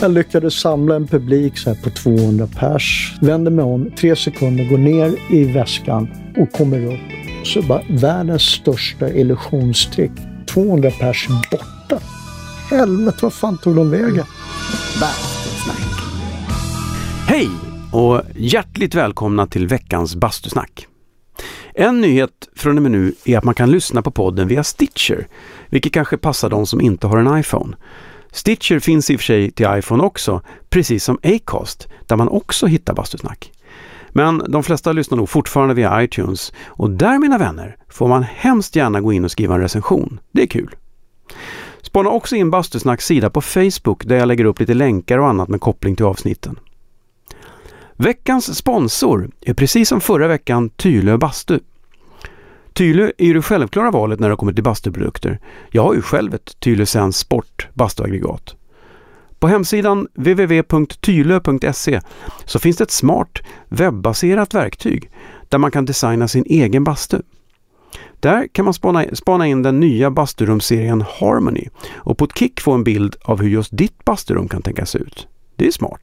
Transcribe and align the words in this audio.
Jag 0.00 0.10
lyckades 0.10 0.54
samla 0.54 0.96
en 0.96 1.06
publik 1.06 1.58
så 1.58 1.70
här 1.70 1.76
på 1.82 1.90
200 1.90 2.48
pers. 2.56 3.14
Vänder 3.20 3.50
mig 3.50 3.64
om, 3.64 3.90
tre 3.90 4.16
sekunder, 4.16 4.64
går 4.64 4.78
ner 4.78 5.18
i 5.30 5.44
väskan 5.44 6.08
och 6.36 6.52
kommer 6.52 6.86
upp. 6.86 7.44
Så 7.44 7.62
bara 7.62 7.82
världens 7.88 8.42
största 8.42 9.08
illusionstrick. 9.08 10.10
200 10.46 10.90
pers 11.00 11.28
borta. 11.50 12.04
Helvete, 12.70 13.18
vad 13.22 13.32
fan 13.32 13.58
tog 13.58 13.76
de 13.76 13.90
vägen? 13.90 14.24
Bastusnack. 15.00 16.02
Hej 17.26 17.48
och 17.92 18.22
hjärtligt 18.34 18.94
välkomna 18.94 19.46
till 19.46 19.66
veckans 19.66 20.14
bastusnack. 20.16 20.86
En 21.74 22.00
nyhet 22.00 22.48
från 22.56 22.76
och 22.76 22.82
med 22.82 22.92
nu 22.92 23.14
är 23.24 23.38
att 23.38 23.44
man 23.44 23.54
kan 23.54 23.70
lyssna 23.70 24.02
på 24.02 24.10
podden 24.10 24.48
via 24.48 24.64
Stitcher, 24.64 25.28
vilket 25.68 25.92
kanske 25.92 26.16
passar 26.16 26.50
de 26.50 26.66
som 26.66 26.80
inte 26.80 27.06
har 27.06 27.18
en 27.18 27.40
iPhone. 27.40 27.76
Stitcher 28.32 28.78
finns 28.78 29.10
i 29.10 29.16
och 29.16 29.20
för 29.20 29.24
sig 29.24 29.50
till 29.50 29.66
iPhone 29.70 30.02
också, 30.02 30.42
precis 30.68 31.04
som 31.04 31.18
Acast, 31.22 31.88
där 32.06 32.16
man 32.16 32.28
också 32.28 32.66
hittar 32.66 32.94
bastusnack. 32.94 33.52
Men 34.10 34.42
de 34.48 34.62
flesta 34.62 34.92
lyssnar 34.92 35.16
nog 35.16 35.28
fortfarande 35.28 35.74
via 35.74 36.02
iTunes 36.02 36.52
och 36.66 36.90
där 36.90 37.18
mina 37.18 37.38
vänner 37.38 37.76
får 37.88 38.08
man 38.08 38.22
hemskt 38.22 38.76
gärna 38.76 39.00
gå 39.00 39.12
in 39.12 39.24
och 39.24 39.30
skriva 39.30 39.54
en 39.54 39.60
recension. 39.60 40.20
Det 40.32 40.42
är 40.42 40.46
kul. 40.46 40.76
Spana 41.82 42.10
också 42.10 42.36
in 42.36 42.50
Bastusnacks 42.50 43.06
sida 43.06 43.30
på 43.30 43.40
Facebook 43.40 44.04
där 44.04 44.16
jag 44.16 44.28
lägger 44.28 44.44
upp 44.44 44.60
lite 44.60 44.74
länkar 44.74 45.18
och 45.18 45.28
annat 45.28 45.48
med 45.48 45.60
koppling 45.60 45.96
till 45.96 46.06
avsnitten. 46.06 46.58
Veckans 47.96 48.56
sponsor 48.56 49.30
är 49.40 49.54
precis 49.54 49.88
som 49.88 50.00
förra 50.00 50.28
veckan 50.28 50.70
Tylö 50.70 51.16
Bastu. 51.16 51.58
Tylö 52.78 53.10
är 53.18 53.26
ju 53.26 53.34
det 53.34 53.42
självklara 53.42 53.90
valet 53.90 54.20
när 54.20 54.30
det 54.30 54.36
kommer 54.36 54.52
till 54.52 54.64
bastuprodukter. 54.64 55.40
Jag 55.70 55.82
har 55.82 55.94
ju 55.94 56.02
själv 56.02 56.34
ett 56.34 56.60
Tylö 56.60 56.86
Sense 56.86 57.18
Sport 57.18 57.68
bastuaggregat. 57.74 58.56
På 59.38 59.48
hemsidan 59.48 60.08
www.tylö.se 60.14 62.00
så 62.44 62.58
finns 62.58 62.76
det 62.76 62.84
ett 62.84 62.90
smart 62.90 63.38
webbaserat 63.68 64.54
verktyg 64.54 65.10
där 65.48 65.58
man 65.58 65.70
kan 65.70 65.84
designa 65.84 66.28
sin 66.28 66.44
egen 66.46 66.84
bastu. 66.84 67.22
Där 68.20 68.46
kan 68.52 68.64
man 68.64 68.74
spana, 68.74 69.04
spana 69.12 69.46
in 69.46 69.62
den 69.62 69.80
nya 69.80 70.10
basturumserien 70.10 71.04
Harmony 71.20 71.68
och 71.94 72.18
på 72.18 72.24
ett 72.24 72.38
kick 72.38 72.60
få 72.60 72.72
en 72.72 72.84
bild 72.84 73.16
av 73.22 73.40
hur 73.42 73.48
just 73.48 73.76
ditt 73.76 74.04
basturum 74.04 74.48
kan 74.48 74.62
tänkas 74.62 74.90
se 74.90 74.98
ut. 74.98 75.28
Det 75.56 75.66
är 75.66 75.70
smart. 75.70 76.02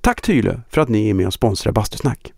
Tack 0.00 0.20
Tylö 0.20 0.60
för 0.70 0.80
att 0.80 0.88
ni 0.88 1.10
är 1.10 1.14
med 1.14 1.26
och 1.26 1.34
sponsrar 1.34 1.72
Bastusnack. 1.72 2.32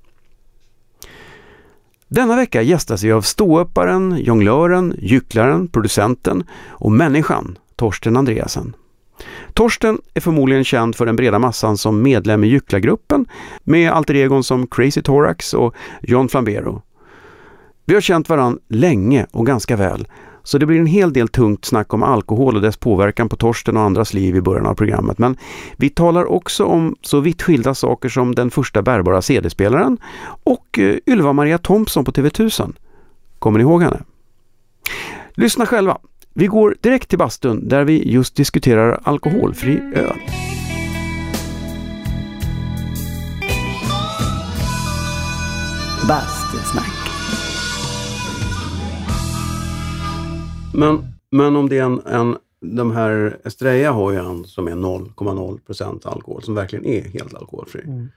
Denna 2.08 2.36
vecka 2.36 2.62
gästas 2.62 3.02
vi 3.02 3.12
av 3.12 3.22
ståupparen, 3.22 4.16
jonglören, 4.18 4.94
gycklaren, 4.98 5.68
producenten 5.68 6.44
och 6.68 6.92
människan 6.92 7.58
Torsten 7.76 8.16
Andreasen. 8.16 8.76
Torsten 9.52 9.98
är 10.14 10.20
förmodligen 10.20 10.64
känd 10.64 10.96
för 10.96 11.06
den 11.06 11.16
breda 11.16 11.38
massan 11.38 11.76
som 11.76 12.02
medlem 12.02 12.44
i 12.44 12.48
Gycklargruppen 12.48 13.26
med 13.64 13.92
alter 13.92 14.14
egon 14.14 14.44
som 14.44 14.66
Crazy 14.66 15.02
Thorax 15.02 15.54
och 15.54 15.74
John 16.02 16.28
Flambero. 16.28 16.82
Vi 17.84 17.94
har 17.94 18.00
känt 18.00 18.28
varann 18.28 18.58
länge 18.68 19.26
och 19.30 19.46
ganska 19.46 19.76
väl, 19.76 20.08
så 20.48 20.58
det 20.58 20.66
blir 20.66 20.80
en 20.80 20.86
hel 20.86 21.12
del 21.12 21.28
tungt 21.28 21.64
snack 21.64 21.94
om 21.94 22.02
alkohol 22.02 22.56
och 22.56 22.62
dess 22.62 22.76
påverkan 22.76 23.28
på 23.28 23.36
Torsten 23.36 23.76
och 23.76 23.82
andras 23.82 24.14
liv 24.14 24.36
i 24.36 24.40
början 24.40 24.66
av 24.66 24.74
programmet. 24.74 25.18
Men 25.18 25.36
vi 25.76 25.90
talar 25.90 26.24
också 26.24 26.64
om 26.64 26.96
så 27.02 27.20
vitt 27.20 27.42
skilda 27.42 27.74
saker 27.74 28.08
som 28.08 28.34
den 28.34 28.50
första 28.50 28.82
bärbara 28.82 29.22
CD-spelaren 29.22 29.98
och 30.44 30.78
eh, 30.78 30.96
Ylva 31.06 31.32
Maria 31.32 31.58
Thompson 31.58 32.04
på 32.04 32.12
TV1000. 32.12 32.74
Kommer 33.38 33.58
ni 33.58 33.62
ihåg 33.62 33.82
henne? 33.82 34.00
Lyssna 35.34 35.66
själva. 35.66 35.98
Vi 36.34 36.46
går 36.46 36.76
direkt 36.80 37.08
till 37.08 37.18
bastun 37.18 37.68
där 37.68 37.84
vi 37.84 38.10
just 38.12 38.36
diskuterar 38.36 39.00
alkoholfri 39.02 39.80
öl. 39.94 40.18
Bastusnack. 46.08 46.97
Men, 50.78 51.06
men 51.30 51.56
om 51.56 51.68
det 51.68 51.78
är 51.78 51.82
en, 51.84 52.00
en 52.06 52.36
de 52.60 52.90
här 52.90 53.38
Estrella 53.44 53.90
har 53.92 54.12
ju 54.12 54.18
en 54.18 54.44
som 54.44 54.68
är 54.68 54.72
0,0 54.72 55.60
procent 55.60 56.06
alkohol, 56.06 56.42
som 56.42 56.54
verkligen 56.54 56.84
är 56.86 57.02
helt 57.02 57.34
alkoholfri. 57.34 57.82
Mm. 57.84 58.08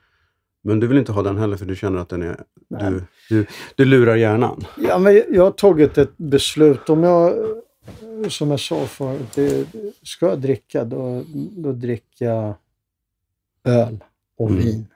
Men 0.64 0.80
du 0.80 0.88
vill 0.88 0.98
inte 0.98 1.12
ha 1.12 1.22
den 1.22 1.38
heller 1.38 1.58
för 1.58 1.66
du 1.66 1.76
känner 1.76 2.00
att 2.02 2.10
den 2.10 2.22
är... 2.22 2.44
Du, 2.70 3.04
du, 3.30 3.46
du 3.76 3.86
lurar 3.86 4.16
hjärnan. 4.16 4.64
Ja, 4.78 5.00
men 5.00 5.24
jag 5.30 5.44
har 5.44 5.52
tagit 5.52 5.98
ett 5.98 6.18
beslut. 6.18 6.90
Om 6.90 7.04
jag, 7.04 7.34
som 8.30 8.52
jag 8.52 8.60
sa 8.60 8.86
förut, 8.86 9.68
ska 10.04 10.28
jag 10.30 10.40
dricka 10.40 10.84
då, 10.86 11.24
då 11.52 11.72
dricker 11.72 12.26
jag 12.26 12.54
öl 13.64 14.00
och 14.38 14.50
Mm. 14.50 14.64
vin. 14.64 14.88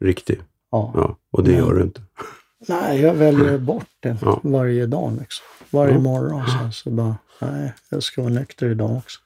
Riktig. 0.00 0.40
Ja. 0.70 0.92
Ja, 0.94 1.16
och 1.30 1.44
det 1.44 1.50
Men- 1.50 1.58
gör 1.60 1.74
du 1.74 1.82
inte. 1.82 2.02
Nej, 2.68 3.00
jag 3.00 3.14
väljer 3.14 3.58
bort 3.72 3.88
det 4.00 4.16
Ja. 4.22 4.40
varje 4.42 4.86
dag. 4.86 5.12
Liksom. 5.20 5.44
Varje 5.70 5.92
Ja. 5.94 5.98
morgon. 6.00 6.42
Så, 6.46 6.72
så 6.72 6.90
bara, 6.90 7.16
nej, 7.38 7.72
jag 7.88 8.02
ska 8.02 8.22
vara 8.22 8.32
nykter 8.32 8.70
idag 8.70 8.96
också. 8.96 9.20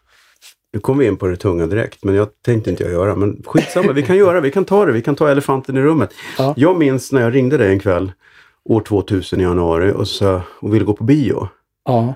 Nu 0.73 0.81
kom 0.81 0.99
vi 0.99 1.07
in 1.07 1.17
på 1.17 1.27
det 1.27 1.37
tunga 1.37 1.67
direkt, 1.67 2.05
men 2.05 2.15
jag 2.15 2.29
tänkte 2.43 2.71
inte 2.71 2.83
jag 2.83 2.93
göra. 2.93 3.15
Men 3.17 3.43
skitsamma, 3.47 3.93
vi 3.93 4.03
kan 4.03 4.17
göra 4.17 4.41
vi 4.41 4.51
kan 4.51 4.65
ta 4.65 4.85
det. 4.87 4.93
Vi 4.93 5.03
kan 5.03 5.17
ta 5.17 5.31
elefanten 5.31 5.77
i 5.77 5.81
rummet. 5.81 6.11
Ja. 6.39 6.55
Jag 6.57 6.79
minns 6.79 7.13
när 7.13 7.21
jag 7.21 7.35
ringde 7.35 7.57
dig 7.57 7.73
en 7.73 7.79
kväll, 7.81 8.13
år 8.65 8.81
2000 8.81 9.41
i 9.41 9.43
januari, 9.43 9.93
och, 9.93 10.09
så, 10.09 10.41
och 10.61 10.75
ville 10.75 10.85
gå 10.85 10.93
på 10.93 11.05
bio. 11.05 11.49
Ja, 11.85 12.15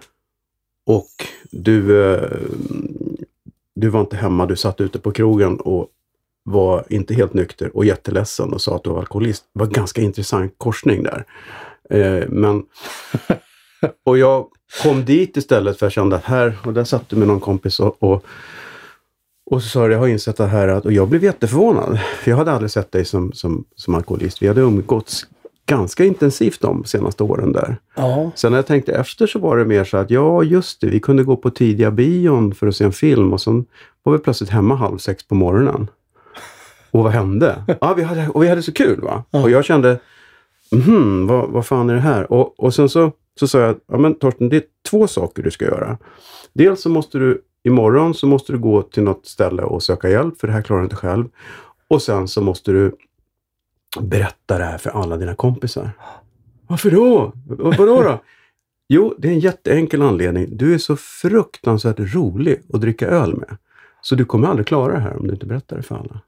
Och 0.87 1.11
du, 1.51 2.05
eh, 2.15 2.31
du 3.75 3.89
var 3.89 4.01
inte 4.01 4.17
hemma, 4.17 4.47
du 4.47 4.57
satt 4.57 4.81
ute 4.81 4.99
på 4.99 5.11
krogen 5.11 5.61
och 5.61 5.89
var 6.45 6.85
inte 6.89 7.15
helt 7.15 7.35
nykter 7.35 7.77
och 7.77 7.85
jätteledsen 7.85 8.53
och 8.53 8.61
sa 8.61 8.77
att 8.77 8.85
du 8.85 8.91
var 8.91 8.99
alkoholist. 8.99 9.45
Det 9.55 9.59
var 9.61 9.67
en 9.67 9.73
ganska 9.73 10.01
intressant 10.01 10.55
korsning 10.59 11.03
där. 11.03 11.25
Eh, 11.91 12.29
men, 12.29 12.63
och 14.05 14.19
jag 14.19 14.47
kom 14.83 15.05
dit 15.05 15.37
istället 15.37 15.79
för 15.79 15.87
jag 15.87 15.93
kände 15.93 16.17
att 16.17 16.25
här, 16.25 16.59
och 16.65 16.73
där 16.73 16.85
satt 16.85 17.09
du 17.09 17.17
med 17.17 17.29
någon 17.29 17.41
kompis 17.41 17.81
och, 17.81 18.03
och, 18.03 18.25
och 19.51 19.63
så 19.63 19.69
sa 19.69 19.87
du, 19.87 19.93
jag 19.93 20.01
har 20.01 20.09
insett 20.09 20.37
det 20.37 20.47
här 20.47 20.69
att, 20.69 20.85
och 20.85 20.93
jag 20.93 21.09
blev 21.09 21.25
jätteförvånad. 21.25 21.99
För 22.23 22.31
jag 22.31 22.39
hade 22.39 22.53
aldrig 22.53 22.71
sett 22.71 22.93
dig 22.93 23.05
som, 23.05 23.33
som, 23.33 23.65
som 23.77 23.95
alkoholist. 23.95 24.43
Vi 24.43 24.49
hade 24.49 24.61
umgåtts 24.61 25.27
ganska 25.67 26.05
intensivt 26.05 26.61
de 26.61 26.85
senaste 26.85 27.23
åren 27.23 27.53
där. 27.53 27.77
ja, 27.97 28.31
Sen 28.35 28.53
när 28.53 28.59
jag 28.59 28.67
tänkte 28.67 28.93
efter 28.93 29.27
så 29.27 29.39
var 29.39 29.57
det 29.57 29.65
mer 29.65 29.85
så 29.85 29.97
att 29.97 30.11
ja, 30.11 30.43
just 30.43 30.81
det, 30.81 30.87
vi 30.87 31.01
kunde 31.01 31.25
gå 31.25 31.37
på 31.37 31.51
tidiga 31.51 31.91
bion 31.91 32.55
för 32.55 32.67
att 32.67 32.77
se 32.77 32.85
en 32.85 32.93
film 32.93 33.33
och 33.33 33.41
sen 33.41 33.65
var 34.03 34.13
vi 34.13 34.19
plötsligt 34.19 34.51
hemma 34.51 34.75
halv 34.75 34.99
sex 34.99 35.29
på 35.29 35.35
morgonen. 35.35 35.91
Och 36.91 37.03
vad 37.05 37.13
hände? 37.13 37.65
Ja, 37.81 37.95
vi 37.95 38.03
hade, 38.03 38.29
och 38.29 38.43
vi 38.43 38.49
hade 38.49 38.63
så 38.63 38.73
kul 38.73 39.01
va? 39.01 39.25
Ja. 39.31 39.43
Och 39.43 39.51
jag 39.51 39.65
kände, 39.65 39.99
mhm, 40.73 41.27
vad, 41.27 41.49
vad 41.51 41.67
fan 41.67 41.91
är 41.91 41.95
det 41.95 42.01
här? 42.01 42.33
Och, 42.33 42.61
och 42.61 42.75
sen 42.75 42.89
så, 42.89 43.13
så 43.39 43.49
sa 43.49 43.59
jag, 43.61 43.77
ja 43.87 43.99
men 43.99 44.15
Torsten, 44.15 44.49
det 44.49 44.57
är 44.57 44.63
två 44.91 45.07
saker 45.07 45.43
du 45.43 45.51
ska 45.51 45.65
göra. 45.65 45.99
Dels 46.53 46.83
så 46.83 46.89
måste 46.89 47.19
du, 47.19 47.43
imorgon 47.63 48.15
så 48.15 48.27
måste 48.27 48.53
du 48.53 48.59
gå 48.59 48.83
till 48.83 49.03
något 49.03 49.27
ställe 49.27 49.63
och 49.63 49.83
söka 49.83 50.09
hjälp, 50.11 50.41
för 50.41 50.47
det 50.47 50.53
här 50.53 50.63
klarar 50.63 50.81
du 50.81 50.85
inte 50.87 50.97
själv. 50.97 51.29
Och 51.89 52.03
sen 52.03 52.29
så 52.29 52.41
måste 52.43 52.73
du 52.73 52.97
berätta 54.01 54.59
det 54.59 54.65
här 54.65 54.79
för 54.79 54.91
alla 54.91 55.17
dina 55.17 55.35
kompisar. 55.35 55.91
Varför 56.67 56.91
då? 56.91 57.33
Vad- 57.47 57.77
Vadå 57.77 58.03
då? 58.03 58.21
Jo, 58.91 59.15
det 59.19 59.29
är 59.29 59.33
en 59.33 59.41
jätteenkel 59.41 60.03
anledning. 60.03 60.47
Du 60.57 60.75
är 60.75 60.79
så 60.79 60.97
fruktansvärt 60.97 61.97
rolig 61.99 62.63
att 62.73 62.81
dricka 62.81 63.07
öl 63.09 63.37
med. 63.37 63.57
Så 64.01 64.15
du 64.15 64.25
kommer 64.25 64.49
aldrig 64.49 64.67
klara 64.67 64.93
det 64.93 64.99
här 65.01 65.17
om 65.21 65.27
du 65.27 65.33
inte 65.35 65.47
berättar 65.47 65.77
det 65.77 65.83
för 65.83 65.95
alla. 65.95 66.21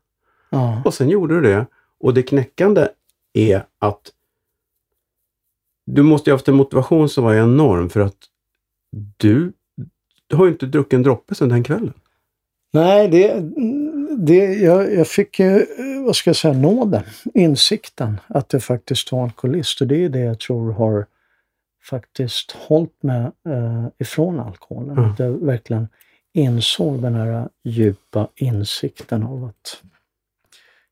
ja. 0.50 0.82
Och 0.84 0.94
sen 0.94 1.08
gjorde 1.08 1.34
du 1.34 1.40
det. 1.40 1.66
Och 2.00 2.14
det 2.14 2.22
knäckande 2.22 2.88
är 3.32 3.64
att 3.78 4.00
du 5.94 6.02
måste 6.02 6.30
ju 6.30 6.32
ha 6.32 6.36
haft 6.36 6.48
en 6.48 6.54
motivation 6.54 7.08
som 7.08 7.24
var 7.24 7.34
enorm 7.34 7.90
för 7.90 8.00
att 8.00 8.16
du, 9.16 9.52
du 10.26 10.36
har 10.36 10.44
ju 10.46 10.52
inte 10.52 10.66
druckit 10.66 10.92
en 10.92 11.02
droppe 11.02 11.34
sedan 11.34 11.48
den 11.48 11.64
kvällen. 11.64 11.94
Nej, 12.72 13.08
det, 13.08 13.40
det, 14.18 14.54
jag, 14.54 14.94
jag 14.94 15.06
fick 15.06 15.40
ju, 15.40 15.66
vad 16.06 16.16
ska 16.16 16.30
jag 16.30 16.36
säga, 16.36 16.54
nåden, 16.54 17.02
insikten 17.34 18.20
att 18.26 18.52
jag 18.52 18.62
faktiskt 18.62 19.12
var 19.12 19.22
alkoholist. 19.22 19.80
Och 19.80 19.86
det 19.86 20.04
är 20.04 20.08
det 20.08 20.18
jag 20.18 20.40
tror 20.40 20.72
har 20.72 21.06
faktiskt 21.84 22.52
hållit 22.52 23.02
mig 23.02 23.20
eh, 23.48 23.86
ifrån 23.98 24.40
alkoholen. 24.40 24.98
Mm. 24.98 25.10
Att 25.10 25.18
jag 25.18 25.30
verkligen 25.30 25.88
insåg 26.32 27.02
den 27.02 27.14
här 27.14 27.48
djupa 27.64 28.28
insikten 28.36 29.22
av 29.22 29.44
att 29.44 29.82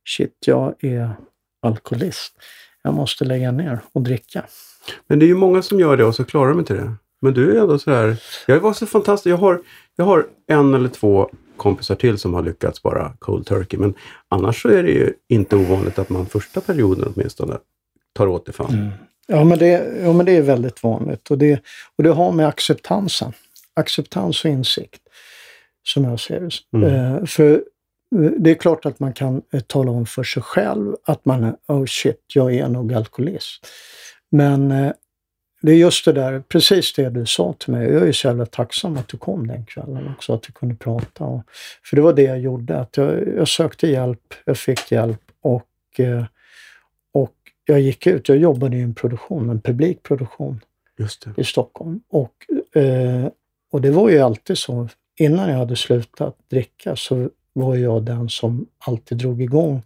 shit, 0.05 0.37
jag 0.47 0.85
är 0.85 1.17
alkoholist. 1.63 2.35
Jag 2.83 2.95
måste 2.95 3.25
lägga 3.25 3.53
ner 3.53 3.81
och 3.93 4.03
dricka. 4.03 4.47
Men 5.07 5.19
det 5.19 5.25
är 5.25 5.29
ju 5.29 5.35
många 5.35 5.63
som 5.63 5.81
gör 5.81 5.97
det 5.97 6.05
och 6.05 6.15
så 6.15 6.25
klarar 6.25 6.49
de 6.49 6.59
inte 6.59 6.75
det. 6.75 6.93
Men 7.21 7.35
du 7.35 7.57
är 7.57 7.61
ändå 7.61 7.79
så 7.79 7.91
här. 7.91 8.17
Jag 8.47 8.61
var 8.61 8.73
så 8.73 8.87
fantastisk. 8.87 9.33
Jag 9.33 9.37
har, 9.37 9.61
jag 9.97 10.05
har 10.05 10.27
en 10.47 10.75
eller 10.75 10.89
två 10.89 11.31
kompisar 11.57 11.95
till 11.95 12.19
som 12.19 12.35
har 12.35 12.43
lyckats 12.43 12.83
bara 12.83 13.13
cold 13.19 13.47
turkey. 13.47 13.79
Men 13.79 13.95
annars 14.29 14.63
så 14.63 14.69
är 14.69 14.83
det 14.83 14.91
ju 14.91 15.13
inte 15.29 15.57
ovanligt 15.57 15.99
att 15.99 16.09
man 16.09 16.27
första 16.27 16.61
perioden 16.61 17.13
åtminstone 17.15 17.59
tar 18.15 18.27
åt 18.27 18.47
det 18.47 18.53
fan. 18.53 18.91
Ja, 19.27 19.45
men 19.45 19.59
det, 19.59 20.01
ja, 20.03 20.13
men 20.13 20.27
det 20.27 20.37
är 20.37 20.43
väldigt 20.43 20.83
vanligt. 20.83 21.31
Och 21.31 21.39
det, 21.39 21.61
och 21.97 22.05
det 22.05 22.11
har 22.11 22.33
med 22.33 22.49
acceptansen. 22.49 23.33
Acceptans 23.75 24.45
och 24.45 24.51
insikt, 24.51 25.03
som 25.83 26.05
jag 26.05 26.21
ser 26.21 26.41
det. 26.41 26.79
Mm. 26.79 27.15
Eh, 27.17 27.25
för 27.25 27.63
det 28.39 28.51
är 28.51 28.55
klart 28.55 28.87
att 28.87 29.01
man 29.01 29.13
kan 29.13 29.43
eh, 29.53 29.61
tala 29.61 29.91
om 29.91 30.07
för 30.07 30.23
sig 30.23 30.43
själv 30.43 30.97
att 31.05 31.25
man 31.25 31.45
är, 31.45 31.55
oh 31.67 31.85
shit, 31.87 32.23
jag 32.35 32.55
är 32.55 32.69
nog 32.69 32.95
alkoholist. 32.95 33.67
Men 34.31 34.71
eh, 34.71 34.93
det 35.61 35.73
är 35.73 35.77
just 35.77 36.05
det 36.05 36.13
där, 36.13 36.41
precis 36.41 36.93
det 36.93 37.11
du 37.11 37.27
sa 37.27 37.53
till 37.53 37.73
mig. 37.73 37.89
Jag 37.93 38.09
är 38.09 38.13
så 38.13 38.27
jävla 38.27 38.47
tacksam 38.47 38.97
att 38.97 39.09
du 39.09 39.17
kom 39.17 39.47
den 39.47 39.65
kvällen 39.65 40.15
också, 40.17 40.35
att 40.35 40.49
vi 40.49 40.53
kunde 40.53 40.75
prata. 40.75 41.25
Och, 41.25 41.43
för 41.85 41.97
det 41.97 42.03
var 42.03 42.13
det 42.13 42.23
jag 42.23 42.41
gjorde, 42.41 42.81
att 42.81 42.97
jag, 42.97 43.29
jag 43.37 43.49
sökte 43.49 43.87
hjälp, 43.87 44.35
jag 44.45 44.59
fick 44.59 44.93
hjälp 44.93 45.23
och, 45.41 46.01
eh, 46.01 46.25
och 47.13 47.35
jag 47.65 47.81
gick 47.81 48.07
ut. 48.07 48.29
Jag 48.29 48.39
jobbade 48.39 48.77
i 48.77 48.81
en 48.81 48.95
produktion, 48.95 49.51
en 49.51 49.61
publikproduktion 49.61 50.61
i 51.37 51.45
Stockholm. 51.45 52.01
Och, 52.09 52.35
eh, 52.81 53.29
och 53.71 53.81
det 53.81 53.91
var 53.91 54.09
ju 54.09 54.19
alltid 54.19 54.59
så, 54.59 54.89
innan 55.17 55.51
jag 55.51 55.59
hade 55.59 55.77
slutat 55.77 56.37
dricka 56.51 56.97
så 56.97 57.31
var 57.53 57.77
jag 57.77 58.03
den 58.03 58.29
som 58.29 58.67
alltid 58.79 59.19
drog 59.19 59.43
igång 59.43 59.83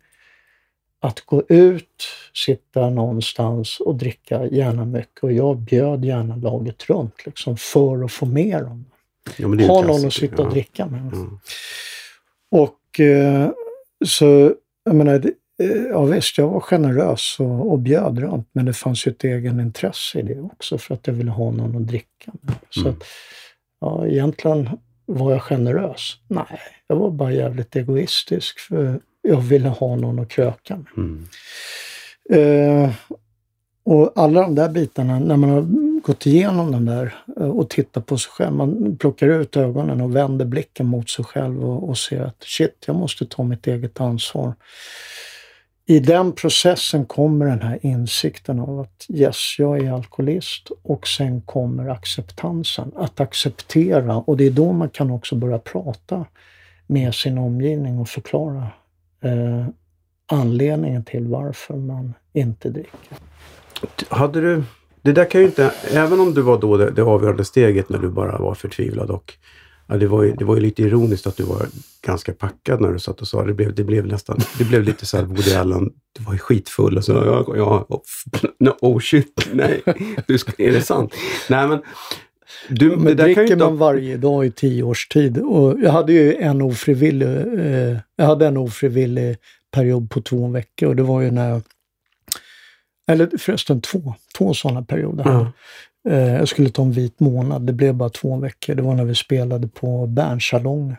att 1.02 1.20
gå 1.20 1.42
ut, 1.48 2.04
sitta 2.34 2.90
någonstans 2.90 3.80
och 3.80 3.94
dricka 3.94 4.46
gärna 4.46 4.84
mycket. 4.84 5.22
Och 5.22 5.32
jag 5.32 5.58
bjöd 5.58 6.04
gärna 6.04 6.36
laget 6.36 6.90
runt 6.90 7.26
liksom, 7.26 7.56
för 7.56 8.04
att 8.04 8.12
få 8.12 8.26
med 8.26 8.62
dem. 8.62 8.84
Ja, 9.36 9.46
ha 9.46 9.82
någon 9.82 10.06
att 10.06 10.12
sitta 10.12 10.42
och 10.42 10.50
dricka 10.50 10.86
med. 10.86 11.10
Ja. 11.12 11.38
Och 12.50 13.00
eh, 13.00 13.50
så, 14.04 14.54
jag 14.84 14.94
menar, 14.94 15.14
eh, 15.62 15.82
ja 15.90 16.04
visst, 16.04 16.38
jag 16.38 16.48
var 16.48 16.60
generös 16.60 17.36
och, 17.40 17.72
och 17.72 17.78
bjöd 17.78 18.18
runt, 18.18 18.48
men 18.52 18.64
det 18.64 18.72
fanns 18.72 19.06
ju 19.06 19.10
ett 19.10 19.24
egen 19.24 19.60
intresse 19.60 20.18
i 20.18 20.22
det 20.22 20.40
också 20.40 20.78
för 20.78 20.94
att 20.94 21.06
jag 21.06 21.14
ville 21.14 21.30
ha 21.30 21.50
någon 21.50 21.76
att 21.76 21.86
dricka 21.86 22.32
med. 22.40 22.54
Så 22.70 22.80
mm. 22.80 22.92
att, 22.92 23.04
ja, 23.80 24.06
egentligen 24.06 24.68
var 25.06 25.32
jag 25.32 25.42
generös? 25.42 26.16
Nej, 26.28 26.60
jag 26.86 26.96
var 26.96 27.10
bara 27.10 27.32
jävligt 27.32 27.76
egoistisk. 27.76 28.58
för 28.58 29.00
jag 29.22 29.40
ville 29.40 29.68
ha 29.68 29.96
någon 29.96 30.18
att 30.18 30.28
kröka 30.28 30.76
med. 30.76 30.86
Mm. 30.96 31.26
Eh, 32.30 32.90
och 33.84 34.12
alla 34.16 34.40
de 34.40 34.54
där 34.54 34.68
bitarna, 34.68 35.18
när 35.18 35.36
man 35.36 35.50
har 35.50 35.66
gått 36.00 36.26
igenom 36.26 36.72
den 36.72 36.84
där 36.84 37.14
eh, 37.40 37.48
och 37.48 37.70
tittat 37.70 38.06
på 38.06 38.18
sig 38.18 38.30
själv, 38.30 38.56
man 38.56 38.96
plockar 38.96 39.28
ut 39.28 39.56
ögonen 39.56 40.00
och 40.00 40.16
vänder 40.16 40.44
blicken 40.44 40.86
mot 40.86 41.10
sig 41.10 41.24
själv 41.24 41.64
och, 41.64 41.88
och 41.88 41.98
ser 41.98 42.20
att 42.20 42.42
shit, 42.42 42.84
jag 42.86 42.96
måste 42.96 43.26
ta 43.26 43.42
mitt 43.42 43.66
eget 43.66 44.00
ansvar. 44.00 44.54
I 45.86 45.98
den 45.98 46.32
processen 46.32 47.04
kommer 47.04 47.46
den 47.46 47.62
här 47.62 47.78
insikten 47.82 48.60
av 48.60 48.80
att 48.80 49.06
yes, 49.08 49.56
jag 49.58 49.78
är 49.78 49.92
alkoholist 49.92 50.68
och 50.82 51.08
sen 51.08 51.40
kommer 51.40 51.88
acceptansen. 51.88 52.92
Att 52.96 53.20
acceptera 53.20 54.16
och 54.16 54.36
det 54.36 54.46
är 54.46 54.50
då 54.50 54.72
man 54.72 54.90
kan 54.90 55.10
också 55.10 55.34
börja 55.34 55.58
prata 55.58 56.26
med 56.86 57.14
sin 57.14 57.38
omgivning 57.38 57.98
och 57.98 58.08
förklara 58.08 58.68
eh, 59.22 59.66
anledningen 60.32 61.04
till 61.04 61.26
varför 61.26 61.76
man 61.76 62.14
inte 62.32 62.70
dricker. 62.70 63.18
Hade 64.08 64.40
du, 64.40 64.62
det 65.02 65.12
där 65.12 65.30
kan 65.30 65.40
ju 65.40 65.46
inte, 65.46 65.72
även 65.90 66.20
om 66.20 66.34
du 66.34 66.42
var 66.42 66.60
då 66.60 66.76
det, 66.76 66.90
det 66.90 67.02
avgörande 67.02 67.44
steget 67.44 67.88
när 67.88 67.98
du 67.98 68.08
bara 68.08 68.38
var 68.38 68.54
förtvivlad 68.54 69.10
och 69.10 69.34
ja, 69.86 69.96
det, 69.96 70.06
var 70.06 70.22
ju, 70.22 70.32
det 70.32 70.44
var 70.44 70.54
ju 70.54 70.60
lite 70.60 70.82
ironiskt 70.82 71.26
att 71.26 71.36
du 71.36 71.42
var 71.42 71.66
ganska 72.06 72.32
packad 72.32 72.80
när 72.80 72.92
du 72.92 72.98
satt 72.98 73.20
och 73.20 73.28
sa 73.28 73.44
det. 73.44 73.54
Blev, 73.54 73.74
det 73.74 73.84
blev 73.84 74.06
nästan, 74.06 74.38
det 74.58 74.64
blev 74.64 74.82
lite 74.82 75.06
så 75.06 75.16
här 75.16 75.24
Woody 75.24 75.54
Allen, 75.54 75.90
du 76.12 76.24
var 76.24 76.32
ju 76.32 76.38
skitfull 76.38 76.96
och 76.96 77.04
så, 77.04 77.12
ja, 77.12 77.56
ja 77.56 77.86
oh, 77.88 78.74
oh 78.80 79.00
shit, 79.00 79.48
nej, 79.52 79.82
du, 80.26 80.34
är 80.58 80.72
det 80.72 80.82
sant? 80.82 81.14
Nej 81.50 81.68
men 81.68 81.82
du, 82.68 82.96
men 82.96 83.16
det 83.16 83.22
dricker 83.22 83.56
man 83.56 83.76
varje 83.76 84.16
dag 84.16 84.46
i 84.46 84.50
tio 84.50 84.82
års 84.82 85.08
tid. 85.08 85.38
Och 85.38 85.80
jag 85.80 85.90
hade 85.90 86.12
ju 86.12 86.34
en 86.34 86.62
ofrivillig, 86.62 87.28
eh, 87.58 87.98
jag 88.16 88.26
hade 88.26 88.46
en 88.46 88.56
ofrivillig 88.56 89.36
period 89.70 90.10
på 90.10 90.20
två 90.20 90.48
veckor 90.48 90.88
och 90.88 90.96
det 90.96 91.02
var 91.02 91.20
ju 91.20 91.30
när 91.30 91.48
jag, 91.48 91.62
eller 93.08 93.38
förresten 93.38 93.80
två, 93.80 94.14
två 94.38 94.54
sådana 94.54 94.82
perioder. 94.82 95.24
Mm. 95.30 95.46
Eh, 96.08 96.34
jag 96.34 96.48
skulle 96.48 96.70
ta 96.70 96.82
en 96.82 96.92
vit 96.92 97.20
månad, 97.20 97.62
det 97.62 97.72
blev 97.72 97.94
bara 97.94 98.10
två 98.10 98.36
veckor. 98.36 98.74
Det 98.74 98.82
var 98.82 98.94
när 98.94 99.04
vi 99.04 99.14
spelade 99.14 99.68
på 99.68 100.06
Bernsalonger. 100.06 100.96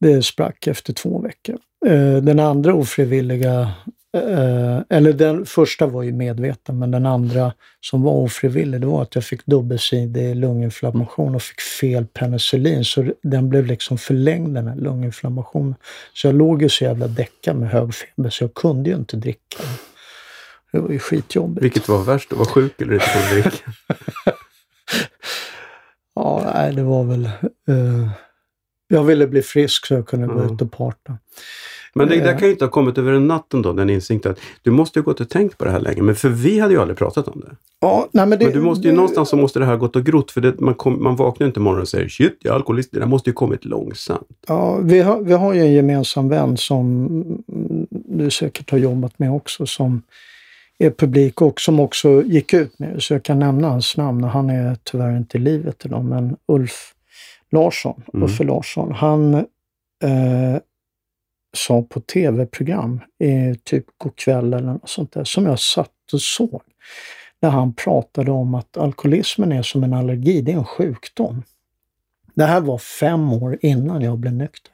Det 0.00 0.22
sprack 0.22 0.66
efter 0.66 0.92
två 0.92 1.20
veckor. 1.20 1.58
Eh, 1.86 2.16
den 2.16 2.40
andra 2.40 2.74
ofrivilliga 2.74 3.72
Eh, 4.16 4.82
eller 4.88 5.12
den 5.12 5.46
första 5.46 5.86
var 5.86 6.02
ju 6.02 6.12
medveten, 6.12 6.78
men 6.78 6.90
den 6.90 7.06
andra 7.06 7.52
som 7.80 8.02
var 8.02 8.12
ofrivillig, 8.12 8.80
det 8.80 8.86
var 8.86 9.02
att 9.02 9.14
jag 9.14 9.24
fick 9.24 9.46
dubbelsidig 9.46 10.36
lunginflammation 10.36 11.34
och 11.34 11.42
fick 11.42 11.60
fel 11.60 12.06
penicillin. 12.06 12.84
Så 12.84 13.12
den 13.22 13.48
blev 13.48 13.66
liksom 13.66 13.98
förlängd 13.98 14.54
den 14.54 14.66
här 14.66 14.76
lunginflammationen. 14.76 15.74
Så 16.14 16.26
jag 16.26 16.34
låg 16.34 16.62
ju 16.62 16.68
så 16.68 16.84
jävla 16.84 17.08
däckad 17.08 17.56
med 17.56 17.70
hög 17.70 17.94
feber 17.94 18.30
så 18.30 18.44
jag 18.44 18.54
kunde 18.54 18.90
ju 18.90 18.96
inte 18.96 19.16
dricka. 19.16 19.62
Det 20.72 20.78
var 20.78 20.90
ju 20.90 20.98
skitjobbigt. 20.98 21.64
Vilket 21.64 21.88
var 21.88 22.04
värst? 22.04 22.32
Att 22.32 22.38
vara 22.38 22.48
sjuk 22.48 22.80
eller 22.80 22.94
inte 22.94 23.06
kunna 23.06 23.30
dricka? 23.30 23.72
ja, 26.14 26.52
nej, 26.54 26.72
det 26.72 26.82
var 26.82 27.04
väl... 27.04 27.30
Uh, 27.70 28.08
jag 28.88 29.04
ville 29.04 29.26
bli 29.26 29.42
frisk 29.42 29.86
så 29.86 29.94
jag 29.94 30.06
kunde 30.06 30.24
mm. 30.24 30.36
gå 30.36 30.54
ut 30.54 30.62
och 30.62 30.72
parta. 30.72 31.18
Men 31.94 32.08
det 32.08 32.20
där 32.20 32.38
kan 32.38 32.48
ju 32.48 32.52
inte 32.52 32.64
ha 32.64 32.70
kommit 32.70 32.98
över 32.98 33.12
en 33.12 33.26
natt 33.26 33.54
ändå, 33.54 33.72
den 33.72 33.90
insikten 33.90 34.32
att 34.32 34.40
du 34.62 34.70
måste 34.70 34.98
ju 34.98 35.02
gått 35.02 35.20
och 35.20 35.28
tänkt 35.28 35.58
på 35.58 35.64
det 35.64 35.70
här 35.70 35.80
länge. 35.80 36.02
Men 36.02 36.14
för 36.14 36.28
vi 36.28 36.60
hade 36.60 36.74
ju 36.74 36.80
aldrig 36.80 36.98
pratat 36.98 37.28
om 37.28 37.40
det. 37.40 37.56
Ja, 37.80 38.08
nej, 38.12 38.26
men, 38.26 38.38
det, 38.38 38.44
men 38.44 38.54
du 38.54 38.60
måste 38.60 38.84
ju 38.84 38.90
det, 38.90 38.96
någonstans 38.96 39.28
så 39.28 39.36
måste 39.36 39.58
det 39.58 39.64
här 39.64 39.76
gått 39.76 39.96
och 39.96 40.04
grott. 40.04 40.30
För 40.30 40.40
det, 40.40 40.60
man, 40.60 40.74
kom, 40.74 41.02
man 41.02 41.16
vaknar 41.16 41.46
inte 41.46 41.60
imorgon 41.60 41.80
och 41.80 41.88
säger 41.88 42.08
shit, 42.08 42.38
jag 42.40 42.50
är 42.50 42.54
alkoholist. 42.54 42.88
Det 42.92 42.98
där 42.98 43.06
måste 43.06 43.30
ju 43.30 43.34
kommit 43.34 43.64
långsamt. 43.64 44.28
Ja, 44.48 44.78
vi 44.82 45.00
har, 45.00 45.20
vi 45.20 45.32
har 45.32 45.54
ju 45.54 45.60
en 45.60 45.72
gemensam 45.72 46.28
vän 46.28 46.56
som 46.56 47.08
du 47.90 48.30
säkert 48.30 48.70
har 48.70 48.78
jobbat 48.78 49.18
med 49.18 49.32
också 49.32 49.66
som 49.66 50.02
är 50.78 50.90
publik 50.90 51.42
och 51.42 51.60
som 51.60 51.80
också 51.80 52.22
gick 52.22 52.54
ut 52.54 52.78
med. 52.78 53.02
Så 53.02 53.14
jag 53.14 53.22
kan 53.22 53.38
nämna 53.38 53.68
hans 53.68 53.96
namn. 53.96 54.24
Han 54.24 54.50
är 54.50 54.76
tyvärr 54.84 55.16
inte 55.16 55.36
i 55.36 55.40
livet 55.40 55.84
idag, 55.84 56.04
men 56.04 56.36
Ulf 56.48 56.92
Larsson, 57.50 58.02
mm. 58.14 58.24
Uffe 58.24 58.44
Larsson. 58.44 58.92
Han 58.92 59.34
eh, 60.02 60.58
sa 61.56 61.82
på 61.82 62.00
tv-program, 62.00 63.00
eh, 63.18 63.56
typ 63.64 63.84
Go'kväll 63.98 64.54
eller 64.54 64.72
något 64.72 64.88
sånt 64.88 65.12
där, 65.12 65.24
som 65.24 65.46
jag 65.46 65.58
satt 65.58 66.12
och 66.12 66.20
såg. 66.20 66.62
Där 67.40 67.50
han 67.50 67.74
pratade 67.74 68.30
om 68.30 68.54
att 68.54 68.76
alkoholismen 68.76 69.52
är 69.52 69.62
som 69.62 69.84
en 69.84 69.94
allergi, 69.94 70.40
det 70.40 70.52
är 70.52 70.56
en 70.56 70.64
sjukdom. 70.64 71.42
Det 72.34 72.44
här 72.44 72.60
var 72.60 72.78
fem 72.78 73.32
år 73.32 73.58
innan 73.62 74.02
jag 74.02 74.18
blev 74.18 74.32
nykter. 74.32 74.72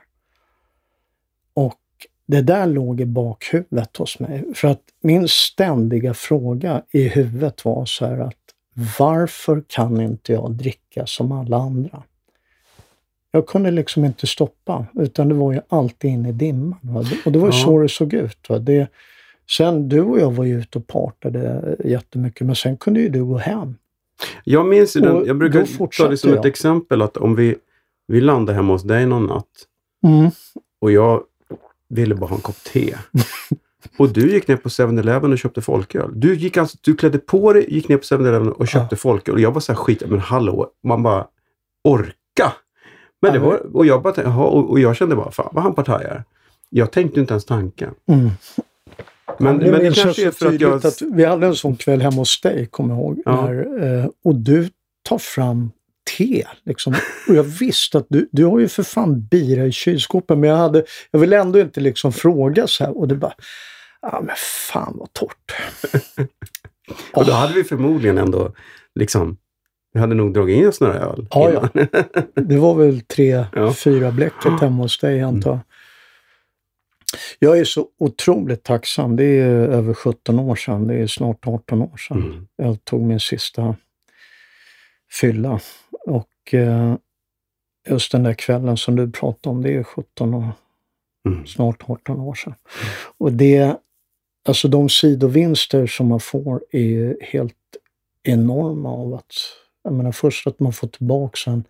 Och 1.54 1.80
det 2.26 2.42
där 2.42 2.66
låg 2.66 3.00
i 3.00 3.06
bakhuvudet 3.06 3.96
hos 3.96 4.18
mig. 4.18 4.54
För 4.54 4.68
att 4.68 4.82
min 5.00 5.28
ständiga 5.28 6.14
fråga 6.14 6.82
i 6.90 7.08
huvudet 7.08 7.64
var 7.64 7.84
så 7.84 8.06
här 8.06 8.18
att 8.18 8.36
varför 8.98 9.64
kan 9.68 10.00
inte 10.00 10.32
jag 10.32 10.50
dricka 10.50 11.06
som 11.06 11.32
alla 11.32 11.56
andra? 11.56 12.02
Jag 13.34 13.46
kunde 13.46 13.70
liksom 13.70 14.04
inte 14.04 14.26
stoppa, 14.26 14.86
utan 14.94 15.28
det 15.28 15.34
var 15.34 15.52
ju 15.52 15.60
alltid 15.68 16.10
in 16.10 16.26
i 16.26 16.32
dimman. 16.32 16.78
Va? 16.82 17.04
Och 17.24 17.32
det 17.32 17.38
var 17.38 17.48
ju 17.48 17.58
ja. 17.58 17.64
så 17.64 17.78
det 17.78 17.88
såg 17.88 18.14
ut. 18.14 18.48
Va? 18.48 18.58
Det, 18.58 18.88
sen, 19.50 19.88
du 19.88 20.00
och 20.00 20.20
jag 20.20 20.32
var 20.32 20.44
ju 20.44 20.58
ute 20.60 20.78
och 20.78 20.86
partade 20.86 21.76
jättemycket, 21.84 22.46
men 22.46 22.56
sen 22.56 22.76
kunde 22.76 23.00
ju 23.00 23.08
du 23.08 23.24
gå 23.24 23.36
hem. 23.36 23.74
Jag 24.44 24.66
minns 24.66 24.96
ju 24.96 25.00
den, 25.00 25.26
jag 25.26 25.38
brukar 25.38 25.88
ta 25.98 26.08
det 26.08 26.16
som 26.16 26.30
jag. 26.30 26.38
ett 26.38 26.44
exempel 26.44 27.02
att 27.02 27.16
om 27.16 27.34
vi, 27.34 27.56
vi 28.06 28.20
landade 28.20 28.56
hemma 28.56 28.72
hos 28.72 28.82
dig 28.82 29.06
någon 29.06 29.26
natt 29.26 29.46
mm. 30.06 30.30
och 30.80 30.92
jag 30.92 31.22
ville 31.88 32.14
bara 32.14 32.26
ha 32.26 32.36
en 32.36 32.42
kopp 32.42 32.64
te. 32.64 32.94
och 33.98 34.08
du 34.08 34.32
gick 34.32 34.48
ner 34.48 34.56
på 34.56 34.68
7-Eleven 34.68 35.32
och 35.32 35.38
köpte 35.38 35.60
folköl. 35.60 36.10
Du, 36.14 36.34
gick 36.34 36.56
alltså, 36.56 36.78
du 36.80 36.96
klädde 36.96 37.18
på 37.18 37.52
dig, 37.52 37.74
gick 37.74 37.88
ner 37.88 37.96
på 37.96 38.02
7-Eleven 38.02 38.52
och 38.52 38.68
köpte 38.68 38.94
ja. 38.94 38.96
folköl. 38.96 39.34
Och 39.34 39.40
jag 39.40 39.52
var 39.52 39.60
så 39.60 39.72
här 39.72 39.78
skit, 39.78 40.02
men 40.06 40.20
hallå, 40.20 40.70
man 40.82 41.02
bara 41.02 41.26
orka! 41.84 42.52
Men 43.22 43.32
det 43.32 43.38
var, 43.38 43.76
och 43.76 43.86
jag, 43.86 44.02
bara, 44.02 44.14
jaha, 44.16 44.46
och, 44.46 44.70
och 44.70 44.80
jag 44.80 44.96
kände 44.96 45.16
bara, 45.16 45.30
fan 45.30 45.48
vad 45.52 45.64
han 45.64 45.74
partajar. 45.74 46.24
Jag 46.70 46.90
tänkte 46.90 47.20
inte 47.20 47.32
ens 47.32 47.44
tanken. 47.44 47.94
Mm. 48.08 48.30
Men, 49.38 49.58
det, 49.58 49.70
men 49.70 49.80
det 49.80 49.94
kanske 49.94 50.26
är 50.26 50.30
för 50.30 50.46
att 50.46 50.60
jag... 50.60 50.86
Att 50.86 51.02
vi 51.02 51.24
hade 51.24 51.46
en 51.46 51.56
sån 51.56 51.76
kväll 51.76 52.02
hemma 52.02 52.16
hos 52.16 52.40
dig, 52.40 52.66
kommer 52.66 52.94
jag 52.94 53.00
ihåg. 53.00 53.22
Ja. 53.24 53.46
När, 53.46 53.82
eh, 53.98 54.06
och 54.24 54.34
du 54.34 54.68
tar 55.02 55.18
fram 55.18 55.70
te. 56.18 56.44
Liksom. 56.64 56.94
Och 57.28 57.34
jag 57.34 57.42
visste 57.42 57.98
att 57.98 58.06
du, 58.08 58.28
du 58.32 58.44
har 58.44 58.58
ju 58.58 58.68
för 58.68 58.82
fan 58.82 59.26
bira 59.26 59.66
i 59.66 59.72
kylskåpet, 59.72 60.38
men 60.38 60.50
jag, 60.50 60.56
hade, 60.56 60.84
jag 61.10 61.20
ville 61.20 61.40
ändå 61.40 61.60
inte 61.60 61.80
liksom 61.80 62.12
fråga 62.12 62.66
så 62.66 62.84
här. 62.84 62.98
Och 62.98 63.08
det 63.08 63.14
bara, 63.14 63.34
ja 64.02 64.22
men 64.26 64.36
fan 64.70 64.96
vad 64.98 65.12
torrt. 65.12 65.52
och 67.12 67.26
då 67.26 67.32
hade 67.32 67.54
vi 67.54 67.64
förmodligen 67.64 68.18
ändå 68.18 68.52
liksom 68.94 69.36
vi 69.92 70.00
hade 70.00 70.14
nog 70.14 70.34
dragit 70.34 70.56
in 70.56 70.68
oss 70.68 70.80
några 70.80 70.94
öl 70.94 71.26
ja, 71.30 71.50
innan. 71.50 71.68
ja. 71.74 72.22
Det 72.42 72.56
var 72.56 72.74
väl 72.74 73.00
tre, 73.00 73.44
ja. 73.52 73.72
fyra 73.74 74.10
bläcket 74.10 74.60
hemma 74.60 74.82
hos 74.82 74.98
dig 74.98 75.20
antar 75.20 75.50
jag. 75.50 75.54
Mm. 75.54 75.66
Jag 77.38 77.58
är 77.58 77.64
så 77.64 77.86
otroligt 77.98 78.62
tacksam. 78.62 79.16
Det 79.16 79.24
är 79.24 79.48
över 79.48 79.94
17 79.94 80.38
år 80.38 80.56
sedan. 80.56 80.86
Det 80.86 80.94
är 80.94 81.06
snart 81.06 81.46
18 81.46 81.82
år 81.82 81.96
sedan 81.96 82.22
mm. 82.22 82.46
jag 82.56 82.84
tog 82.84 83.02
min 83.02 83.20
sista 83.20 83.76
fylla. 85.10 85.60
Och 86.06 86.54
eh, 86.54 86.94
just 87.88 88.12
den 88.12 88.22
där 88.22 88.34
kvällen 88.34 88.76
som 88.76 88.96
du 88.96 89.10
pratade 89.10 89.56
om, 89.56 89.62
det 89.62 89.74
är 89.74 89.82
17 89.82 90.34
år, 90.34 90.52
Mm. 91.28 91.46
Snart 91.46 91.90
18 91.90 92.20
år 92.20 92.34
sedan. 92.34 92.54
Och 93.18 93.32
det, 93.32 93.76
alltså 94.44 94.68
de 94.68 94.88
sidovinster 94.88 95.86
som 95.86 96.08
man 96.08 96.20
får 96.20 96.64
är 96.70 97.16
helt 97.20 97.56
enorma 98.22 98.90
av 98.90 99.14
att, 99.14 99.34
jag 99.84 99.92
menar 99.92 100.12
först 100.12 100.46
att 100.46 100.60
man 100.60 100.72
får 100.72 100.88
tillbaka 100.88 101.50
en 101.50 101.64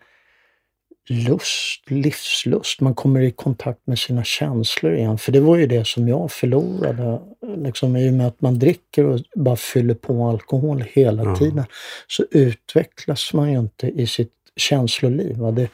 lust, 1.08 1.90
livslust. 1.90 2.80
Man 2.80 2.94
kommer 2.94 3.20
i 3.20 3.30
kontakt 3.30 3.86
med 3.86 3.98
sina 3.98 4.24
känslor 4.24 4.94
igen. 4.94 5.18
För 5.18 5.32
det 5.32 5.40
var 5.40 5.56
ju 5.56 5.66
det 5.66 5.86
som 5.86 6.08
jag 6.08 6.32
förlorade. 6.32 7.20
Liksom, 7.56 7.96
I 7.96 8.10
och 8.10 8.14
med 8.14 8.26
att 8.26 8.40
man 8.40 8.58
dricker 8.58 9.04
och 9.04 9.20
bara 9.36 9.56
fyller 9.56 9.94
på 9.94 10.28
alkohol 10.28 10.84
hela 10.92 11.24
Ja. 11.24 11.36
tiden 11.36 11.64
så 12.06 12.24
utvecklas 12.30 13.32
man 13.34 13.52
ju 13.52 13.58
inte 13.58 13.86
i 13.88 14.06
sitt 14.06 14.32
känsloliv. 14.56 15.36
Va? 15.36 15.50
Det, 15.50 15.68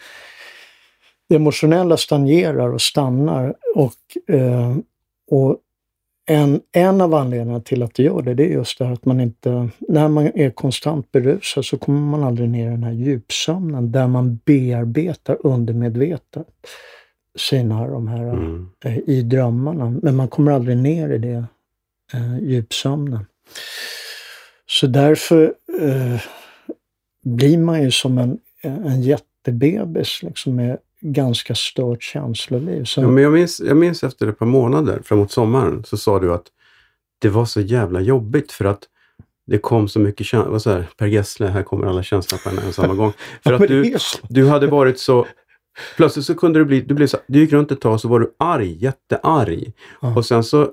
det 1.28 1.34
emotionella 1.36 1.96
stagnerar 1.96 2.68
och 2.74 2.82
stannar. 2.82 3.54
Och, 3.74 4.34
eh, 4.34 4.76
och 5.30 5.56
en, 6.30 6.60
en 6.72 7.00
av 7.00 7.14
anledningarna 7.14 7.60
till 7.60 7.82
att 7.82 7.94
det 7.94 8.02
gör 8.02 8.22
det, 8.22 8.34
det 8.34 8.44
är 8.44 8.52
just 8.52 8.78
det 8.78 8.84
här 8.84 8.92
att 8.92 9.04
man 9.04 9.20
inte... 9.20 9.68
När 9.78 10.08
man 10.08 10.26
är 10.34 10.50
konstant 10.50 11.12
berusad 11.12 11.64
så 11.64 11.78
kommer 11.78 12.00
man 12.00 12.24
aldrig 12.24 12.48
ner 12.48 12.66
i 12.66 12.70
den 12.70 12.84
här 12.84 12.92
djupsömnen 12.92 13.92
där 13.92 14.06
man 14.06 14.40
bearbetar 14.44 15.46
undermedvetet 15.46 16.46
sina 17.38 17.86
de 17.86 18.08
här 18.08 18.28
Mm. 18.28 18.68
eh, 18.84 18.98
i 18.98 19.22
drömmarna. 19.22 19.98
Men 20.02 20.16
man 20.16 20.28
kommer 20.28 20.52
aldrig 20.52 20.76
ner 20.76 21.08
i 21.08 21.18
det 21.18 21.44
eh, 22.14 22.38
djupsömnen. 22.38 23.26
Så 24.66 24.86
därför 24.86 25.54
eh, 25.80 26.20
blir 27.24 27.58
man 27.58 27.82
ju 27.82 27.90
som 27.90 28.18
en, 28.18 28.38
en 28.62 29.02
jättebebis 29.02 30.22
liksom 30.22 30.56
med 30.56 30.78
ganska 31.00 31.54
stört 31.54 32.02
känsloliv. 32.02 32.84
Så, 32.84 33.00
Ja, 33.00 33.08
men 33.08 33.22
jag, 33.22 33.32
minns, 33.32 33.60
jag 33.60 33.76
minns 33.76 34.04
efter 34.04 34.26
ett 34.26 34.38
par 34.38 34.46
månader 34.46 35.00
framåt 35.04 35.30
sommaren 35.32 35.84
så 35.84 35.96
sa 35.96 36.18
du 36.18 36.32
att 36.34 36.46
det 37.18 37.28
var 37.28 37.44
så 37.44 37.60
jävla 37.60 38.00
jobbigt 38.00 38.52
för 38.52 38.64
att 38.64 38.82
det 39.46 39.58
kom 39.58 39.88
så 39.88 40.00
mycket 40.00 40.26
känslor. 40.26 40.58
Så 40.58 40.70
här, 40.70 40.88
Per 40.96 41.06
Gessle, 41.06 41.46
här 41.46 41.62
kommer 41.62 41.86
alla 41.86 42.02
känslor 42.02 42.38
på 42.38 42.48
en 42.50 42.68
och 42.68 42.74
samma 42.74 42.94
gång. 42.94 43.12
För 43.42 43.52
att 43.52 43.68
du, 43.68 43.96
du 44.28 44.48
hade 44.48 44.66
varit 44.66 44.98
så... 44.98 45.26
Plötsligt 45.96 46.24
så 46.26 46.34
kunde 46.34 46.58
du 46.58 46.64
bli... 46.64 46.80
Du, 46.80 46.94
blev 46.94 47.06
så, 47.06 47.18
du 47.26 47.38
gick 47.38 47.52
runt 47.52 47.72
ett 47.72 47.80
tag 47.80 48.00
så 48.00 48.08
var 48.08 48.20
du 48.20 48.34
arg, 48.38 48.84
jättearg. 48.84 49.72
Ja. 50.00 50.16
Och 50.16 50.26
sen 50.26 50.44
så 50.44 50.70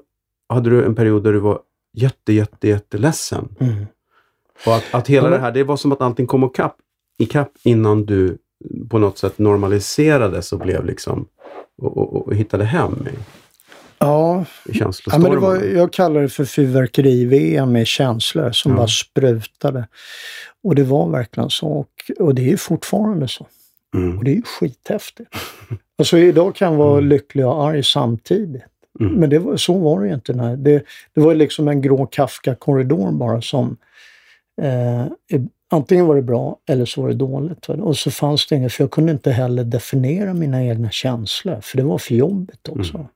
hade 0.49 0.69
du 0.69 0.85
en 0.85 0.95
period 0.95 1.23
där 1.23 1.33
du 1.33 1.39
var 1.39 1.59
jätte, 1.93 2.33
jätte, 2.33 2.67
jätteledsen. 2.67 3.55
Mm. 3.59 3.85
Och 4.65 4.75
att, 4.75 4.83
att 4.91 5.07
hela 5.07 5.27
Ja, 5.27 5.29
men- 5.29 5.39
det 5.39 5.45
här, 5.45 5.51
det 5.51 5.63
var 5.63 5.77
som 5.77 5.91
att 5.91 6.01
allting 6.01 6.27
kom 6.27 6.43
ikapp, 6.43 6.75
ikapp 7.17 7.51
innan 7.63 8.05
du 8.05 8.37
på 8.89 8.97
något 8.99 9.17
sätt 9.17 9.37
normaliserades 9.39 10.53
och 10.53 10.59
blev 10.59 10.85
liksom 10.85 11.25
och, 11.81 11.97
och, 11.97 12.27
och 12.27 12.35
hittade 12.35 12.65
hem 12.65 13.07
i, 13.13 13.17
Ja, 13.99 14.41
i 14.41 14.45
ja 14.65 14.73
känslostormarna. 14.73 15.29
men 15.33 15.41
det 15.41 15.47
var, 15.47 15.77
jag 15.79 15.93
kallar 15.93 16.21
det 16.21 16.29
för 16.29 16.45
fyrverkeri-VM 16.45 17.71
med 17.71 17.87
känslor 17.87 18.51
som 18.51 18.71
Ja. 18.71 18.77
bara 18.77 18.87
sprutade. 18.87 19.87
Och 20.63 20.75
det 20.75 20.83
var 20.83 21.09
verkligen 21.09 21.49
så. 21.49 21.67
Och, 21.67 21.89
och 22.19 22.35
det 22.35 22.51
är 22.51 22.57
fortfarande 22.57 23.27
så. 23.27 23.47
mm, 23.95 24.17
Och 24.17 24.23
det 24.23 24.31
är 24.31 24.35
ju 24.35 24.41
skithäftigt. 24.41 25.29
Alltså 25.97 26.17
idag 26.17 26.55
kan 26.55 26.71
jag 26.71 26.77
vara 26.79 26.97
Mm. 26.97 27.09
lycklig 27.09 27.45
och 27.47 27.63
arg 27.67 27.83
samtidigt. 27.83 28.61
mm, 28.99 29.13
Men 29.13 29.29
det 29.29 29.39
var, 29.39 29.57
så 29.57 29.73
var 29.79 30.01
det 30.01 30.07
ju 30.07 30.13
inte. 30.13 30.33
Nej. 30.33 30.57
Det, 30.57 30.83
det 31.13 31.21
var 31.21 31.35
liksom 31.35 31.67
en 31.67 31.81
grå 31.81 32.05
Kafka-korridor 32.05 33.11
bara 33.11 33.41
som... 33.41 33.77
Eh, 34.61 35.05
antingen 35.71 36.05
var 36.05 36.15
det 36.15 36.21
bra 36.21 36.59
eller 36.69 36.85
så 36.85 37.01
var 37.01 37.09
det 37.09 37.15
dåligt. 37.15 37.69
Och 37.69 37.97
så 37.97 38.11
fanns 38.11 38.47
det 38.47 38.55
inget, 38.55 38.73
för 38.73 38.83
jag 38.83 38.91
kunde 38.91 39.11
inte 39.11 39.31
heller 39.31 39.63
definiera 39.63 40.33
mina 40.33 40.63
egna 40.63 40.91
känslor, 40.91 41.61
för 41.61 41.77
det 41.77 41.83
var 41.83 41.97
för 41.97 42.15
jobbigt 42.15 42.69
också. 42.69 42.95
Mm. 42.97 43.07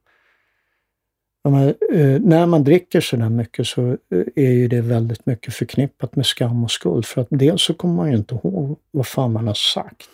Men, 1.44 1.68
eh, 1.68 2.22
när 2.22 2.46
man 2.46 2.64
dricker 2.64 3.02
så 3.02 3.16
där 3.16 3.30
mycket 3.30 3.68
så 3.68 3.90
eh, 3.90 3.98
är 4.36 4.52
ju 4.52 4.68
det 4.68 4.82
väldigt 4.82 5.26
mycket 5.26 5.54
förknippat 5.54 6.16
med 6.16 6.26
skam 6.26 6.64
och 6.64 6.72
skuld. 6.72 7.06
För 7.06 7.22
att 7.22 7.28
dels 7.30 7.62
så 7.62 7.74
kommer 7.74 7.94
man 7.94 8.12
ju 8.12 8.18
inte 8.18 8.36
ihåg 8.36 8.80
vad 8.92 9.08
fan 9.08 9.34
man 9.34 9.48
har 9.48 9.54
sagt. 9.54 10.10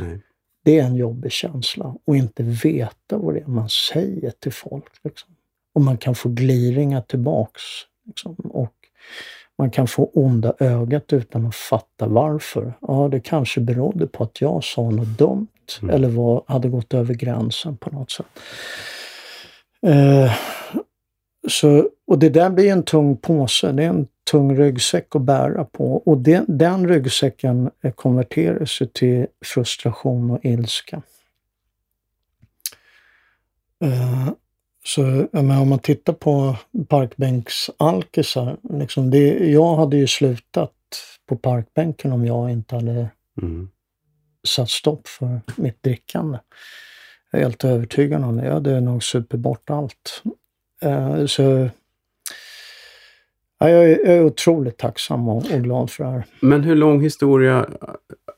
nej. 0.00 0.20
Det 0.64 0.78
är 0.78 0.84
en 0.84 0.96
jobbig 0.96 1.32
känsla. 1.32 1.96
Och 2.04 2.16
inte 2.16 2.42
veta 2.42 3.18
vad 3.18 3.34
det 3.34 3.40
är 3.40 3.46
man 3.46 3.68
säger 3.68 4.30
till 4.30 4.52
folk. 4.52 5.04
Liksom. 5.04 5.30
Och 5.74 5.80
man 5.80 5.98
kan 5.98 6.14
få 6.14 6.28
gliringar 6.28 7.00
tillbaks. 7.00 7.62
Liksom. 8.06 8.34
Och 8.34 8.74
man 9.60 9.70
kan 9.70 9.86
få 9.86 10.10
onda 10.14 10.54
ögat 10.58 11.12
utan 11.12 11.46
att 11.46 11.54
fatta 11.54 12.06
varför. 12.06 12.74
Ja, 12.80 13.08
det 13.12 13.20
kanske 13.20 13.60
berodde 13.60 14.06
på 14.06 14.24
att 14.24 14.40
jag 14.40 14.64
sa 14.64 14.90
något 14.90 15.18
dumt. 15.18 15.48
Mm. 15.82 15.94
Eller 15.94 16.08
var, 16.08 16.42
hade 16.46 16.68
gått 16.68 16.94
över 16.94 17.14
gränsen 17.14 17.76
på 17.76 17.90
något 17.90 18.10
sätt. 18.10 18.26
Eh, 19.86 20.32
så, 21.48 21.88
och 22.06 22.18
det 22.18 22.28
där 22.28 22.50
blir 22.50 22.72
en 22.72 22.82
tung 22.82 23.16
påse. 23.16 23.72
Det 23.72 23.84
är 23.84 23.88
en 23.88 24.06
tung 24.30 24.56
ryggsäck 24.56 25.16
att 25.16 25.22
bära 25.22 25.64
på. 25.64 25.96
Och 25.96 26.18
det, 26.18 26.44
den 26.48 26.88
ryggsäcken 26.88 27.70
eh, 27.82 27.92
konverteras 27.92 28.80
ju 28.80 28.86
till 28.86 29.26
frustration 29.44 30.30
och 30.30 30.44
ilska. 30.44 31.02
Eh, 33.84 34.28
så 34.84 35.02
menar, 35.32 35.60
om 35.60 35.68
man 35.68 35.78
tittar 35.78 36.12
på 36.12 36.56
parkbänksalkisar. 36.88 38.56
Liksom 38.70 39.10
det, 39.10 39.50
jag 39.50 39.76
hade 39.76 39.96
ju 39.96 40.06
slutat 40.06 40.72
på 41.28 41.36
parkbänken 41.36 42.12
om 42.12 42.26
jag 42.26 42.50
inte 42.50 42.74
hade 42.74 43.08
Mm. 43.42 43.68
satt 44.48 44.70
stopp 44.70 45.08
för 45.08 45.40
mitt 45.56 45.82
drickande. 45.82 46.38
Jag 47.30 47.40
är 47.40 47.44
helt 47.44 47.64
övertygad 47.64 48.24
om 48.24 48.36
det. 48.36 48.44
Jag 48.46 48.52
hade 48.54 48.80
nog 48.80 49.02
supit 49.02 49.40
bort 49.40 49.70
allt. 49.70 50.22
Eh, 50.82 51.26
så 51.26 51.42
ja, 53.58 53.68
jag, 53.70 53.84
är, 53.84 53.98
jag 53.98 54.16
är 54.16 54.24
otroligt 54.24 54.78
tacksam 54.78 55.28
och, 55.28 55.36
och 55.36 55.62
glad 55.62 55.90
för 55.90 56.04
det 56.04 56.10
här. 56.10 56.24
Men 56.40 56.64
hur 56.64 56.74
lång 56.76 57.00
historia, 57.02 57.68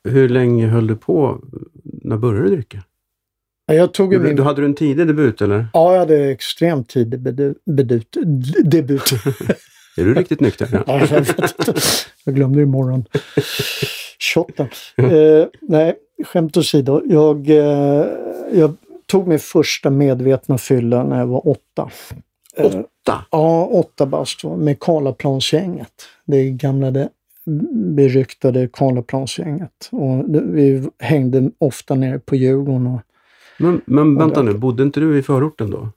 hur 0.04 0.28
länge 0.28 0.66
höll 0.66 0.86
du 0.86 0.96
på? 0.96 1.40
När 1.84 2.16
började 2.16 2.48
du 2.48 2.54
dricka? 2.56 2.82
Ja, 3.72 3.78
Jag 3.78 3.94
tog 3.94 4.12
ju 4.12 4.18
Du, 4.18 4.24
min... 4.24 4.36
du 4.36 4.42
hade 4.42 4.60
du 4.60 4.64
en 4.64 4.74
tidig 4.74 5.06
debut 5.06 5.42
eller? 5.42 5.66
Ja, 5.72 5.92
jag 5.92 5.98
hade 5.98 6.30
extremt 6.30 6.88
tidig 6.88 7.20
bedu, 7.20 7.54
bedut, 7.64 8.16
debut. 8.64 9.02
Är 9.96 10.04
du 10.04 10.14
riktigt 10.14 10.40
nykter? 10.40 10.68
Ja. 10.72 10.82
Ja, 10.86 11.06
jag, 11.10 11.26
jag 12.24 12.34
glömde 12.34 12.58
det 12.58 12.62
imorgon. 12.62 13.04
Shotten. 14.34 14.66
Eh, 14.96 15.46
nej, 15.60 15.94
skämt 16.24 16.56
åsido. 16.56 17.02
Jag, 17.04 17.50
eh, 17.50 18.06
jag 18.52 18.76
tog 19.06 19.28
min 19.28 19.38
första 19.38 19.90
medvetna 19.90 20.58
fylla 20.58 21.04
när 21.04 21.18
jag 21.18 21.26
var 21.26 21.48
åtta. 21.48 21.90
Eh, 22.56 22.66
Åtta? 22.66 23.24
Ja, 23.30 23.64
åtta 23.66 24.06
bast 24.06 24.44
med 24.44 24.80
Karlaplansgänget. 24.80 25.92
Det 26.24 26.50
gamla 26.50 26.90
det 26.90 27.08
beryktade 27.96 28.68
Karlaplansgänget. 28.72 29.88
Och 29.90 30.24
vi 30.28 30.88
hängde 30.98 31.50
ofta 31.58 31.94
nere 31.94 32.18
på 32.18 32.36
Djurgården. 32.36 32.86
Och, 32.86 33.00
Men, 33.58 33.80
men 33.84 34.18
vänta 34.18 34.42
nu, 34.42 34.54
bodde 34.54 34.82
inte 34.82 35.00
du 35.00 35.18
i 35.18 35.22
förorten 35.22 35.70
då? 35.70 35.88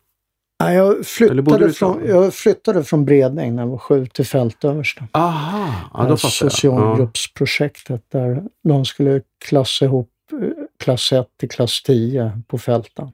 Nej, 0.59 0.75
jag, 0.75 1.05
flyttade 1.05 1.73
från, 1.73 2.05
jag 2.07 2.33
flyttade 2.33 2.83
från 2.83 3.05
Bredäng 3.05 3.55
när 3.55 3.63
jag 3.63 3.69
var 3.69 3.77
sju 3.77 4.05
till 4.05 4.25
Fältöversta. 4.25 5.07
Aha, 5.11 5.89
ja, 5.93 6.03
då 6.03 6.09
här 6.09 6.15
fattar 6.15 6.45
jag. 6.45 6.45
Ja. 6.45 6.49
socialgruppsprojektet 6.49 8.01
där 8.11 8.43
de 8.63 8.85
skulle 8.85 9.21
klassa 9.45 9.85
ihop 9.85 10.09
eh, 10.31 10.37
klass 10.79 11.11
1 11.11 11.27
till 11.39 11.49
klass 11.49 11.83
10 11.83 12.41
på 12.47 12.57
fälten. 12.57 13.11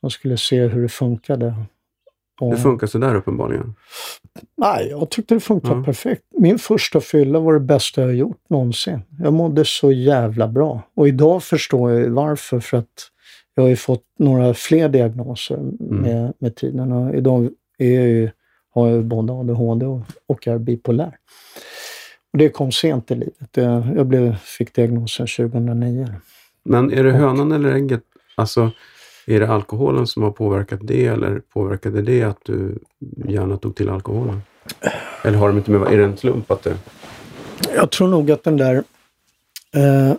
De 0.00 0.10
skulle 0.10 0.36
se 0.36 0.66
hur 0.66 0.82
det 0.82 0.88
funkade. 0.88 1.54
Och, 2.40 2.50
Det 2.50 2.56
funkar 2.56 2.86
sådär 2.86 3.14
uppenbarligen. 3.14 3.74
Nej, 4.56 4.88
jag 4.90 5.10
tyckte 5.10 5.34
det 5.34 5.40
funkade 5.40 5.74
Ja. 5.74 5.84
perfekt. 5.84 6.22
Min 6.38 6.58
första 6.58 7.00
fylla 7.00 7.38
var 7.38 7.54
det 7.54 7.60
bästa 7.60 8.00
jag 8.00 8.14
gjort 8.14 8.42
någonsin. 8.48 9.02
Jag 9.18 9.32
mådde 9.32 9.64
så 9.64 9.92
jävla 9.92 10.48
bra. 10.48 10.82
Och 10.94 11.08
idag 11.08 11.42
förstår 11.42 11.90
jag 11.90 12.10
varför. 12.10 12.60
För 12.60 12.76
att 12.76 13.10
jag 13.54 13.62
har 13.62 13.68
ju 13.68 13.76
fått 13.76 14.04
några 14.18 14.54
fler 14.54 14.88
diagnoser 14.88 15.56
Mm. 15.56 15.76
med, 15.80 16.32
med 16.38 16.56
tiden. 16.56 16.92
Och 16.92 17.14
idag 17.14 17.48
är 17.78 17.94
jag 17.94 18.08
ju, 18.08 18.30
har 18.74 18.88
jag 18.88 19.04
både 19.04 19.32
ADHD 19.32 19.86
och, 19.86 20.00
och 20.26 20.48
är 20.48 20.58
bipolär. 20.58 21.16
Och 22.32 22.38
det 22.38 22.48
kom 22.48 22.72
sent 22.72 23.10
i 23.10 23.14
livet. 23.14 23.48
Jag, 23.52 23.82
jag 23.96 24.06
blev, 24.06 24.36
fick 24.36 24.74
diagnosen 24.74 25.26
2009. 25.26 26.08
Men 26.64 26.92
är 26.92 27.04
det 27.04 27.12
hönan 27.12 27.52
eller 27.52 27.72
ägget? 27.72 28.02
Alltså, 28.34 28.70
är 29.26 29.40
det 29.40 29.48
alkoholen 29.48 30.06
som 30.06 30.22
har 30.22 30.30
påverkat 30.30 30.80
det 30.82 31.06
eller 31.06 31.40
påverkade 31.52 32.02
det 32.02 32.22
att 32.22 32.38
du 32.44 32.78
gärna 33.28 33.56
tog 33.56 33.76
till 33.76 33.88
alkoholen? 33.88 34.42
Eller 35.24 35.38
har 35.38 35.48
de 35.48 35.58
inte 35.58 35.70
med, 35.70 35.92
är 35.92 35.98
det 35.98 36.04
en 36.04 36.16
slump 36.16 36.50
att 36.50 36.62
det... 36.62 36.76
Jag 37.74 37.90
tror 37.90 38.08
nog 38.08 38.30
att 38.30 38.44
den 38.44 38.56
där 38.56 38.74
eh, 39.74 40.14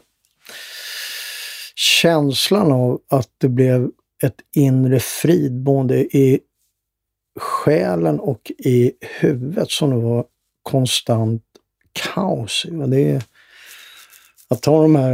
känslan 1.82 2.72
av 2.72 3.02
att 3.10 3.30
det 3.38 3.50
blev 3.50 3.90
ett 4.24 4.42
inre 4.56 5.00
frid 5.00 5.54
både 5.54 6.00
i 6.18 6.40
själen 7.40 8.20
och 8.20 8.52
i 8.58 8.92
huvudet 9.20 9.72
som 9.72 9.90
det 9.90 9.96
var 9.96 10.26
konstant 10.64 11.44
kaos 11.92 12.66
i. 12.68 12.76
va. 12.76 12.88
Det 12.88 13.12
är, 13.12 13.24
att 14.50 14.66
ha 14.66 14.82
de 14.82 14.96
här 14.96 15.14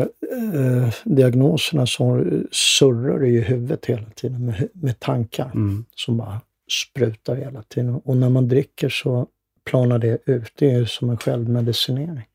eh, 0.53 0.93
diagnoserna 1.03 1.87
så 1.87 2.25
surrar 2.51 3.19
det 3.19 3.27
i 3.27 3.41
huvudet 3.41 3.85
hela 3.85 4.09
tiden 4.15 4.45
med, 4.45 4.67
med 4.73 4.99
tankar 4.99 5.51
Mm. 5.55 5.85
som 5.95 6.17
bara 6.17 6.41
sprutar 6.71 7.35
hela 7.35 7.63
tiden. 7.63 7.95
Och 7.95 8.17
när 8.17 8.29
man 8.29 8.47
dricker 8.47 8.89
så 8.89 9.27
planar 9.65 9.99
det 9.99 10.17
ut. 10.25 10.51
Det 10.55 10.71
är 10.71 10.85
som 10.85 11.09
en 11.09 11.17
självmedicinering. 11.17 12.25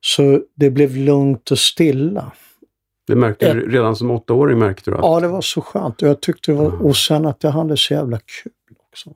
Så 0.00 0.42
det 0.54 0.70
blev 0.70 0.96
lugnt 0.96 1.50
och 1.50 1.58
stilla. 1.58 2.32
Det 3.10 3.16
märkte 3.16 3.54
du 3.54 3.70
redan 3.70 3.96
som 3.96 4.10
åttaåring 4.10 4.58
märkte 4.58 4.90
du 4.90 4.94
att... 4.96 5.02
Ja, 5.02 5.20
det 5.20 5.28
var 5.28 5.40
så 5.40 5.60
skönt. 5.60 6.02
Och, 6.02 6.08
jag 6.08 6.20
tyckte 6.20 6.52
det 6.52 6.58
var, 6.58 6.66
Mm. 6.66 6.80
och 6.80 6.96
sen 6.96 7.26
att 7.26 7.44
jag 7.44 7.50
hade 7.50 7.76
så 7.76 7.94
jävla 7.94 8.18
kul 8.18 8.52
också. 8.90 9.14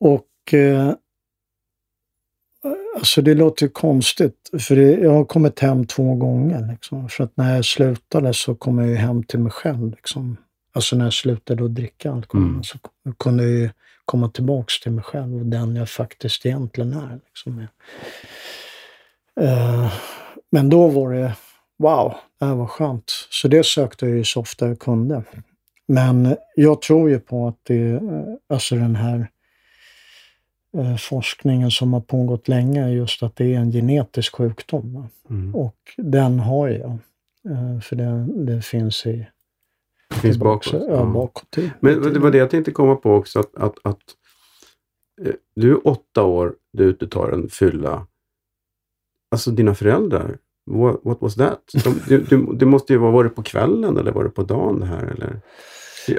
Och 0.00 0.54
eh, 0.54 0.92
alltså 2.96 3.22
det 3.22 3.34
låter 3.34 3.68
konstigt, 3.68 4.50
för 4.60 4.76
det, 4.76 4.92
jag 4.92 5.10
har 5.10 5.24
kommit 5.24 5.58
hem 5.60 5.86
två 5.86 6.14
gånger. 6.14 6.68
Liksom, 6.72 7.08
för 7.08 7.24
att 7.24 7.36
när 7.36 7.54
jag 7.56 7.64
slutade 7.64 8.34
så 8.34 8.54
kom 8.54 8.78
jag 8.78 8.88
ju 8.88 8.94
hem 8.94 9.22
till 9.22 9.38
mig 9.38 9.52
själv. 9.52 9.90
Liksom. 9.90 10.36
Alltså 10.72 10.96
när 10.96 11.04
jag 11.04 11.12
slutade 11.12 11.64
att 11.64 11.74
dricka 11.74 12.12
alkohol 12.12 12.46
Mm. 12.46 12.62
så 12.62 12.78
kunde 13.18 13.42
jag 13.42 13.52
ju 13.52 13.70
komma 14.04 14.28
tillbaks 14.28 14.80
till 14.80 14.92
mig 14.92 15.04
själv 15.04 15.34
och 15.40 15.46
den 15.46 15.76
jag 15.76 15.88
faktiskt 15.88 16.46
egentligen 16.46 16.92
är. 16.92 17.18
Liksom. 17.26 17.66
Eh, 19.40 19.92
men 20.50 20.68
då 20.68 20.88
var 20.88 21.12
det, 21.12 21.34
wow, 21.80 22.14
det 22.38 22.44
här 22.44 22.54
var 22.54 22.66
skönt. 22.66 23.04
Så 23.30 23.48
det 23.48 23.66
sökte 23.66 24.06
jag 24.06 24.16
ju 24.16 24.24
så 24.24 24.40
ofta 24.40 24.68
jag 24.68 24.78
kunde. 24.78 25.22
Men 25.88 26.36
jag 26.56 26.82
tror 26.82 27.10
ju 27.10 27.20
på 27.20 27.48
att 27.48 27.58
det, 27.62 27.90
eh, 27.90 28.00
alltså 28.48 28.74
den 28.74 28.96
här 28.96 29.30
eh, 30.76 30.96
forskningen 30.96 31.70
som 31.70 31.92
har 31.92 32.00
pågått 32.00 32.48
länge, 32.48 32.88
just 32.90 33.22
att 33.22 33.36
det 33.36 33.54
är 33.54 33.58
en 33.58 33.72
genetisk 33.72 34.34
sjukdom. 34.36 35.08
Mm. 35.30 35.54
Och 35.54 35.76
den 35.96 36.38
har 36.40 36.68
jag. 36.68 36.90
Eh, 37.50 37.80
För 37.80 37.96
det, 37.96 38.26
det 38.54 38.62
finns 38.62 39.06
i... 39.06 39.26
Det 40.08 40.14
finns 40.16 40.36
bakåt. 40.38 40.72
Ja, 40.72 40.86
Ja. 40.88 41.04
bakåt 41.04 41.58
i- 41.58 41.70
Men 41.80 42.02
det 42.12 42.18
var 42.18 42.30
det 42.30 42.38
jag 42.38 42.50
tänkte 42.50 42.70
komma 42.72 42.96
på 42.96 43.14
också, 43.14 43.38
att, 43.40 43.56
att, 43.56 43.74
att 43.82 44.00
du 45.54 45.70
är 45.70 45.86
åtta 45.88 46.22
år, 46.24 46.54
du 46.72 46.94
och 46.94 47.10
tar 47.10 47.30
en 47.32 47.48
fylla. 47.48 48.06
Alltså 49.30 49.50
dina 49.50 49.74
föräldrar, 49.74 50.38
what, 50.70 51.00
what 51.02 51.18
was 51.20 51.34
that? 51.34 51.60
De, 51.84 52.00
du, 52.28 52.46
det 52.54 52.66
måste 52.66 52.92
ju 52.92 52.98
vara, 52.98 53.10
var 53.10 53.24
det 53.24 53.30
på 53.30 53.42
kvällen 53.42 53.96
eller 53.96 54.12
var 54.12 54.24
det 54.24 54.30
på 54.30 54.42
dagen 54.42 54.80
det 54.80 54.86
här? 54.86 55.04
Eller? 55.06 55.40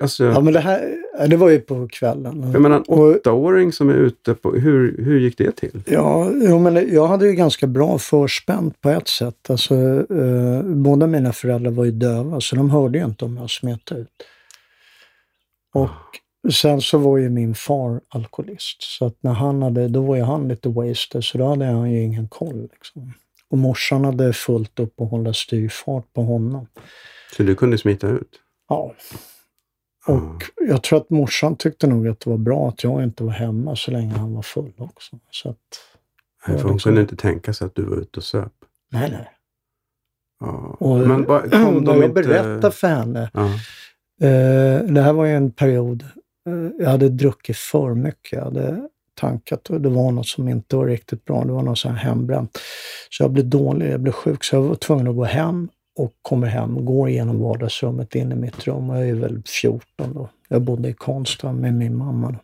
Alltså, 0.01 0.23
Ja, 0.25 0.41
men 0.41 0.53
det 0.53 0.59
här, 0.59 0.97
det 1.27 1.35
var 1.37 1.49
ju 1.49 1.59
på 1.59 1.87
kvällen. 1.87 2.51
jag 2.53 2.61
menar 2.61 2.77
en 2.77 2.83
åttaåring 2.87 3.71
som 3.71 3.89
är 3.89 3.93
ute 3.93 4.33
på, 4.33 4.51
hur, 4.51 5.03
hur 5.03 5.19
gick 5.19 5.37
det 5.37 5.51
till? 5.51 5.81
Ja, 5.85 6.29
jo, 6.33 6.59
men 6.59 6.93
jag 6.93 7.07
hade 7.07 7.27
ju 7.27 7.33
ganska 7.33 7.67
bra 7.67 7.97
förspänt 7.97 8.81
på 8.81 8.89
ett 8.89 9.07
sätt. 9.07 9.49
Alltså, 9.49 9.75
eh, 10.15 10.61
båda 10.63 11.07
mina 11.07 11.33
föräldrar 11.33 11.71
var 11.71 11.85
ju 11.85 11.91
döva, 11.91 12.41
så 12.41 12.55
de 12.55 12.69
hörde 12.69 12.97
ju 12.97 13.05
inte 13.05 13.25
om 13.25 13.37
jag 13.37 13.49
smet 13.49 13.91
ut. 13.91 14.07
Och 15.73 15.89
sen 16.53 16.81
så 16.81 16.97
var 16.97 17.17
ju 17.17 17.29
min 17.29 17.55
far 17.55 18.01
alkoholist, 18.09 18.77
så 18.83 19.05
att 19.05 19.15
när 19.21 19.33
han 19.33 19.61
hade, 19.61 19.87
då 19.87 20.01
var 20.01 20.15
ju 20.15 20.21
han 20.21 20.47
lite 20.47 20.69
wasted, 20.69 21.23
så 21.23 21.37
då 21.37 21.45
hade 21.45 21.65
han 21.65 21.91
ju 21.91 22.03
ingen 22.03 22.27
koll. 22.27 22.61
Liksom. 22.73 23.13
Och 23.51 23.57
morsan 23.57 24.05
hade 24.05 24.33
fullt 24.33 24.79
upp 24.79 24.93
och 24.97 25.07
hålla 25.07 25.33
styrfart 25.33 26.13
på 26.13 26.23
honom. 26.23 26.67
Så 27.37 27.43
du 27.43 27.55
kunde 27.55 27.77
smita 27.77 28.07
ut? 28.07 28.39
Ja. 28.69 28.93
Och 30.07 30.43
jag 30.67 30.83
tror 30.83 30.99
att 30.99 31.09
morsan 31.09 31.55
tyckte 31.55 31.87
nog 31.87 32.07
att 32.07 32.19
det 32.19 32.29
var 32.29 32.37
bra 32.37 32.69
att 32.69 32.83
jag 32.83 33.03
inte 33.03 33.23
var 33.23 33.31
hemma 33.31 33.75
så 33.75 33.91
länge 33.91 34.13
han 34.13 34.33
var 34.33 34.41
full 34.41 34.73
också. 34.77 35.19
Så 35.31 35.49
att, 35.49 35.57
Nej, 36.47 36.57
för 36.57 36.63
hon 36.63 36.73
liksom- 36.73 36.89
kunde 36.89 37.01
inte 37.01 37.15
tänka 37.15 37.53
sig 37.53 37.65
att 37.67 37.75
du 37.75 37.83
var 37.83 37.97
ute 37.97 38.19
och 38.19 38.23
söp. 38.23 38.51
nej, 38.91 39.11
nej. 39.11 39.29
Ja. 40.39 40.77
Och 40.79 40.97
Men 41.07 41.25
kom 41.51 41.85
de 41.85 41.97
jag 41.97 42.05
inte... 42.09 42.21
berättade 42.21 42.71
för 42.71 42.87
henne, 42.87 43.31
Ja. 43.33 43.45
eh, 44.27 44.83
det 44.83 45.01
här 45.01 45.13
var 45.13 45.25
ju 45.25 45.35
en 45.35 45.51
period, 45.51 46.03
eh, 46.47 46.69
jag 46.79 46.89
hade 46.89 47.09
druckit 47.09 47.57
för 47.57 47.93
mycket. 47.93 48.31
Jag 48.31 48.43
hade 48.43 48.89
tankat 49.21 49.69
och 49.69 49.81
det 49.81 49.89
var 49.89 50.11
något 50.11 50.27
som 50.27 50.47
inte 50.49 50.75
var 50.75 50.87
riktigt 50.87 51.25
bra. 51.25 51.43
Det 51.43 51.51
var 51.51 51.61
något 51.61 51.79
sånt 51.79 51.97
här 51.97 52.03
hembränt. 52.03 52.57
Så 53.09 53.23
jag 53.23 53.31
blev 53.31 53.45
dålig, 53.45 53.91
jag 53.91 53.99
blev 53.99 54.11
sjuk, 54.11 54.43
så 54.43 54.55
jag 54.55 54.61
var 54.61 54.75
tvungen 54.75 55.07
att 55.07 55.15
gå 55.15 55.23
hem 55.23 55.69
och 55.95 56.13
kommer 56.21 56.47
hem, 56.47 56.85
går 56.85 57.09
igenom 57.09 57.39
vardagsrummet 57.39 58.15
in 58.15 58.31
i 58.31 58.35
mitt 58.35 58.67
rum. 58.67 58.89
Jag 58.89 59.09
är 59.09 59.13
väl 59.13 59.41
14 59.61 60.13
då. 60.13 60.29
Jag 60.47 60.61
bodde 60.61 60.89
i 60.89 60.93
Karlstad 60.93 61.53
med 61.53 61.73
min 61.73 61.97
mamma. 61.97 62.35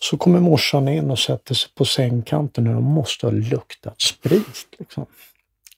Så 0.00 0.16
kommer 0.16 0.40
morsan 0.40 0.88
in 0.88 1.10
och 1.10 1.18
sätter 1.18 1.54
sig 1.54 1.70
på 1.74 1.84
sängkanten 1.84 2.66
och 2.66 2.74
de 2.74 2.84
måste 2.84 3.26
ha 3.26 3.30
luktat 3.30 4.00
sprit. 4.00 4.66
Liksom. 4.78 5.06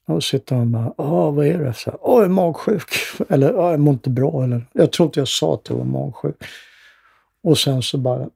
Och 0.05 0.23
sitter 0.23 0.55
hon 0.55 0.75
och 0.75 0.81
bara, 0.81 0.93
Åh, 0.97 1.33
vad 1.33 1.47
är 1.47 1.57
det? 1.57 1.73
Så 1.73 1.91
här, 1.91 1.99
Åh, 2.01 2.15
jag 2.15 2.25
är 2.25 2.29
magsjuk. 2.29 2.89
Eller, 3.29 3.55
Åh, 3.55 3.71
jag 3.71 3.79
mår 3.79 3.93
inte 3.93 4.09
bra. 4.09 4.43
Eller, 4.43 4.65
jag 4.73 4.91
tror 4.91 5.07
inte 5.07 5.19
jag 5.19 5.27
sa 5.27 5.53
att 5.53 5.69
jag 5.69 5.75
var 5.75 5.85
magsjuk. 5.85 6.35
Och 7.43 7.57
sen 7.57 7.81
så 7.81 7.97
bara, 7.97 8.29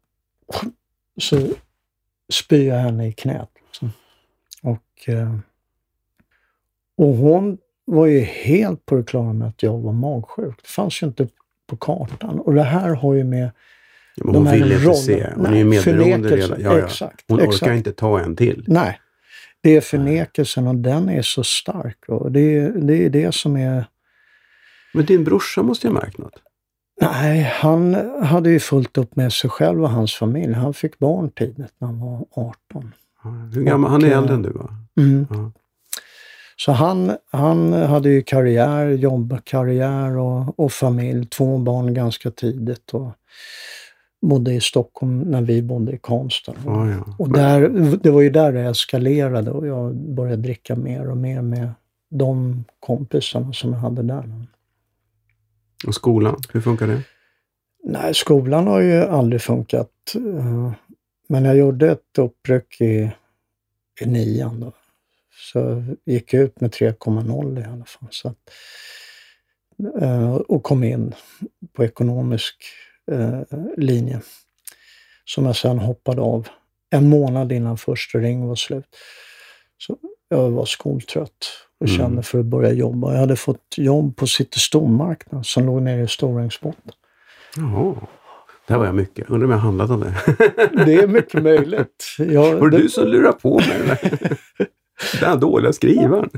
så 1.17 1.47
spyr 2.31 2.67
jag 2.67 2.75
henne 2.75 3.07
i 3.07 3.11
knät. 3.13 3.49
Liksom. 3.65 3.91
Och, 4.61 5.09
eh, 5.09 5.37
och 6.97 7.13
hon 7.13 7.57
var 7.85 8.05
ju 8.05 8.19
helt 8.19 8.85
på 8.85 8.95
det 8.95 9.03
klara 9.03 9.33
med 9.33 9.47
att 9.47 9.63
jag 9.63 9.77
var 9.77 9.93
magsjuk. 9.93 10.61
Det 10.61 10.67
fanns 10.67 11.03
ju 11.03 11.07
inte 11.07 11.27
på 11.67 11.77
kartan. 11.77 12.39
Och 12.39 12.53
det 12.53 12.63
här 12.63 12.95
har 12.95 13.13
ju 13.13 13.23
med 13.23 13.51
Ja, 14.15 14.23
men 14.25 14.33
de 14.33 14.37
hon 14.37 14.47
här 14.47 14.53
vill 14.53 14.71
inte 14.71 14.93
se. 14.93 15.29
Hon 15.35 15.45
är 15.45 15.49
Nej, 15.49 15.59
ju 15.59 15.65
medberoende 15.65 16.35
redan. 16.35 16.61
Ja, 16.61 16.77
ja. 16.77 16.85
Exakt, 16.85 17.25
Hon 17.27 17.39
exakt. 17.39 17.63
orkar 17.63 17.73
inte 17.73 17.91
ta 17.91 18.19
en 18.19 18.35
till. 18.35 18.63
Nej. 18.67 18.99
Det 19.61 19.75
är 19.75 19.81
förnekelsen 19.81 20.67
och 20.67 20.75
den 20.75 21.09
är 21.09 21.21
så 21.21 21.43
stark. 21.43 21.97
Och 22.07 22.31
det, 22.31 22.57
är, 22.57 22.69
det 22.69 23.05
är 23.05 23.09
det 23.09 23.35
som 23.35 23.57
är... 23.57 23.85
Men 24.93 25.05
din 25.05 25.23
brorsa 25.23 25.63
måste 25.63 25.87
ju 25.87 25.93
ha 25.93 26.01
märkt 26.01 26.17
något. 26.17 26.41
Nej, 27.01 27.41
han 27.41 27.93
hade 28.23 28.49
ju 28.49 28.59
fullt 28.59 28.97
upp 28.97 29.15
med 29.15 29.33
sig 29.33 29.49
själv 29.49 29.83
och 29.83 29.89
hans 29.89 30.13
familj. 30.13 30.53
Han 30.53 30.73
fick 30.73 30.99
barn 30.99 31.29
tidigt 31.29 31.73
när 31.77 31.87
han 31.87 31.99
var 31.99 32.25
18. 32.31 32.93
Ja, 33.23 33.29
Hur 33.29 33.63
gammal? 33.63 33.91
Han 33.91 34.03
är 34.03 34.11
äldre 34.17 34.33
eh, 34.33 34.35
än 34.35 34.41
du 34.41 34.49
va? 34.49 34.69
Mm. 34.97 35.27
Ja. 35.29 35.51
Så 36.55 36.71
han, 36.71 37.17
han 37.31 37.73
hade 37.73 38.09
ju 38.09 38.21
karriär, 38.21 38.87
jobbkarriär 38.87 40.17
och, 40.17 40.59
och 40.59 40.71
familj. 40.71 41.27
Två 41.27 41.57
barn 41.57 41.93
ganska 41.93 42.31
tidigt. 42.31 42.93
Och 42.93 43.11
bodde 44.21 44.53
i 44.53 44.61
Stockholm 44.61 45.19
när 45.19 45.41
vi 45.41 45.61
bodde 45.61 45.91
i 45.91 45.97
Karlstad. 45.97 46.53
Ja, 46.65 46.89
ja. 46.89 47.15
Och 47.19 47.29
där, 47.29 47.69
det 48.03 48.11
var 48.11 48.21
ju 48.21 48.29
där 48.29 48.51
det 48.53 48.61
eskalerade 48.61 49.51
och 49.51 49.67
jag 49.67 49.95
började 49.95 50.41
dricka 50.41 50.75
mer 50.75 51.09
och 51.09 51.17
mer 51.17 51.41
med 51.41 51.69
de 52.09 52.63
kompisarna 52.79 53.53
som 53.53 53.73
jag 53.73 53.79
hade 53.79 54.03
där. 54.03 54.45
Och 55.87 55.95
skolan, 55.95 56.41
hur 56.53 56.61
funkar 56.61 56.87
det? 56.87 57.03
Nej, 57.83 58.13
skolan 58.13 58.67
har 58.67 58.81
ju 58.81 59.01
aldrig 59.03 59.41
funkat. 59.41 59.91
Eh, 60.15 60.71
men 61.27 61.45
jag 61.45 61.57
gjorde 61.57 61.91
ett 61.91 62.17
uppryck 62.17 62.81
i, 62.81 63.11
i 64.01 64.05
nian 64.05 64.59
då. 64.59 64.71
Så 65.51 65.59
jag 65.59 65.97
gick 66.05 66.33
ut 66.33 66.61
med 66.61 66.71
3,0 66.71 67.61
i 67.61 67.65
alla 67.65 67.85
fall. 67.85 68.07
Så 68.11 68.27
att, 68.27 68.51
eh, 70.01 70.35
och 70.35 70.63
kom 70.63 70.83
in 70.83 71.15
på 71.73 71.83
ekonomisk 71.83 72.55
eh, 73.11 73.41
linje. 73.77 74.21
Som 75.25 75.45
jag 75.45 75.55
sen 75.55 75.79
hoppade 75.79 76.21
av 76.21 76.47
en 76.89 77.09
månad 77.09 77.51
innan 77.51 77.77
första 77.77 78.19
ring 78.19 78.47
var 78.47 78.55
slut. 78.55 78.95
Så 79.77 79.97
jag 80.29 80.51
var 80.51 80.65
skoltrött 80.65 81.31
och 81.79 81.87
Mm. 81.87 81.97
kände 81.97 82.23
för 82.23 82.39
att 82.39 82.45
börja 82.45 82.71
jobba. 82.71 83.11
Jag 83.13 83.19
hade 83.19 83.35
fått 83.35 83.75
jobb 83.77 84.15
på 84.15 84.27
City 84.27 84.59
Stormarknad 84.59 85.45
som 85.45 85.65
låg 85.65 85.81
nere 85.81 86.01
i 86.01 86.07
Storängsbotten. 86.07 86.91
Jaha. 87.57 87.95
Där 88.67 88.77
var 88.77 88.85
jag 88.85 88.95
mycket. 88.95 89.29
Undrar 89.29 89.45
om 89.45 89.51
jag 89.51 89.57
handlat 89.57 89.89
om 89.89 89.99
det. 89.99 90.13
Det 90.85 90.93
är 90.93 91.07
mycket 91.07 91.43
möjligt. 91.43 92.05
Jag, 92.17 92.55
Var 92.55 92.69
det 92.69 92.77
det, 92.77 92.83
du 92.83 92.89
som 92.89 93.07
lurade 93.07 93.37
på 93.41 93.55
mig 93.59 93.67
den 93.77 93.87
där, 93.87 93.99
den 95.19 95.29
här 95.29 95.37
dåliga 95.37 95.73
skrivaren? 95.73 96.29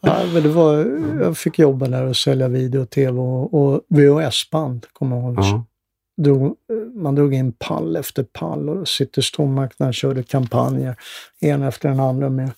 Ja, 0.00 0.16
men 0.34 0.42
det 0.42 0.48
var, 0.48 0.74
jag 1.22 1.38
fick 1.38 1.58
jobba 1.58 1.86
där 1.88 2.06
och 2.06 2.16
sälja 2.16 2.48
video, 2.48 2.86
tv 2.86 3.18
och, 3.20 3.54
och 3.54 3.80
VHS-band. 3.88 4.86
Kommer 4.92 5.16
jag 5.16 5.24
ihåg. 5.24 5.34
ja. 5.38 5.64
Drog, 6.22 6.56
man 6.94 7.14
drog 7.14 7.34
in 7.34 7.52
pall 7.52 7.96
efter 7.96 8.22
pall 8.22 8.68
och 8.68 8.88
City 8.88 9.22
Stormarknad 9.22 9.94
körde 9.94 10.22
kampanjer, 10.22 10.96
en 11.40 11.62
efter 11.62 11.88
den 11.88 12.00
andra 12.00 12.28
med. 12.30 12.50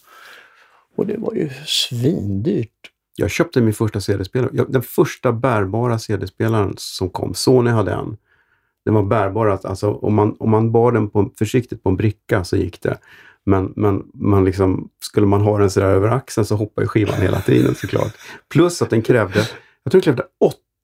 Och 0.96 1.06
det 1.06 1.16
var 1.16 1.34
ju 1.34 1.50
svindyrt. 1.66 2.70
Jag 3.16 3.30
köpte 3.30 3.60
min 3.60 3.74
första 3.74 4.00
CD-spelare. 4.00 4.64
Den 4.68 4.82
första 4.82 5.32
bärbara 5.32 5.98
CD-spelaren 5.98 6.74
som 6.76 7.10
kom, 7.10 7.34
Sony 7.34 7.70
hade 7.70 7.92
en. 7.92 8.16
Den 8.84 8.94
var 8.94 9.02
bärbar, 9.02 9.46
alltså 9.46 9.92
om 9.92 10.14
man, 10.14 10.36
om 10.38 10.50
man 10.50 10.72
bar 10.72 10.92
den 10.92 11.10
på, 11.10 11.30
försiktigt 11.38 11.82
på 11.82 11.88
en 11.88 11.96
bricka 11.96 12.44
så 12.44 12.56
gick 12.56 12.82
det. 12.82 12.98
Men, 13.46 13.72
men 13.76 14.02
man 14.14 14.44
liksom, 14.44 14.88
skulle 15.00 15.26
man 15.26 15.40
ha 15.40 15.58
den 15.58 15.70
sådär 15.70 15.86
över 15.86 16.08
axeln 16.08 16.46
så 16.46 16.56
hoppade 16.56 16.86
skivan 16.86 17.22
hela 17.22 17.40
tiden 17.40 17.74
såklart. 17.74 18.12
Plus 18.48 18.82
att 18.82 18.90
den 18.90 19.02
krävde, 19.02 19.38
jag 19.82 19.90
tror 19.90 20.00
den 20.00 20.00
krävde 20.00 20.22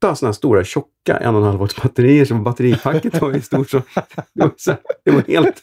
åtta 0.04 0.14
sådana 0.14 0.32
stora 0.32 0.64
tjocka 0.64 1.16
en 1.20 1.34
och 1.34 1.40
en 1.40 1.46
halv 1.46 1.58
volts 1.58 1.82
batterier 1.82 2.24
som 2.24 2.44
batteripacket 2.44 3.20
var 3.20 3.36
i 3.36 3.40
stort. 3.40 3.70
Så, 3.70 3.82
det, 4.34 4.42
var 4.42 4.52
så, 4.56 4.72
det 5.04 5.10
var 5.10 5.22
helt... 5.28 5.62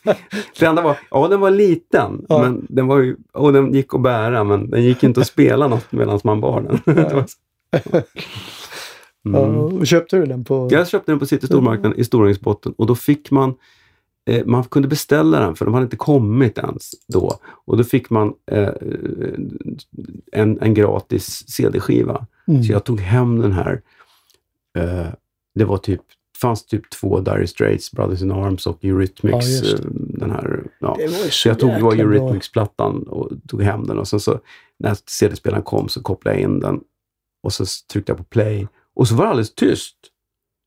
Det 0.59 0.65
enda 0.65 0.81
var, 0.81 0.97
ja 1.11 1.27
den 1.27 1.39
var 1.39 1.51
liten 1.51 2.25
Ja. 2.29 2.41
men 2.41 2.65
den 2.69 2.87
var 2.87 2.99
ju, 2.99 3.15
och 3.33 3.53
den 3.53 3.73
gick 3.73 3.93
att 3.93 4.01
bära 4.01 4.43
men 4.43 4.69
den 4.69 4.83
gick 4.83 5.03
inte 5.03 5.19
att 5.21 5.27
spela 5.27 5.67
något 5.67 5.91
medan 5.91 6.19
man 6.23 6.41
bar 6.41 6.61
den. 6.61 6.77
Så- 7.27 7.37
Ja, 9.21 9.45
Mm. 9.45 9.55
och 9.59 9.87
köpte 9.87 10.17
du 10.17 10.25
den 10.25 10.43
på... 10.43 10.67
Jag 10.71 10.87
köpte 10.87 11.11
den 11.11 11.19
på 11.19 11.25
City 11.25 11.47
Stormarknaden 11.47 11.99
i 11.99 12.03
Storängsbotten 12.03 12.73
och 12.77 12.85
då 12.87 12.95
fick 12.95 13.31
man 13.31 13.53
eh, 14.29 14.45
man 14.45 14.63
kunde 14.63 14.87
beställa 14.87 15.39
den 15.39 15.55
för 15.55 15.65
de 15.65 15.73
hade 15.73 15.83
inte 15.83 15.95
kommit 15.97 16.57
ens 16.57 16.91
då. 17.07 17.33
Och 17.65 17.77
då 17.77 17.83
fick 17.83 18.09
man 18.09 18.33
eh, 18.51 18.69
en, 20.31 20.59
en 20.61 20.73
gratis 20.73 21.43
CD-skiva. 21.49 22.25
Mm. 22.47 22.63
Så 22.63 22.71
jag 22.71 22.83
tog 22.83 22.99
hem 22.99 23.39
den 23.41 23.51
här. 23.51 23.81
Eh, 24.77 25.07
det 25.55 25.65
var 25.65 25.77
typ, 25.77 26.01
fanns 26.41 26.65
typ 26.65 26.89
två 26.89 27.19
Dire 27.19 27.47
Straits, 27.47 27.91
Brothers 27.91 28.21
in 28.21 28.31
Arms 28.31 28.67
och 28.67 28.77
Ja, 28.81 28.89
Eurythmics. 28.89 29.47
just 29.47 29.73
eh, 29.73 29.85
den 29.91 30.31
här, 30.31 30.63
ja. 30.79 30.95
Det 30.99 31.07
var 31.07 31.29
så, 31.29 31.47
jag 31.47 31.59
tog 31.59 31.69
var 31.69 31.75
jäkla 31.75 31.89
bra. 31.89 32.03
Eurythmics-plattan 32.03 33.03
och 33.03 33.29
tog 33.47 33.61
hem 33.63 33.87
den 33.87 33.99
och 33.99 34.07
sen 34.07 34.19
så 34.19 34.39
när 34.79 34.97
CD-spelaren 35.05 35.63
kom 35.63 35.89
så 35.89 36.01
kopplade 36.01 36.37
jag 36.37 36.43
in 36.43 36.59
den 36.59 36.79
och 37.43 37.53
så 37.53 37.65
tryckte 37.91 38.11
jag 38.11 38.17
på 38.17 38.23
play 38.23 38.67
och 38.95 39.07
så 39.07 39.15
var 39.15 39.23
det 39.25 39.29
alldeles 39.29 39.55
tyst. 39.55 39.95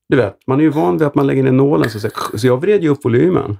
Du 0.09 0.17
vet, 0.17 0.37
man 0.47 0.59
är 0.59 0.63
ju 0.63 0.69
van 0.69 0.97
vid 0.97 1.07
att 1.07 1.15
man 1.15 1.27
lägger 1.27 1.43
ner 1.43 1.51
nålen 1.51 1.89
så, 1.89 1.99
så, 1.99 2.09
så 2.37 2.47
jag 2.47 2.61
vred 2.61 2.83
ju 2.83 2.89
upp 2.89 3.05
volymen. 3.05 3.57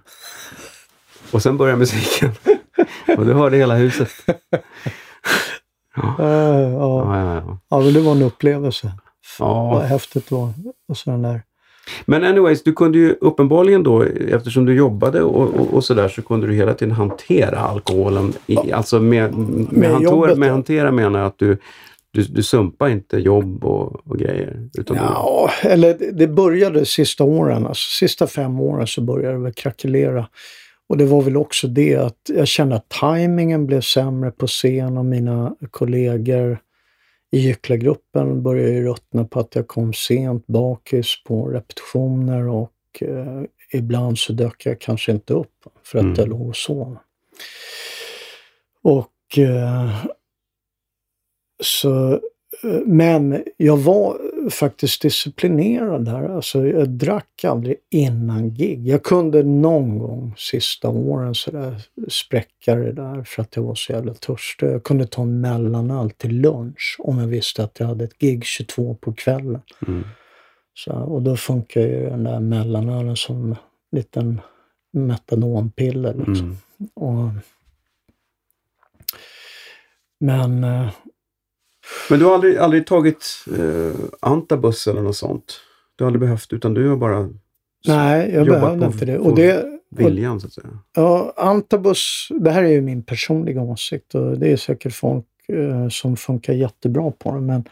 Och 1.32 1.42
sen 1.42 1.58
började 1.58 1.80
musiken. 1.80 2.32
och 3.18 3.26
det 3.26 3.34
hörde 3.34 3.58
hela 3.58 3.76
huset. 3.76 4.10
Ja, 5.96 6.16
Ja, 6.18 6.60
ja. 6.60 6.70
ja, 6.70 7.18
ja. 7.18 7.36
ja. 7.36 7.58
ja, 7.70 7.80
men 7.80 7.94
det 7.94 8.00
var 8.02 8.12
en 8.12 8.22
upplevelse. 8.22 8.92
Vad 9.40 9.76
ja. 9.84 9.86
häftigt 9.88 10.30
det 10.30 10.36
var. 10.36 10.54
Och 10.88 10.98
så 10.98 11.12
den 11.12 11.22
där. 11.22 11.42
Men 12.06 12.24
anyways, 12.24 12.64
du 12.64 12.74
kunde 12.74 12.98
ju 12.98 13.16
uppenbarligen 13.22 13.84
då, 13.84 14.04
eftersom 14.32 14.66
du 14.66 14.74
jobbade 14.76 15.22
och, 15.22 15.54
och, 15.56 15.74
och 15.74 15.84
sådär, 15.84 16.08
så 16.08 16.22
kunde 16.22 16.48
du 16.48 16.54
hela 16.54 16.74
tiden 16.74 16.92
hantera 16.96 17.60
alkoholen. 17.60 18.34
I, 18.48 18.72
Alltså 18.72 19.00
med, 19.00 19.34
med, 19.38 19.72
Med 19.74 20.02
jobbet, 20.02 20.38
med 20.38 20.48
ja. 20.50 20.52
hantera 20.54 20.92
menar 20.92 21.20
jag 21.20 21.26
att 21.28 21.38
du, 21.38 21.58
du, 22.12 22.24
du 22.24 22.44
sumpar 22.44 22.90
inte 22.90 23.18
jobb 23.18 23.66
och, 23.66 24.08
och 24.08 24.18
grejer. 24.20 24.70
Utan 24.78 24.98
du, 24.98 25.04
Ja, 25.04 25.50
eller 25.64 25.94
det- 26.00 26.12
det 26.12 26.28
började 26.28 26.86
sista 26.86 27.24
åren, 27.24 27.66
alltså 27.68 27.90
sista 28.00 28.28
fem 28.28 28.60
åren 28.60 28.88
så 28.88 29.02
började 29.02 29.34
det 29.38 29.44
väl 29.44 29.54
krackelera. 29.54 30.28
Och 30.90 30.98
det 30.98 31.06
var 31.06 31.22
väl 31.22 31.38
också 31.38 31.68
det 31.68 31.96
att 31.96 32.18
jag 32.36 32.48
kände 32.48 32.76
att 32.76 32.90
tajmingen 32.90 33.66
blev 33.68 33.82
sämre 33.82 34.32
på 34.32 34.48
scen 34.48 34.98
och 34.98 35.06
mina 35.06 35.56
kollegor 35.72 36.60
i 37.32 37.40
gycklargruppen 37.40 38.44
började 38.44 38.72
ju 38.72 38.84
ruttna 38.86 39.26
på 39.26 39.40
att 39.40 39.56
jag 39.56 39.68
kom 39.68 39.94
sent 39.94 40.48
bakis 40.48 41.24
på 41.24 41.48
repetitioner 41.48 42.48
och 42.48 42.72
eh, 43.02 43.42
ibland 43.74 44.18
så 44.20 44.34
dök 44.34 44.66
jag 44.66 44.82
kanske 44.82 45.12
inte 45.12 45.34
upp 45.34 45.54
för 45.84 45.98
att 45.98 46.04
Mm. 46.04 46.16
jag 46.18 46.28
låg 46.28 46.48
och 46.48 46.56
sov. 46.56 46.98
Och 48.84 49.38
eh, 49.38 50.06
så 51.64 52.14
eh, 52.64 52.80
men 52.86 53.44
jag 53.58 53.78
var 53.78 54.31
faktiskt 54.50 55.02
disciplinerad 55.02 56.08
här. 56.08 56.30
Alltså 56.30 56.68
jag 56.68 56.90
drack 56.90 57.44
aldrig 57.44 57.76
innan 57.90 58.54
gig. 58.54 58.88
Jag 58.88 59.04
kunde 59.04 59.44
någon 59.44 60.00
gång 60.00 60.34
sista 60.38 60.90
åren 60.90 61.36
sådär 61.36 61.82
spräcka 62.08 62.76
det 62.76 62.92
där 62.92 63.24
för 63.24 63.42
att 63.42 63.56
jag 63.56 63.64
var 63.64 63.76
så 63.76 63.94
jävla 63.94 64.14
törstig. 64.14 64.68
Jag 64.68 64.84
kunde 64.84 65.08
ta 65.08 65.22
en 65.22 65.42
mellanöl 65.42 66.12
till 66.12 66.42
lunch 66.42 66.96
om 67.00 67.20
jag 67.20 67.28
visste 67.28 67.64
att 67.64 67.80
jag 67.80 67.88
hade 67.88 68.04
ett 68.04 68.18
gig 68.18 68.46
22 68.46 68.96
på 68.96 69.14
kvällen. 69.14 69.62
Mm. 69.88 70.04
Så, 70.74 70.92
och 70.92 71.22
då 71.22 71.38
funkar 71.38 71.82
ju 71.82 72.10
den 72.10 72.24
där 72.24 72.40
mellanölen 72.40 73.16
som 73.16 73.52
en 73.52 73.56
liten 73.92 74.42
metadonpiller. 74.94 76.14
Liksom. 76.14 76.46
Mm. 76.46 76.58
Och, 76.94 77.30
men 80.20 80.64
eh, 80.64 80.90
Men 82.10 82.20
du 82.20 82.26
har 82.26 82.34
aldrig, 82.34 82.58
aldrig 82.58 82.88
tagit 82.88 83.46
eh, 83.58 84.00
antabus 84.20 84.88
eller 84.88 85.02
något 85.02 85.16
sånt? 85.16 85.62
Du 85.96 86.04
har 86.04 86.08
aldrig 86.08 86.22
behövt, 86.22 86.54
utan 86.54 86.74
du 86.74 86.90
har 86.90 86.98
bara 86.98 87.30
nej, 87.88 88.32
jag 88.34 88.48
behövde 88.48 88.86
inte 88.86 89.06
det. 89.06 89.18
Och 89.18 89.36
det 89.36 89.66
viljan 89.96 90.40
så 90.40 90.48
att 90.48 90.54
säga. 90.54 90.68
ja, 90.96 91.34
antabus, 91.38 92.28
det 92.30 92.52
här 92.52 92.64
är 92.64 92.70
ju 92.70 92.82
min 92.82 93.04
personliga 93.04 93.62
åsikt 93.62 94.16
och 94.16 94.38
det 94.38 94.52
är 94.52 94.58
säkert 94.58 94.94
folk 94.94 95.26
eh, 95.48 95.90
som 95.90 96.18
funkar 96.18 96.54
jättebra 96.54 97.12
på 97.12 97.32
det. 97.32 97.42
Men, 97.42 97.64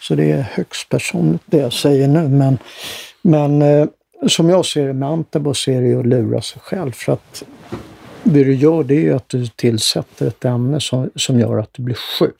så 0.00 0.14
det 0.14 0.30
är 0.30 0.42
högst 0.42 0.88
personligt 0.88 1.42
det 1.46 1.56
jag 1.56 1.72
säger 1.72 2.08
nu. 2.08 2.28
Men, 2.28 2.58
men 3.22 3.62
eh, 3.62 3.88
som 4.26 4.48
jag 4.48 4.66
ser 4.66 4.86
det 4.86 4.92
med 4.92 5.08
antabus 5.08 5.68
är 5.68 5.80
det 5.80 5.88
ju 5.88 6.00
att 6.00 6.06
lura 6.06 6.40
sig 6.40 6.60
själv. 6.60 6.92
För 6.92 7.12
att 7.12 7.44
det 8.22 8.44
du 8.44 8.54
gör 8.54 8.84
det 8.84 9.08
är 9.08 9.14
att 9.14 9.28
du 9.28 9.46
tillsätter 9.46 10.26
ett 10.26 10.44
ämne 10.44 10.80
som, 10.80 11.10
som 11.14 11.40
gör 11.40 11.58
att 11.58 11.72
du 11.72 11.82
blir 11.82 11.98
sjuk. 12.18 12.34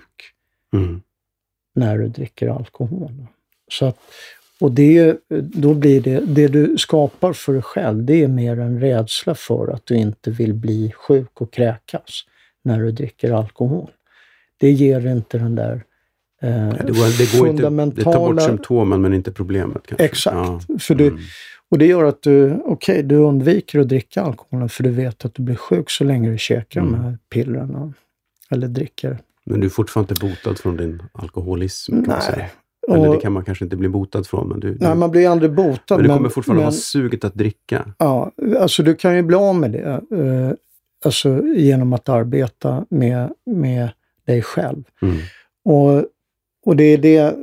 Mm. 0.75 1.01
när 1.75 1.99
du 1.99 2.09
dricker 2.09 2.49
alkohol. 2.49 3.27
Så 3.71 3.87
att, 3.87 3.99
och 4.61 4.73
det, 4.73 5.17
då 5.43 5.75
blir 5.75 6.01
det, 6.01 6.21
det 6.21 6.49
du 6.49 6.79
skapar 6.79 7.33
för 7.33 7.53
dig 7.53 7.63
själv, 7.63 8.05
det 8.05 8.23
är 8.23 8.29
mer 8.29 8.59
en 8.61 8.81
rädsla 8.81 9.35
för 9.35 9.69
att 9.69 9.87
du 9.87 9.95
inte 9.97 10.31
vill 10.31 10.55
bli 10.55 10.93
sjuk 10.97 11.41
och 11.41 11.53
kräkas 11.53 12.21
när 12.65 12.81
du 12.83 12.93
dricker 12.93 13.33
alkohol. 13.33 13.91
Det 14.57 14.71
ger 14.71 15.07
inte 15.07 15.39
den 15.39 15.55
där 15.55 15.85
eh, 16.43 16.51
Ja, 16.69 16.73
det, 16.87 16.93
går, 16.93 17.19
det 17.19 17.39
går 17.39 17.49
inte, 17.49 17.63
det 17.63 18.03
tar 18.05 18.13
bort 18.13 18.29
fundamentala- 18.29 18.41
symptomen 18.47 19.01
men 19.03 19.15
inte 19.15 19.33
problemet 19.33 19.83
kanske. 19.87 20.05
Exakt. 20.05 20.37
Ja. 20.69 20.79
För 20.79 20.95
du, 20.95 21.07
Mm. 21.07 21.21
och 21.71 21.79
det 21.79 21.87
gör 21.87 22.05
att 22.05 22.23
du, 22.23 22.61
okej, 22.65 23.03
du 23.03 23.17
undviker 23.17 23.79
att 23.79 23.89
dricka 23.89 24.23
alkoholen 24.23 24.69
för 24.69 24.83
du 24.83 24.91
vet 24.91 25.25
att 25.25 25.35
du 25.35 25.43
blir 25.43 25.57
sjuk 25.57 25.91
så 25.91 26.05
länge 26.05 26.31
du 26.31 26.39
käkar 26.39 26.81
de 26.81 26.89
Mm. 26.89 27.01
här 27.01 27.19
pillerna. 27.31 27.93
Eller 28.51 28.69
dricker. 28.69 29.19
Men 29.47 29.61
du 29.61 29.67
är 29.67 29.71
fortfarande 29.71 30.13
inte 30.13 30.27
botad 30.27 30.59
från 30.59 30.77
din 30.77 31.03
alkoholism 31.13 31.93
kan 31.93 32.01
man 32.01 32.19
Nej. 32.19 32.35
säga. 32.35 32.47
Eller 32.89 33.15
det 33.15 33.21
kan 33.21 33.33
man 33.33 33.45
kanske 33.45 33.65
inte 33.65 33.77
bli 33.77 33.89
botad 33.89 34.27
från. 34.27 34.49
Men, 34.49 34.61
du, 34.61 34.69
Nej, 34.81 34.91
du, 34.91 34.95
man 34.95 35.11
blir 35.11 35.29
aldrig 35.29 35.53
botad. 35.53 35.97
men 35.97 36.03
du 36.03 36.09
kommer 36.09 36.29
fortfarande 36.29 36.63
men, 36.63 36.73
ha 36.73 36.79
suget 36.79 37.25
att 37.25 37.35
dricka. 37.35 37.95
Ja, 37.99 38.33
alltså 38.59 38.83
du 38.83 38.95
kan 38.95 39.17
ju 39.17 39.23
bli 39.23 39.37
av 39.37 39.55
med 39.55 39.71
det. 39.71 40.01
Eh, 40.11 40.53
alltså 41.05 41.43
genom 41.47 41.93
att 41.93 42.09
arbeta 42.09 42.87
med, 42.91 43.33
med 43.47 43.89
dig 44.27 44.43
själv. 44.43 44.85
Mm. 45.03 45.17
Och, 45.65 46.05
och 46.67 46.77
det 46.77 46.85
är 46.85 46.99
det, 46.99 47.37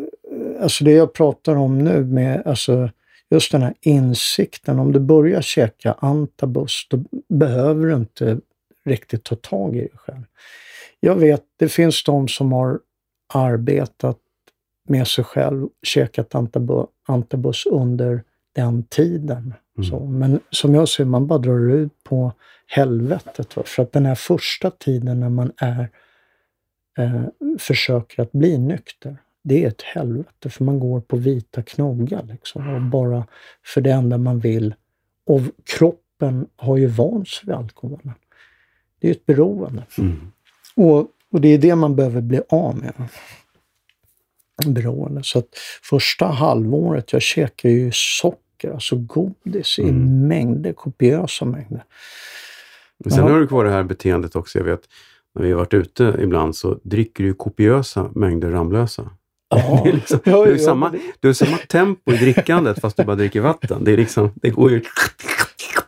alltså 0.61 0.83
det 0.83 0.91
jag 0.91 1.13
pratar 1.13 1.55
om 1.55 1.79
nu 1.79 2.05
med 2.05 2.41
alltså 2.45 2.89
just 3.29 3.51
den 3.51 3.61
här 3.61 3.73
insikten. 3.81 4.79
Om 4.79 4.91
du 4.91 4.99
börjar 4.99 5.41
käka 5.41 5.95
antabus, 5.99 6.87
då 6.89 7.03
behöver 7.29 7.87
du 7.87 7.95
inte 7.95 8.39
riktigt 8.85 9.23
ta 9.23 9.35
tag 9.35 9.75
i 9.75 9.79
dig 9.79 9.91
själv. 9.95 10.23
Jag 11.03 11.15
vet, 11.15 11.43
det 11.57 11.69
finns 11.69 12.03
de 12.03 12.27
som 12.27 12.51
har 12.51 12.79
arbetat 13.33 14.17
med 14.87 15.07
sig 15.07 15.23
själv, 15.23 15.67
käkat 15.83 16.33
antabu- 16.33 16.87
antabus 17.07 17.65
under 17.65 18.23
den 18.55 18.83
tiden. 18.83 19.53
Mm. 19.77 19.89
Så, 19.89 19.99
men 19.99 20.39
som 20.49 20.75
jag 20.75 20.89
ser 20.89 21.05
man 21.05 21.27
bara 21.27 21.39
drar 21.39 21.69
ut 21.69 22.03
på 22.03 22.33
helvetet. 22.67 23.55
Va? 23.55 23.63
För 23.65 23.83
att 23.83 23.91
den 23.91 24.05
här 24.05 24.15
första 24.15 24.71
tiden 24.71 25.19
när 25.19 25.29
man 25.29 25.51
är 25.57 25.89
eh, 26.97 27.23
försöker 27.59 28.23
att 28.23 28.31
bli 28.31 28.57
nykter, 28.57 29.17
det 29.43 29.63
är 29.63 29.67
ett 29.67 29.81
helvete. 29.81 30.49
För 30.49 30.63
man 30.63 30.79
går 30.79 31.01
på 31.01 31.17
vita 31.17 31.63
knogar 31.63 32.23
liksom. 32.23 32.75
Och 32.75 32.81
bara 32.81 33.27
för 33.65 33.81
det 33.81 33.91
enda 33.91 34.17
man 34.17 34.39
vill. 34.39 34.75
Och 35.25 35.41
kroppen 35.77 36.47
har 36.55 36.77
ju 36.77 36.87
vant 36.87 37.27
sig 37.27 37.45
vid 37.45 37.55
alkoholen. 37.55 38.13
Det 38.99 39.07
är 39.07 39.11
ett 39.11 39.25
beroende. 39.25 39.83
Mm. 39.97 40.31
Och, 40.75 40.97
och 41.31 41.41
det 41.41 41.47
är 41.47 41.57
det 41.57 41.75
man 41.75 41.95
behöver 41.95 42.21
bli 42.21 42.41
av 42.49 42.77
med. 42.77 42.93
Beroende. 44.65 45.23
Så 45.23 45.39
att 45.39 45.45
första 45.83 46.25
halvåret, 46.25 47.13
jag 47.13 47.21
käkar 47.21 47.69
ju 47.69 47.89
socker, 47.93 48.71
alltså 48.73 48.95
godis 48.95 49.79
i 49.79 49.81
Mm. 49.81 50.27
mängder, 50.27 50.73
kopiösa 50.73 51.45
mängder. 51.45 51.83
Men 52.97 53.11
sen 53.11 53.23
har 53.23 53.39
du 53.39 53.47
kvar 53.47 53.65
det 53.65 53.71
här 53.71 53.83
beteendet 53.83 54.35
också. 54.35 54.57
Jag 54.57 54.65
vet, 54.65 54.81
när 55.35 55.43
vi 55.43 55.51
har 55.51 55.57
varit 55.57 55.73
ute 55.73 56.15
ibland 56.21 56.55
så 56.55 56.79
dricker 56.83 57.23
du 57.23 57.33
kopiösa 57.33 58.09
mängder 58.15 58.49
Ramlösa. 58.51 59.09
Ja, 59.49 59.83
liksom, 59.93 60.19
du, 60.23 60.31
har 60.31 60.57
samma, 60.57 60.89
det- 60.89 60.99
du 61.19 61.27
har 61.27 61.33
samma 61.33 61.57
tempo 61.57 62.11
i 62.11 62.17
drickandet 62.17 62.81
fast 62.81 62.97
du 62.97 63.03
bara 63.03 63.15
dricker 63.15 63.41
vatten. 63.41 63.83
Det 63.83 63.91
är 63.91 63.97
liksom, 63.97 64.31
det 64.35 64.49
går 64.49 64.71
ju... 64.71 64.81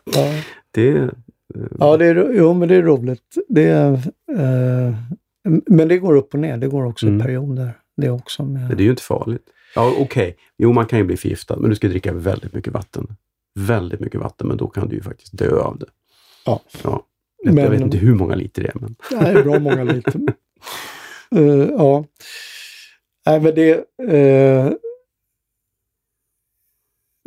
ja. 0.05 0.33
Det 0.71 1.09
ja 1.79 1.97
det 1.97 2.05
är, 2.05 2.31
jo, 2.33 2.53
men 2.53 2.67
det 2.67 2.75
är 2.75 2.81
roligt. 2.81 3.37
Det 3.49 3.63
är, 3.63 3.93
eh, 4.37 4.95
men 5.65 5.87
det 5.87 5.97
går 5.97 6.15
upp 6.15 6.33
och 6.33 6.39
ner. 6.39 6.57
Det 6.57 6.67
går 6.67 6.85
också 6.85 7.07
Mm. 7.07 7.19
i 7.19 7.23
perioder. 7.23 7.71
Det 7.97 8.09
också. 8.09 8.43
Med, 8.45 8.69
det 8.77 8.83
är 8.83 8.85
ju 8.85 8.89
inte 8.89 9.03
farligt. 9.03 9.43
Ja, 9.75 9.93
okej. 9.99 10.37
Jo, 10.57 10.73
man 10.73 10.85
kan 10.85 10.99
ju 10.99 11.05
bli 11.05 11.17
förgiftad, 11.17 11.57
men 11.59 11.69
du 11.69 11.75
ska 11.75 11.87
dricka 11.87 12.13
väldigt 12.13 12.53
mycket 12.53 12.73
vatten. 12.73 13.07
Väldigt 13.59 13.99
mycket 13.99 14.19
vatten, 14.21 14.47
men 14.47 14.57
då 14.57 14.67
kan 14.67 14.87
du 14.89 14.95
ju 14.95 15.01
faktiskt 15.01 15.37
dö 15.37 15.59
av 15.59 15.77
det. 15.79 15.85
Ja. 16.45 16.61
ja. 16.83 17.05
Jag, 17.43 17.53
Men- 17.53 17.63
jag 17.63 17.71
vet 17.71 17.81
inte 17.81 17.97
hur 17.97 18.15
många 18.15 18.35
liter 18.35 18.61
det 18.63 18.69
är, 18.69 18.79
men... 18.79 18.95
Är 19.27 19.43
bra 19.43 19.59
många 19.59 19.83
liter. 19.83 20.21
Eh, 21.35 21.69
ja. 21.69 22.05
Nej, 23.25 23.39
men 23.41 23.55
det... 23.55 23.71
eh, 24.17 24.71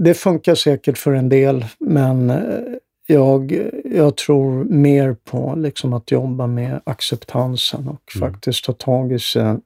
det 0.03 0.15
funkar 0.15 0.55
säkert 0.55 0.99
för 0.99 1.13
en 1.13 1.29
del, 1.29 1.65
men 1.79 2.31
eh, 2.31 2.59
jag, 3.07 3.71
jag 3.85 4.17
tror 4.17 4.65
mer 4.65 5.15
på 5.25 5.55
liksom 5.57 5.93
att 5.93 6.11
jobba 6.11 6.47
med 6.47 6.81
acceptansen 6.87 7.89
och 7.89 8.17
Mm. 8.17 8.31
faktiskt 8.33 8.65
ta 8.65 8.73
tag 8.73 9.13
i 9.13 9.19
sig 9.19 9.57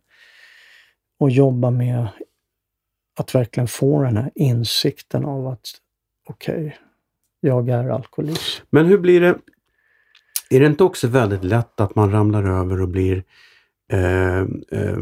och 1.18 1.31
jobba 1.31 1.70
med 1.70 2.09
att 3.20 3.35
verkligen 3.35 3.68
få 3.68 4.03
den 4.03 4.16
här 4.16 4.31
insikten 4.35 5.24
av 5.24 5.46
att 5.46 5.66
okej, 6.29 6.79
jag 7.40 7.68
är 7.68 7.88
alkoholist. 7.88 8.62
Men 8.70 8.87
hur 8.87 8.98
blir 8.98 9.20
det? 9.20 9.38
Är 10.50 10.61
det 10.61 10.66
inte 10.66 10.85
också 10.85 11.09
väldigt 11.09 11.44
lätt 11.44 11.81
att 11.81 11.94
man 11.94 12.12
ramlar 12.12 12.61
över 12.61 12.81
och 12.83 12.88
blir 12.88 13.24
eh, 13.92 14.40
eh, 14.40 14.98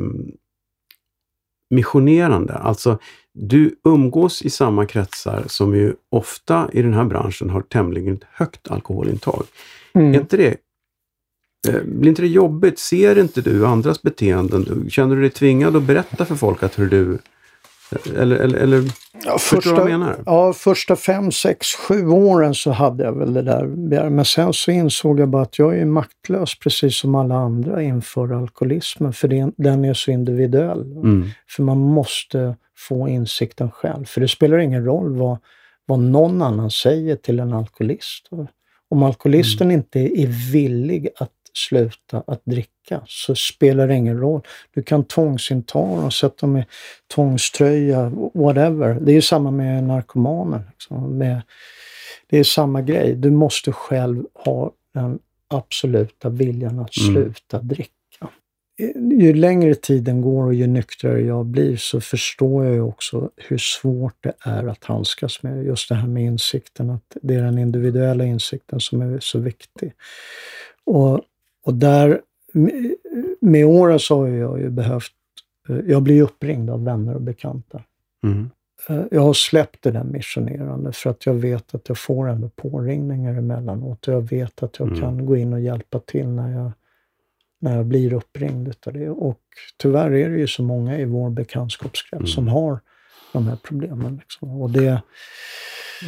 missionerande? 1.70 2.54
Alltså, 2.54 2.98
du 3.34 3.74
umgås 3.84 4.42
i 4.42 4.50
samma 4.50 4.86
kretsar 4.86 5.44
som 5.46 5.74
ju 5.74 5.94
ofta 6.10 6.70
i 6.72 6.82
den 6.82 6.94
här 6.94 7.04
branschen 7.04 7.50
har 7.50 7.60
tämligen 7.60 8.20
högt 8.32 8.70
alkoholintag. 8.70 9.44
Mm. 9.92 10.14
Är 10.14 10.20
inte 10.20 10.36
det, 10.36 10.56
eh, 11.68 11.82
blir 11.84 12.08
inte 12.08 12.22
det 12.22 12.28
jobbigt? 12.28 12.78
Ser 12.78 13.18
inte 13.18 13.40
du 13.40 13.66
andras 13.66 14.02
beteenden? 14.02 14.90
Känner 14.90 15.16
du 15.16 15.20
dig 15.20 15.30
tvingad 15.30 15.76
att 15.76 15.82
berätta 15.82 16.24
för 16.24 16.34
folk 16.34 16.62
att 16.62 16.78
hur 16.78 16.90
du... 16.90 17.18
Eller, 18.16 18.36
eller, 18.36 18.58
eller 18.58 18.82
Ja, 19.24 19.38
förstår 19.38 19.70
du 19.70 19.76
vad 19.76 19.90
menar? 19.90 20.16
Ja, 20.26 20.52
första 20.52 20.96
fem, 20.96 21.32
sex, 21.32 21.66
sju 21.74 22.08
åren 22.08 22.54
så 22.54 22.70
hade 22.70 23.04
jag 23.04 23.18
väl 23.18 23.34
det 23.34 23.42
där. 23.42 24.10
Men 24.10 24.24
sen 24.24 24.52
så 24.52 24.70
insåg 24.70 25.20
jag 25.20 25.28
bara 25.28 25.42
att 25.42 25.58
jag 25.58 25.78
är 25.78 25.84
maktlös 25.84 26.58
precis 26.58 26.96
som 26.96 27.14
alla 27.14 27.34
andra 27.34 27.82
inför 27.82 28.32
alkoholismen. 28.32 29.12
För 29.12 29.28
det, 29.28 29.50
den 29.56 29.84
är 29.84 29.94
så 29.94 30.10
individuell. 30.10 30.92
Mm, 30.92 31.24
För 31.48 31.62
man 31.62 31.78
måste 31.78 32.56
få 32.76 33.08
insikten 33.08 33.70
själv. 33.70 34.04
För 34.04 34.20
det 34.20 34.28
spelar 34.28 34.58
ingen 34.58 34.84
roll 34.84 35.16
vad, 35.16 35.38
vad 35.86 35.98
någon 35.98 36.42
annan 36.42 36.70
säger 36.70 37.16
till 37.16 37.40
en 37.40 37.52
alkoholist. 37.52 38.28
Om 38.90 39.02
alkoholisten 39.02 39.70
inte 39.70 40.00
är 40.00 40.52
villig 40.52 41.08
att 41.16 41.32
sluta 41.58 42.22
att 42.26 42.40
dricka 42.44 43.00
så 43.06 43.34
spelar 43.34 43.88
det 43.88 43.94
ingen 43.94 44.20
roll. 44.20 44.40
Du 44.74 44.82
kan 44.82 45.04
tvångsinta 45.04 45.78
dem, 45.78 46.10
sätta 46.10 46.46
dem 46.46 46.56
i 46.56 46.64
tvångströja, 47.14 48.12
whatever. 48.34 48.98
Det 49.00 49.12
är 49.12 49.14
ju 49.14 49.22
samma 49.22 49.50
med 49.50 49.84
narkomaner. 49.84 50.62
Liksom. 50.70 51.18
Med, 51.18 51.42
det 52.26 52.38
är 52.38 52.44
samma 52.44 52.82
grej. 52.82 53.14
Du 53.14 53.30
måste 53.30 53.72
själv 53.72 54.24
ha 54.34 54.72
den 54.94 55.18
absoluta 55.48 56.28
viljan 56.28 56.78
att 56.78 56.96
Mm. 56.96 57.14
sluta 57.14 57.58
dricka. 57.62 57.92
Ju 59.20 59.34
längre 59.34 59.74
tiden 59.74 60.20
går 60.20 60.44
och 60.44 60.54
ju 60.54 60.66
nyktrare 60.66 61.20
jag 61.20 61.46
blir 61.46 61.76
så 61.76 62.00
förstår 62.00 62.64
jag 62.64 62.74
ju 62.74 62.80
också 62.80 63.30
hur 63.36 63.58
svårt 63.58 64.14
det 64.20 64.32
är 64.40 64.66
att 64.66 64.84
handskas 64.84 65.42
med 65.42 65.64
just 65.64 65.88
det 65.88 65.94
här 65.94 66.06
med 66.08 66.22
insikten. 66.24 66.90
Att 66.90 67.16
det 67.22 67.34
är 67.34 67.42
den 67.42 67.58
individuella 67.58 68.24
insikten 68.24 68.80
som 68.80 69.00
är 69.00 69.18
så 69.20 69.38
viktig. 69.38 69.92
Och, 70.84 71.20
och 71.68 71.74
där, 71.74 72.20
med- 73.40 73.66
åren 73.66 73.98
så 73.98 74.16
har 74.20 74.28
jag 74.28 74.60
ju 74.60 74.70
behövt, 74.70 75.12
eh, 75.68 75.76
jag 75.86 76.02
blir 76.02 76.22
uppringd 76.22 76.70
av 76.70 76.84
vänner 76.84 77.14
och 77.14 77.20
bekanta. 77.22 77.82
mm, 78.24 78.50
Eh, 78.88 79.02
Jag 79.10 79.20
har 79.20 79.32
släppt 79.32 79.82
det 79.82 79.90
där 79.90 80.04
missionerande 80.04 80.92
för 80.92 81.10
att 81.10 81.26
jag 81.26 81.34
vet 81.34 81.74
att 81.74 81.88
jag 81.88 81.98
får 81.98 82.28
ändå 82.28 82.48
påringningar 82.48 83.34
emellanåt 83.34 84.08
och 84.08 84.14
jag 84.14 84.20
vet 84.30 84.62
att 84.62 84.78
jag 84.78 84.88
Mm. 84.88 85.00
kan 85.00 85.26
gå 85.26 85.36
in 85.36 85.52
och 85.52 85.60
hjälpa 85.60 85.98
till 85.98 86.28
när 86.28 86.52
jag, 86.52 86.72
när 87.60 87.76
jag 87.76 87.86
blir 87.86 88.12
uppringd 88.12 88.68
utav 88.68 88.92
det. 88.92 89.10
Och 89.10 89.40
tyvärr 89.76 90.10
är 90.12 90.30
det 90.30 90.38
ju 90.38 90.46
så 90.46 90.62
många 90.62 90.98
i 90.98 91.04
vår 91.04 91.30
bekantskapskrets 91.30 92.20
Mm. 92.22 92.26
som 92.26 92.48
har 92.48 92.80
de 93.32 93.46
här 93.46 93.56
problemen. 93.62 94.16
Liksom. 94.16 94.60
Och 94.62 94.70
det, 94.70 95.02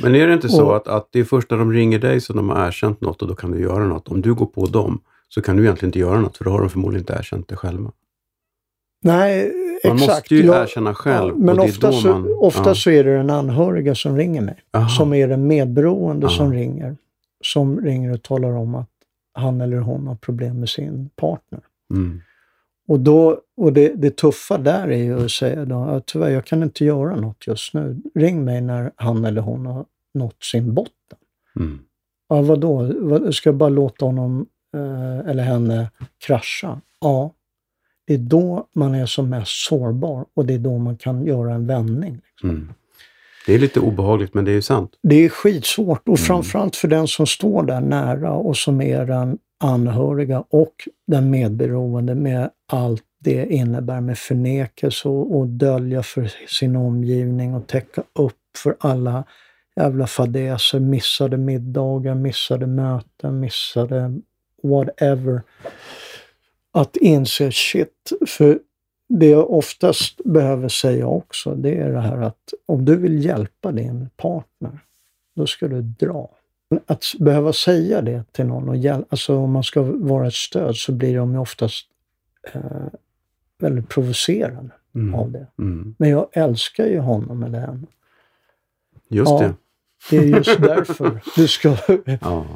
Men 0.02 0.14
är 0.14 0.26
det 0.26 0.34
inte 0.34 0.48
så 0.48 0.66
Och- 0.66 0.76
att, 0.76 0.88
att 0.88 1.08
det 1.12 1.20
är 1.20 1.24
först 1.24 1.50
när 1.50 1.58
de 1.58 1.72
ringer 1.72 1.98
dig 1.98 2.20
som 2.20 2.36
de 2.36 2.48
har 2.48 2.66
erkänt 2.68 3.00
något 3.00 3.22
och 3.22 3.28
då 3.28 3.34
kan 3.34 3.50
du 3.50 3.60
göra 3.60 3.84
något? 3.86 4.08
Om 4.08 4.20
du 4.22 4.34
går 4.34 4.46
på 4.46 4.66
dem 4.66 5.00
så 5.34 5.42
kan 5.42 5.56
du 5.56 5.62
egentligen 5.62 5.88
inte 5.88 5.98
göra 5.98 6.20
något 6.20 6.36
för 6.36 6.44
då 6.44 6.50
har 6.50 6.60
de 6.60 6.70
förmodligen 6.70 7.02
inte 7.02 7.12
erkänt 7.12 7.48
det 7.48 7.56
själva. 7.56 7.92
nej, 9.02 9.52
Man 9.84 9.96
exakt. 9.96 10.10
måste 10.10 10.34
ju 10.34 10.44
Jag- 10.44 10.62
erkänna 10.62 10.94
själv. 10.94 11.34
Ja, 11.38 11.44
men 11.44 11.60
ofta, 11.60 11.92
så, 11.92 12.08
man, 12.08 12.34
ofta 12.38 12.70
ja. 12.70 12.74
så 12.74 12.90
är 12.90 13.04
det 13.04 13.16
den 13.16 13.30
anhöriga 13.30 13.94
som 13.94 14.16
ringer 14.16 14.40
mig. 14.40 14.62
Aha. 14.72 14.88
Som 14.88 15.14
är 15.14 15.28
den 15.28 15.46
medberoende 15.46 16.26
Aha. 16.26 16.36
som 16.36 16.52
ringer. 16.52 16.96
Som 17.44 17.80
ringer 17.80 18.12
och 18.12 18.22
talar 18.22 18.50
om 18.50 18.74
att 18.74 18.88
han 19.32 19.60
eller 19.60 19.76
hon 19.78 20.06
har 20.06 20.14
problem 20.14 20.60
med 20.60 20.68
sin 20.68 21.08
partner. 21.16 21.60
Mm. 21.94 22.20
Och, 22.88 23.00
då, 23.00 23.40
och 23.56 23.72
det, 23.72 23.92
det 23.94 24.16
tuffa 24.16 24.58
där 24.58 24.88
är 24.88 24.96
ju 25.02 25.24
att 25.24 25.30
säga 25.30 25.64
då, 25.64 25.82
att 25.82 26.06
tyvärr, 26.06 26.30
jag 26.30 26.44
kan 26.44 26.62
inte 26.62 26.84
göra 26.84 27.16
något 27.16 27.46
just 27.46 27.74
nu. 27.74 27.96
Ring 28.14 28.44
mig 28.44 28.60
när 28.60 28.90
han 28.96 29.24
eller 29.24 29.40
hon 29.40 29.66
har 29.66 29.84
nått 30.14 30.42
sin 30.44 30.74
botten. 30.74 31.18
Mm. 31.56 31.78
Ja, 32.28 32.42
vadå? 32.42 32.92
Vad, 33.00 33.34
ska 33.34 33.48
jag 33.48 33.56
bara 33.56 33.68
låta 33.68 34.04
honom 34.04 34.46
eller 35.26 35.42
henne 35.42 35.90
krascha? 36.18 36.80
Ja. 37.00 37.34
Det 38.06 38.14
är 38.14 38.18
då 38.18 38.68
man 38.74 38.94
är 38.94 39.06
som 39.06 39.28
mest 39.28 39.66
sårbar 39.66 40.26
och 40.34 40.46
det 40.46 40.54
är 40.54 40.58
då 40.58 40.78
man 40.78 40.96
kan 40.96 41.26
göra 41.26 41.54
en 41.54 41.66
vändning. 41.66 42.20
Liksom. 42.30 42.50
Mm. 42.50 42.72
Det 43.46 43.54
är 43.54 43.58
lite 43.58 43.80
obehagligt 43.80 44.34
men 44.34 44.44
det 44.44 44.50
är 44.50 44.54
ju 44.54 44.62
sant. 44.62 44.94
Det 45.02 45.24
är 45.24 45.28
skitsvårt 45.28 46.08
och 46.08 46.18
framförallt 46.18 46.76
för 46.76 46.88
den 46.88 47.08
som 47.08 47.26
står 47.26 47.62
där 47.62 47.80
nära 47.80 48.32
och 48.32 48.56
som 48.56 48.80
är 48.80 49.06
den 49.06 49.38
anhöriga 49.60 50.44
och 50.50 50.74
den 51.06 51.30
medberoende 51.30 52.14
med 52.14 52.50
allt 52.72 53.04
det 53.18 53.52
innebär 53.52 54.00
med 54.00 54.18
förnekelse 54.18 55.08
och, 55.08 55.38
och 55.38 55.46
dölja 55.46 56.02
för 56.02 56.30
sin 56.48 56.76
omgivning 56.76 57.54
och 57.54 57.66
täcka 57.66 58.02
upp 58.12 58.36
för 58.58 58.76
alla 58.80 59.24
jävla 59.76 60.06
fadäser, 60.06 60.80
missade 60.80 61.36
middagar, 61.36 62.14
missade 62.14 62.66
möten, 62.66 63.40
missade 63.40 64.20
whatever. 64.62 65.42
Att 66.72 66.96
inse 66.96 67.52
shit, 67.52 68.12
för 68.26 68.58
det 69.08 69.26
jag 69.30 69.50
oftast 69.50 70.20
behöver 70.24 70.68
säga 70.68 71.06
också, 71.06 71.54
det 71.54 71.74
är 71.74 71.92
det 71.92 72.00
här 72.00 72.18
att 72.22 72.54
om 72.66 72.84
du 72.84 72.96
vill 72.96 73.24
hjälpa 73.24 73.72
din 73.72 74.10
partner, 74.16 74.78
då 75.36 75.46
ska 75.46 75.68
du 75.68 75.82
dra. 75.82 76.30
Att 76.86 77.04
behöva 77.18 77.52
säga 77.52 78.02
det 78.02 78.24
till 78.32 78.46
någon, 78.46 78.68
och 78.68 78.76
hjäl- 78.76 79.04
alltså 79.08 79.36
om 79.36 79.52
man 79.52 79.62
ska 79.64 79.82
vara 79.82 80.26
ett 80.26 80.34
stöd, 80.34 80.76
så 80.76 80.92
blir 80.92 81.16
de 81.16 81.32
ju 81.32 81.38
oftast 81.38 81.86
eh, 82.52 82.60
väldigt 83.58 83.88
provocerade 83.88 84.70
Mm. 84.94 85.14
av 85.14 85.30
det. 85.30 85.46
Mm. 85.58 85.94
Men 85.98 86.08
jag 86.10 86.26
älskar 86.32 86.86
ju 86.86 86.98
honom 86.98 87.42
eller 87.42 87.60
henne. 87.60 87.86
Just 89.08 89.30
Ja. 89.30 89.38
det. 89.38 89.54
Det 90.10 90.16
är 90.16 90.22
just 90.36 90.58
därför 90.62 91.20
du 91.36 91.48
ska 91.48 91.76
Ja. 92.20 92.46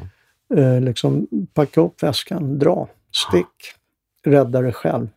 Eh, 0.55 0.81
liksom 0.81 1.27
packa 1.53 1.81
upp 1.81 2.03
väskan, 2.03 2.59
dra, 2.59 2.87
stick, 3.11 3.73
rädda 4.23 4.61
dig 4.61 4.73
själv. 4.73 5.07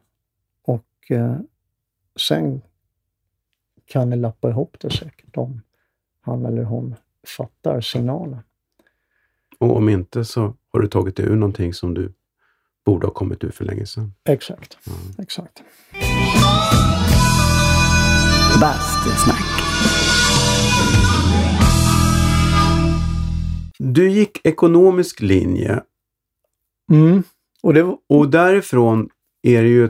Och 0.62 1.10
eh, 1.10 1.36
sen 2.20 2.62
kan 3.86 4.10
ni 4.10 4.16
lappa 4.16 4.48
ihop 4.50 4.76
det 4.80 4.90
säkert 4.90 5.36
om 5.36 5.62
han 6.20 6.46
eller 6.46 6.62
hon 6.62 6.94
fattar 7.36 7.80
signalen. 7.80 8.40
Och 9.58 9.76
om 9.76 9.88
inte 9.88 10.24
så 10.24 10.54
har 10.72 10.80
du 10.80 10.88
tagit 10.88 11.16
dig 11.16 11.26
ur 11.26 11.36
någonting 11.36 11.74
som 11.74 11.94
du 11.94 12.12
borde 12.84 13.06
ha 13.06 13.14
kommit 13.14 13.44
ur 13.44 13.50
för 13.50 13.64
länge 13.64 13.86
sedan. 13.86 14.14
Exakt, 14.24 14.78
Ja. 14.86 14.92
exakt. 15.22 15.62
Bastusnack. 18.60 19.44
Du 23.98 24.10
gick 24.10 24.46
ekonomisk 24.46 25.20
linje 25.20 25.82
Mm. 26.92 27.22
Och 27.62 27.74
det, 27.74 27.96
och 28.08 28.30
därifrån 28.30 29.08
är 29.42 29.62
det 29.62 29.68
ju 29.68 29.88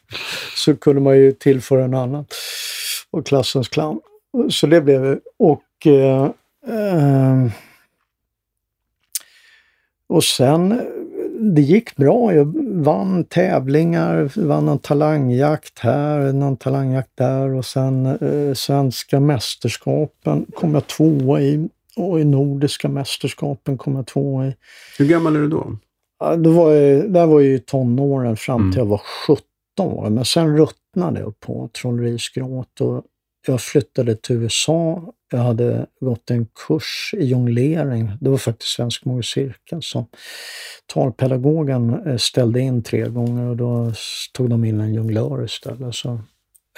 så 0.55 0.75
kunde 0.75 1.01
man 1.01 1.17
ju 1.17 1.31
tillföra 1.31 1.83
en 1.83 1.93
annan. 1.93 2.25
Och 3.13 3.25
klassens 3.25 3.67
clown. 3.69 3.99
Så 4.49 4.67
det 4.67 4.81
blev 4.81 5.01
det. 5.03 5.19
Och, 5.39 5.87
eh, 5.87 6.23
eh, 6.67 7.51
och 10.07 10.23
sen, 10.23 10.81
det 11.39 11.61
gick 11.61 11.95
bra. 11.95 12.33
Jag 12.33 12.53
vann 12.83 13.23
tävlingar, 13.23 14.31
vann 14.47 14.65
någon 14.65 14.79
talangjakt 14.79 15.79
här, 15.79 16.33
någon 16.33 16.57
talangjakt 16.57 17.11
där 17.15 17.49
och 17.49 17.65
sen 17.65 18.05
eh, 18.05 18.53
svenska 18.53 19.19
mästerskapen 19.19 20.45
kom 20.55 20.73
jag 20.73 20.87
tvåa 20.87 21.41
i. 21.41 21.69
Och 21.95 22.19
i 22.19 22.23
nordiska 22.23 22.89
mästerskapen 22.89 23.77
kom 23.77 23.95
jag 23.95 24.07
tvåa 24.07 24.47
i. 24.47 24.55
Hur 24.97 25.05
gammal 25.05 25.35
är 25.35 25.39
du 25.39 25.47
då? 25.47 25.77
Ja, 26.19 26.35
då 26.35 26.51
var 26.51 26.71
jag, 26.71 27.11
där 27.11 27.25
var 27.25 27.41
jag 27.41 27.49
i 27.49 27.59
tonåren 27.59 28.37
fram 28.37 28.71
till 28.71 28.79
Mm. 28.81 28.89
jag 28.89 28.97
var 28.97 29.01
17 29.27 29.43
år. 29.79 30.09
Men 30.09 30.25
sen 30.25 30.55
ruttnade 30.93 31.19
jag 31.19 31.39
på 31.39 31.69
trollerisgråt 31.81 32.81
och 32.81 33.03
jag 33.47 33.61
flyttade 33.61 34.15
till 34.15 34.35
USA. 34.35 35.13
Jag 35.31 35.39
hade 35.39 35.85
gått 35.99 36.31
en 36.31 36.47
kurs 36.67 37.13
i 37.17 37.25
jonglering. 37.25 38.11
Det 38.21 38.29
var 38.29 38.37
faktiskt 38.37 38.71
Svensk 38.71 39.03
Cirkel 39.23 39.81
som 39.81 40.05
talpedagogen 40.93 42.07
eh, 42.07 42.17
ställde 42.17 42.59
in 42.59 42.83
tre 42.83 43.09
gånger 43.09 43.49
och 43.49 43.57
då 43.57 43.91
tog 44.33 44.49
de 44.49 44.65
in 44.65 44.81
en 44.81 44.93
jonglör 44.93 45.43
istället. 45.43 45.95
Så, 45.95 46.09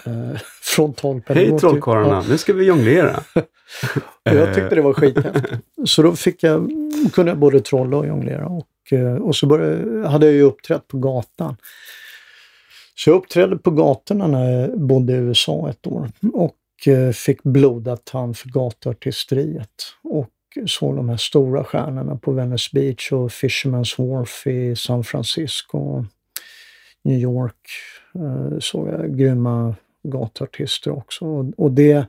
eh, 0.06 0.40
från 0.76 0.94
talpedagog 0.94 1.52
Hej 1.52 1.60
trollkarlarna, 1.60 2.24
nu 2.30 2.38
ska 2.38 2.54
vi 2.54 2.66
jonglera. 2.66 3.24
jag 4.24 4.56
tyckte 4.56 4.76
det 4.76 4.82
var 4.82 4.94
skithäftigt. 4.94 5.64
Så 5.86 6.02
då 6.02 6.16
fick 6.16 6.44
jag, 6.44 6.70
kunde 7.14 7.32
jag 7.32 7.40
både 7.40 7.62
trolla 7.62 7.98
och 7.98 8.08
jonglera. 8.08 8.48
Och, 8.48 8.94
eh, 8.94 9.16
och 9.16 9.36
så 9.36 9.48
började, 9.48 10.08
hade 10.08 10.26
jag 10.26 10.36
ju 10.36 10.42
uppträtt 10.42 10.88
på 10.88 10.98
gatan. 10.98 11.58
Så 12.96 13.10
jag 13.10 13.18
uppträdde 13.18 13.58
på 13.58 13.72
gatorna 13.72 14.28
när 14.28 14.52
jag 14.52 14.80
bodde 14.80 15.14
i 15.14 15.16
USA 15.16 15.70
ett 15.70 15.88
år. 15.88 16.10
Och 16.34 16.88
eh, 16.88 17.12
fick 17.12 17.44
blodad 17.44 18.06
tand 18.06 18.38
för 18.38 18.50
gatuartisteriet. 18.50 19.84
Och 20.04 20.32
såg 20.66 20.96
de 20.96 21.10
här 21.10 21.18
stora 21.18 21.64
stjärnorna 21.64 22.16
på 22.16 22.32
Venice 22.32 22.70
Beach 22.74 23.12
och 23.12 23.30
Fisherman's 23.30 24.08
Wharf 24.08 24.48
i 24.48 24.76
San 24.76 25.04
Francisco. 25.04 25.78
och 25.78 26.06
New 27.04 27.20
York 27.20 27.70
eh, 28.16 28.60
såg 28.60 28.88
jag 28.88 29.18
grymma 29.18 29.76
gatuartister 30.04 30.92
också. 30.92 31.26
Och, 31.58 31.72
det 31.72 32.06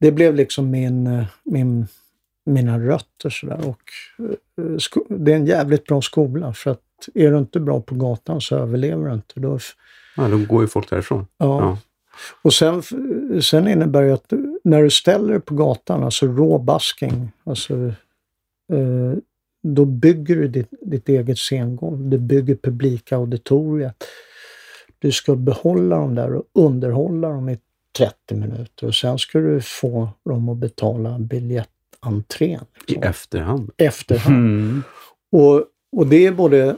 det 0.00 0.12
blev 0.12 0.34
liksom 0.34 0.70
min, 0.70 1.06
eh, 1.06 1.26
min, 1.44 1.86
mina 2.44 2.78
rötter 2.78 3.30
sådär. 3.30 3.68
Och 3.68 3.82
det 5.08 5.32
är 5.32 5.36
en 5.36 5.46
jävligt 5.46 5.86
bra 5.86 6.02
skola 6.02 6.52
för 6.52 6.70
att 6.70 6.82
är 7.14 7.30
du 7.30 7.38
inte 7.38 7.60
bra 7.60 7.80
på 7.80 7.94
gatan 7.94 8.40
så 8.40 8.56
överlever 8.56 9.06
du 9.08 9.12
inte. 9.14 9.40
Då, 9.40 9.58
Ja, 10.16 10.28
då 10.28 10.38
går 10.38 10.62
ju 10.62 10.68
folk 10.68 10.90
därifrån. 10.90 11.26
ja. 11.38 11.60
Ja. 11.60 11.78
Och 12.42 12.52
sen, 12.54 12.82
sen 13.42 13.68
innebär 13.68 14.02
det 14.02 14.14
att 14.14 14.28
du- 14.28 14.60
när 14.64 14.82
du 14.82 14.90
ställer 14.90 15.32
dig 15.32 15.40
på 15.40 15.54
gatan, 15.54 16.02
alltså 16.04 16.26
raw 16.26 16.58
busking, 16.64 17.30
alltså, 17.44 17.74
eh, 18.72 19.14
då 19.62 19.84
bygger 19.84 20.36
du 20.36 20.48
ditt, 20.48 20.68
ditt 20.82 21.08
eget 21.08 21.38
scengolv. 21.38 22.08
Du 22.10 22.18
bygger 22.18 22.54
publikauditoriet. 22.54 24.04
Du 24.98 25.12
ska 25.12 25.36
behålla 25.36 25.96
dem 25.96 26.14
där 26.14 26.34
och 26.34 26.44
underhålla 26.54 27.28
dem 27.28 27.48
i 27.48 27.58
30 27.98 28.34
minuter 28.34 28.86
och 28.86 28.94
sen 28.94 29.18
ska 29.18 29.38
du 29.38 29.60
få 29.60 30.08
dem 30.24 30.48
att 30.48 30.56
betala 30.56 31.18
biljettentrén. 31.18 32.60
I 32.86 32.92
Liksom, 32.92 33.02
efterhand. 33.10 33.70
efterhand. 33.76 34.36
Mm. 34.36 34.82
Och, 35.32 35.64
och 35.96 36.06
det 36.06 36.26
är 36.26 36.32
både... 36.32 36.76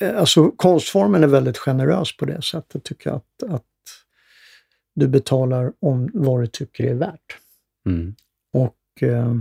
eh, 0.00 0.18
Alltså 0.18 0.50
konstformen 0.50 1.22
är 1.22 1.28
väldigt 1.28 1.58
generös 1.58 2.16
på 2.16 2.24
det 2.24 2.42
sättet 2.42 2.84
tycker 2.84 3.10
jag. 3.10 3.16
Att, 3.16 3.54
att 3.54 3.64
du 4.94 5.08
betalar 5.08 5.72
om 5.80 6.10
vad 6.14 6.40
du 6.40 6.46
tycker 6.46 6.84
är 6.84 6.94
värt. 6.94 7.38
Mm. 7.86 8.14
Och, 8.52 9.02
eh, 9.02 9.36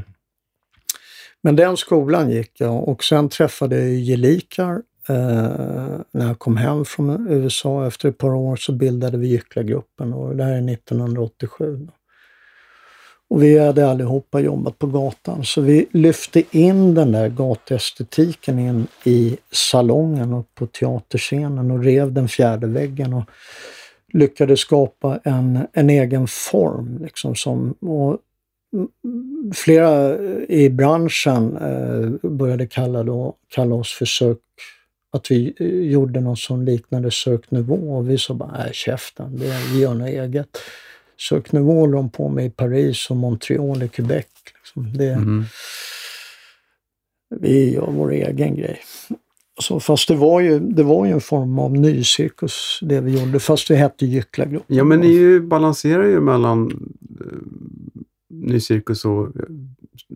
men 1.41 1.55
den 1.55 1.77
skolan 1.77 2.31
gick 2.31 2.59
jag 2.61 2.87
och 2.87 3.03
sen 3.03 3.29
träffade 3.29 3.79
jag 3.79 3.99
gelikar. 3.99 4.81
Eh, 5.09 5.99
när 6.11 6.27
jag 6.27 6.39
kom 6.39 6.57
hem 6.57 6.85
från 6.85 7.27
USA 7.29 7.87
efter 7.87 8.09
ett 8.09 8.17
par 8.17 8.33
år 8.33 8.55
så 8.55 8.71
bildade 8.71 9.17
vi 9.17 9.27
Gycklargruppen 9.27 10.13
och 10.13 10.35
det 10.35 10.43
här 10.43 10.53
är 10.53 10.71
1987. 10.73 11.87
Och 13.29 13.43
vi 13.43 13.59
hade 13.59 13.89
allihopa 13.89 14.39
jobbat 14.39 14.79
på 14.79 14.88
gatan 14.88 15.45
så 15.45 15.61
vi 15.61 15.85
lyfte 15.91 16.43
in 16.51 16.93
den 16.93 17.11
där 17.11 17.29
gatuestetiken 17.29 18.59
in 18.59 18.88
i 19.03 19.38
salongen 19.51 20.33
och 20.33 20.55
på 20.55 20.67
teaterscenen 20.67 21.71
och 21.71 21.83
rev 21.83 22.13
den 22.13 22.27
fjärde 22.27 22.67
väggen 22.67 23.13
och 23.13 23.23
lyckades 24.13 24.59
skapa 24.59 25.19
en, 25.23 25.67
en 25.73 25.89
egen 25.89 26.27
form. 26.27 26.99
Liksom 27.03 27.35
som, 27.35 27.71
och 27.71 28.19
flera 29.53 30.17
i 30.45 30.69
branschen 30.69 31.57
eh, 31.57 32.29
började 32.29 32.67
kalla, 32.67 33.03
då, 33.03 33.35
kalla 33.47 33.75
oss 33.75 33.93
för 33.93 34.05
sök, 34.05 34.38
att 35.11 35.31
vi 35.31 35.53
eh, 35.59 35.67
gjorde 35.67 36.19
något 36.19 36.39
som 36.39 36.65
liknade 36.65 37.11
söknivå 37.11 37.97
och 37.97 38.09
vi 38.09 38.17
sa 38.17 38.33
bara, 38.33 38.51
nej 38.57 38.69
käften, 38.73 39.38
det, 39.38 39.57
vi 39.73 39.79
gör 39.79 39.93
något 39.93 40.09
eget. 40.09 40.57
Söknivå 41.17 41.73
håller 41.73 41.97
de 41.97 42.10
på 42.10 42.30
med 42.30 42.45
i 42.45 42.49
Paris 42.49 43.10
och 43.10 43.17
Montreal 43.17 43.84
i 43.84 43.88
Quebec. 43.88 44.25
Liksom. 44.56 44.97
Det, 44.97 45.13
Mm. 45.13 45.43
Vi 47.30 47.73
gör 47.73 47.91
vår 47.91 48.12
egen 48.12 48.56
grej. 48.56 48.80
Så, 49.62 49.80
fast 49.80 50.08
det 50.08 50.15
var, 50.15 50.41
ju, 50.41 50.60
det 50.60 50.84
var 50.84 51.06
ju 51.06 51.12
en 51.12 51.21
form 51.21 51.60
av 51.60 51.71
nycirkus 51.71 52.80
det 52.82 53.01
vi 53.01 53.19
gjorde, 53.19 53.39
fast 53.39 53.67
det 53.67 53.75
hette 53.75 54.06
Gycklargruppen. 54.06 54.78
Ja, 54.78 54.84
men 54.84 54.99
ni 54.99 55.08
ju 55.08 55.41
balanserar 55.41 56.04
ju 56.04 56.19
mellan 56.19 56.71
uh, 56.71 57.41
ny 58.30 58.60
cirkus 58.60 59.06
och 59.06 59.28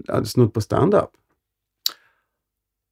uh, 0.10 0.24
snudd 0.24 0.54
på 0.54 0.62
stand-up. 0.62 1.10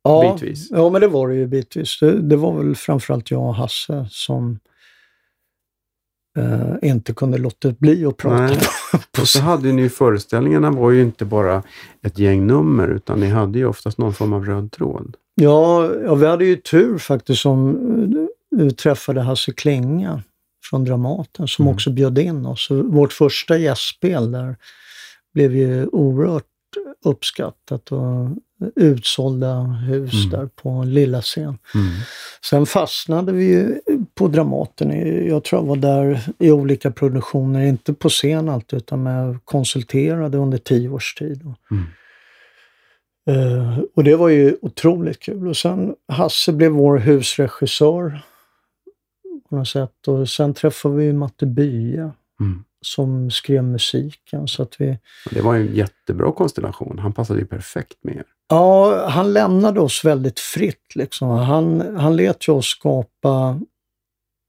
ja, 0.03 0.33
bitvis. 0.33 0.67
Ja, 0.71 0.89
men 0.89 1.01
det 1.01 1.07
var 1.07 1.27
det 1.27 1.35
ju 1.35 1.47
bitvis. 1.47 1.99
Det, 1.99 2.21
det 2.21 2.35
var 2.35 2.63
väl 2.63 2.75
framförallt 2.75 3.31
jag 3.31 3.41
och 3.41 3.55
Hasse 3.55 4.07
som 4.09 4.59
eh, 6.37 6.89
inte 6.89 7.13
kunde 7.13 7.37
låta 7.37 7.71
bli 7.71 8.05
att 8.05 8.17
prata. 8.17 8.37
Nej. 8.37 8.59
på 9.15 9.21
Och 9.21 9.27
så 9.27 9.39
hade 9.39 9.71
ni 9.71 9.81
ju 9.81 9.89
föreställningarna 9.89 10.71
var 10.71 10.91
ju 10.91 11.01
inte 11.01 11.25
bara 11.25 11.63
ett 12.03 12.19
gäng 12.19 12.47
nummer 12.47 12.87
utan 12.87 13.19
ni 13.19 13.27
hade 13.29 13.59
ju 13.59 13.65
oftast 13.65 13.97
någon 13.97 14.13
form 14.13 14.33
av 14.33 14.45
röd 14.45 14.71
tråd. 14.71 15.15
Ja, 15.35 15.91
ja, 16.05 16.15
vi 16.15 16.25
hade 16.25 16.45
ju 16.45 16.55
tur 16.55 16.97
faktiskt 16.97 17.41
som 17.41 17.69
eh, 18.51 18.57
vi 18.59 18.71
träffade 18.71 19.21
Hasse 19.21 19.51
Klinga 19.51 20.23
från 20.69 20.85
Dramaten 20.85 21.47
som 21.47 21.65
Mm. 21.65 21.73
också 21.75 21.89
bjöd 21.91 22.17
in 22.19 22.45
oss. 22.45 22.67
Vårt 22.71 23.13
första 23.13 23.57
gästspel 23.57 24.31
där 24.31 24.55
blev 25.33 25.55
ju 25.55 25.87
oerhört 25.87 26.43
uppskattat 27.05 27.91
och 27.91 28.29
utsålda 28.75 29.61
hus 29.63 30.13
Mm. 30.13 30.29
där 30.29 30.49
på 30.61 30.83
lilla 30.83 31.21
scen. 31.21 31.57
Mm. 31.75 31.87
Sen 32.49 32.65
fastnade 32.65 33.31
vi 33.31 33.43
ju 33.45 33.79
på 34.17 34.27
Dramaten. 34.27 34.91
Jag 35.27 35.43
tror 35.43 35.61
jag 35.61 35.67
var 35.67 35.75
där 35.75 36.19
i 36.39 36.51
olika 36.51 36.91
produktioner, 36.91 37.61
inte 37.65 37.93
på 37.93 38.09
scen 38.09 38.49
alltid 38.49 38.77
utan 38.77 39.03
med 39.03 39.39
konsulterade 39.45 40.37
under 40.37 40.57
tio 40.57 40.89
års 40.89 41.15
tid. 41.15 41.41
Mm. 41.71 41.83
Eh, 43.29 43.79
och 43.95 44.03
det 44.03 44.15
var 44.15 44.29
ju 44.29 44.57
otroligt 44.61 45.19
kul. 45.19 45.47
Och 45.47 45.57
sen 45.57 45.95
Hasse 46.07 46.53
blev 46.53 46.71
vår 46.71 46.97
husregissör 46.97 48.19
på 49.49 49.55
något 49.55 49.67
sätt. 49.67 50.07
Och 50.07 50.29
sen 50.29 50.53
träffade 50.53 50.95
vi 50.95 51.13
Matte 51.13 51.45
Bya 51.45 52.11
Mm. 52.39 52.63
som 52.81 53.31
skrev 53.31 53.63
musiken. 53.63 54.47
Så 54.47 54.63
att 54.63 54.75
vi, 54.81 54.97
Det 55.31 55.41
var 55.41 55.53
ju 55.53 55.67
en 55.67 55.75
jättebra 55.75 56.31
konstellation. 56.31 56.99
Han 56.99 57.13
passade 57.13 57.39
ju 57.39 57.45
perfekt 57.45 57.97
med 58.01 58.15
er. 58.15 58.23
ja, 58.49 59.05
han 59.09 59.33
lämnade 59.33 59.79
oss 59.79 60.05
väldigt 60.05 60.39
fritt. 60.39 60.95
Liksom. 60.95 61.29
Han, 61.29 61.95
han 61.97 62.15
lät 62.15 62.47
ju 62.47 62.51
oss 62.53 62.65
skapa 62.67 63.59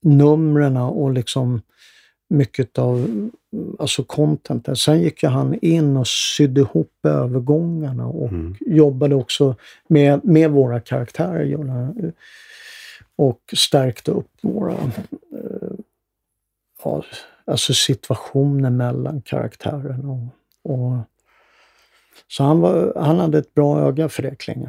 numren 0.02 0.76
och 0.76 1.12
liksom 1.12 1.60
mycket 2.30 2.78
av 2.78 3.28
alltså 3.78 4.04
contenten. 4.04 4.76
Sen 4.76 5.00
gick 5.00 5.22
ju 5.22 5.28
han 5.28 5.58
in 5.62 5.96
och 5.96 6.08
sydde 6.08 6.60
ihop 6.60 6.92
övergångarna 7.02 8.06
och 8.06 8.28
Mm. 8.28 8.54
jobbade 8.60 9.14
också 9.14 9.56
med, 9.88 10.24
med 10.24 10.50
våra 10.50 10.80
karaktärer. 10.80 12.12
Och 13.16 13.40
stärkte 13.56 14.10
upp 14.10 14.30
våra 14.42 14.72
eh, 14.72 15.70
ja, 16.84 17.04
alltså 17.44 17.74
situationer 17.74 18.70
mellan 18.70 19.22
karaktärerna. 19.22 20.08
Och, 20.08 20.72
och, 20.72 20.98
så 22.28 22.44
han, 22.44 22.60
var, 22.60 22.92
han 22.96 23.18
hade 23.18 23.38
ett 23.38 23.54
bra 23.54 23.80
öga 23.80 24.08
för 24.08 24.22
det, 24.22 24.36
Klinge. 24.36 24.68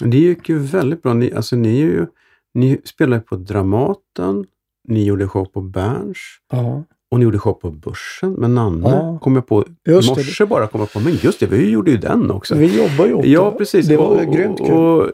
Det 0.00 0.18
gick 0.18 0.48
ju 0.48 0.58
väldigt 0.58 1.02
bra. 1.02 1.14
Ni, 1.14 1.32
alltså, 1.32 1.56
ni, 1.56 1.80
är 1.80 1.86
ju, 1.86 2.06
ni 2.54 2.80
spelade 2.84 3.22
på 3.22 3.36
Dramaten, 3.36 4.44
ni 4.88 5.04
gjorde 5.04 5.28
show 5.28 5.44
på 5.44 5.60
Berns 5.60 6.18
Ja, 6.52 6.84
och 7.10 7.18
ni 7.18 7.24
gjorde 7.24 7.38
show 7.38 7.52
på 7.52 7.70
Börsen 7.70 8.32
med 8.32 8.50
Nanne. 8.50 8.88
Ja. 8.88 9.18
Kom 9.22 9.34
jag 9.34 9.46
på. 9.46 9.62
I 9.62 9.64
det. 9.84 9.92
morse 9.94 10.46
bara 10.46 10.66
kom 10.66 10.80
jag 10.80 10.92
på. 10.92 11.00
Men 11.00 11.12
just 11.14 11.40
det, 11.40 11.46
vi 11.46 11.70
gjorde 11.70 11.90
ju 11.90 11.96
den 11.96 12.30
också. 12.30 12.54
vi 12.54 12.78
jobbar 12.82 13.06
ju 13.06 13.14
åt 13.14 13.24
Ja, 13.24 13.50
det. 13.50 13.58
precis. 13.58 13.86
Det 13.88 13.96
var 13.96 14.26
och, 14.26 14.32
grymt 14.32 14.58
kul. 14.58 14.70
Och, 14.72 14.98
och, 15.02 15.10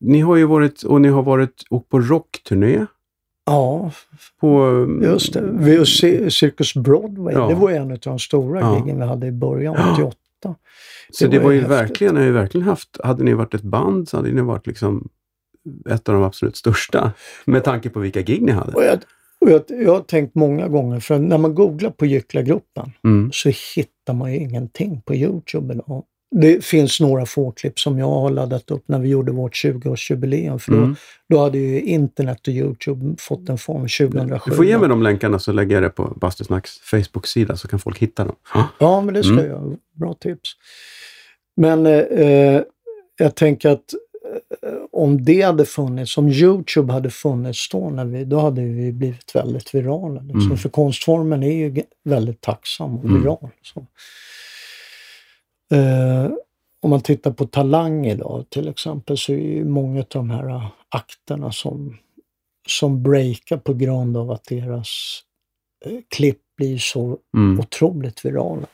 ni 0.00 0.20
har 0.20 0.36
ju 0.36 0.44
varit, 0.44 0.82
och 0.82 1.00
ni 1.00 1.08
har 1.08 1.22
varit 1.22 1.62
och 1.70 1.88
på 1.88 2.00
rockturné. 2.00 2.86
Ja, 3.46 3.90
På, 4.40 4.86
just 5.02 5.32
det. 5.32 5.42
Vi, 5.52 5.78
och 5.78 5.88
Cirkus 6.32 6.74
Broadway, 6.74 7.34
Ja. 7.34 7.48
det 7.48 7.54
var 7.54 7.70
en 7.70 7.92
av 7.92 7.98
de 7.98 8.18
stora 8.18 8.60
Ja. 8.60 8.82
vi 8.84 8.92
hade 9.04 9.26
i 9.26 9.32
början, 9.32 9.74
Ja. 9.78 9.92
88. 9.92 10.16
Så 11.12 11.24
det 11.24 11.30
det 11.30 11.38
var 11.38 11.44
var 11.44 11.50
ju 11.52 11.56
ju 11.56 11.62
häftigt. 11.62 11.78
verkligen, 11.78 12.14
ni 12.14 12.20
har 12.20 12.26
ju 12.26 12.32
verkligen 12.32 12.66
haft, 12.66 13.00
hade 13.04 13.24
ni 13.24 13.32
varit 13.34 13.54
ett 13.54 13.62
band 13.62 14.08
så 14.08 14.16
hade 14.16 14.30
ni 14.32 14.40
varit 14.42 14.66
liksom 14.66 15.08
ett 15.90 16.08
av 16.08 16.14
de 16.14 16.24
absolut 16.24 16.56
största. 16.56 17.12
Med 17.44 17.64
tanke 17.64 17.90
på 17.90 18.00
vilka 18.00 18.20
gig 18.22 18.42
ni 18.42 18.52
hade. 18.52 18.72
Och 18.72 18.84
jag, 18.84 18.98
och 19.40 19.50
jag, 19.50 19.62
jag 19.68 19.92
har 19.92 20.00
tänkt 20.00 20.34
många 20.34 20.68
gånger, 20.68 21.00
för 21.00 21.18
när 21.18 21.38
man 21.38 21.54
googlar 21.54 21.90
på 21.90 22.06
Gycklargruppen 22.06 22.92
Mm. 23.04 23.30
så 23.32 23.48
hittar 23.76 24.12
man 24.14 24.32
ju 24.32 24.38
ingenting 24.38 25.00
på 25.04 25.14
Youtube 25.14 25.74
idag. 25.74 26.02
Det 26.30 26.64
finns 26.64 27.00
några 27.00 27.26
få 27.26 27.50
klipp 27.52 27.78
som 27.78 27.98
jag 27.98 28.06
har 28.06 28.30
laddat 28.30 28.70
upp 28.70 28.88
när 28.88 28.98
vi 28.98 29.08
gjorde 29.08 29.32
vårt 29.32 29.54
20-årsjubileum. 29.64 30.58
För 30.58 30.72
då, 30.72 30.78
Mm. 30.78 30.94
då 31.28 31.38
hade 31.38 31.58
ju 31.58 31.80
internet 31.80 32.40
och 32.48 32.54
Youtube 32.54 33.14
fått 33.18 33.48
en 33.48 33.58
form 33.58 33.88
2007. 33.88 34.50
Du 34.50 34.56
får 34.56 34.64
ge 34.64 34.78
mig 34.78 34.88
de 34.88 35.02
länkarna 35.02 35.38
så 35.38 35.52
lägger 35.52 35.76
jag 35.76 35.82
det 35.82 35.90
på 35.90 36.04
Bastusnacks 36.20 36.78
Facebook-sida 36.78 37.56
så 37.56 37.68
kan 37.68 37.78
folk 37.78 37.98
hitta 37.98 38.24
dem. 38.24 38.34
Ja, 38.78 39.00
men 39.00 39.14
det 39.14 39.22
ska 39.22 39.32
Mm. 39.32 39.46
jag. 39.46 39.76
Bra 39.94 40.14
tips. 40.14 40.50
Men 41.56 41.86
eh, 41.86 41.92
eh, 41.98 42.62
jag 43.18 43.34
tänker 43.34 43.70
att 43.70 43.94
eh, 44.62 44.70
om 44.96 45.24
det 45.24 45.42
hade 45.42 45.64
funnits, 45.64 46.18
om 46.18 46.28
Youtube 46.28 46.92
hade 46.92 47.10
funnits 47.10 47.68
då, 47.68 47.90
när 47.90 48.04
vi, 48.04 48.24
då 48.24 48.40
hade 48.40 48.62
vi 48.62 48.92
blivit 48.92 49.34
väldigt 49.34 49.74
virala. 49.74 50.20
Liksom. 50.20 50.42
Mm. 50.42 50.56
För 50.56 50.68
konstformen 50.68 51.42
är 51.42 51.52
ju 51.52 51.82
väldigt 52.04 52.40
tacksam 52.40 52.98
och 52.98 53.04
Mm. 53.04 53.20
viral. 53.22 53.48
Så. 53.62 53.86
Eh, 55.76 56.30
om 56.82 56.90
man 56.90 57.00
tittar 57.00 57.30
på 57.30 57.46
Talang 57.46 58.06
idag 58.06 58.44
till 58.48 58.68
exempel 58.68 59.18
så 59.18 59.32
är 59.32 59.36
ju 59.36 59.64
många 59.64 60.00
av 60.00 60.06
de 60.08 60.30
här 60.30 60.60
akterna 60.88 61.52
som, 61.52 61.96
som 62.68 63.02
breakar 63.02 63.56
på 63.56 63.74
grund 63.74 64.16
av 64.16 64.30
att 64.30 64.44
deras 64.44 65.20
eh, 65.84 65.92
klipp 66.16 66.38
blir 66.56 66.78
så 66.78 67.18
Mm. 67.36 67.60
otroligt 67.60 68.24
virala. 68.24 68.66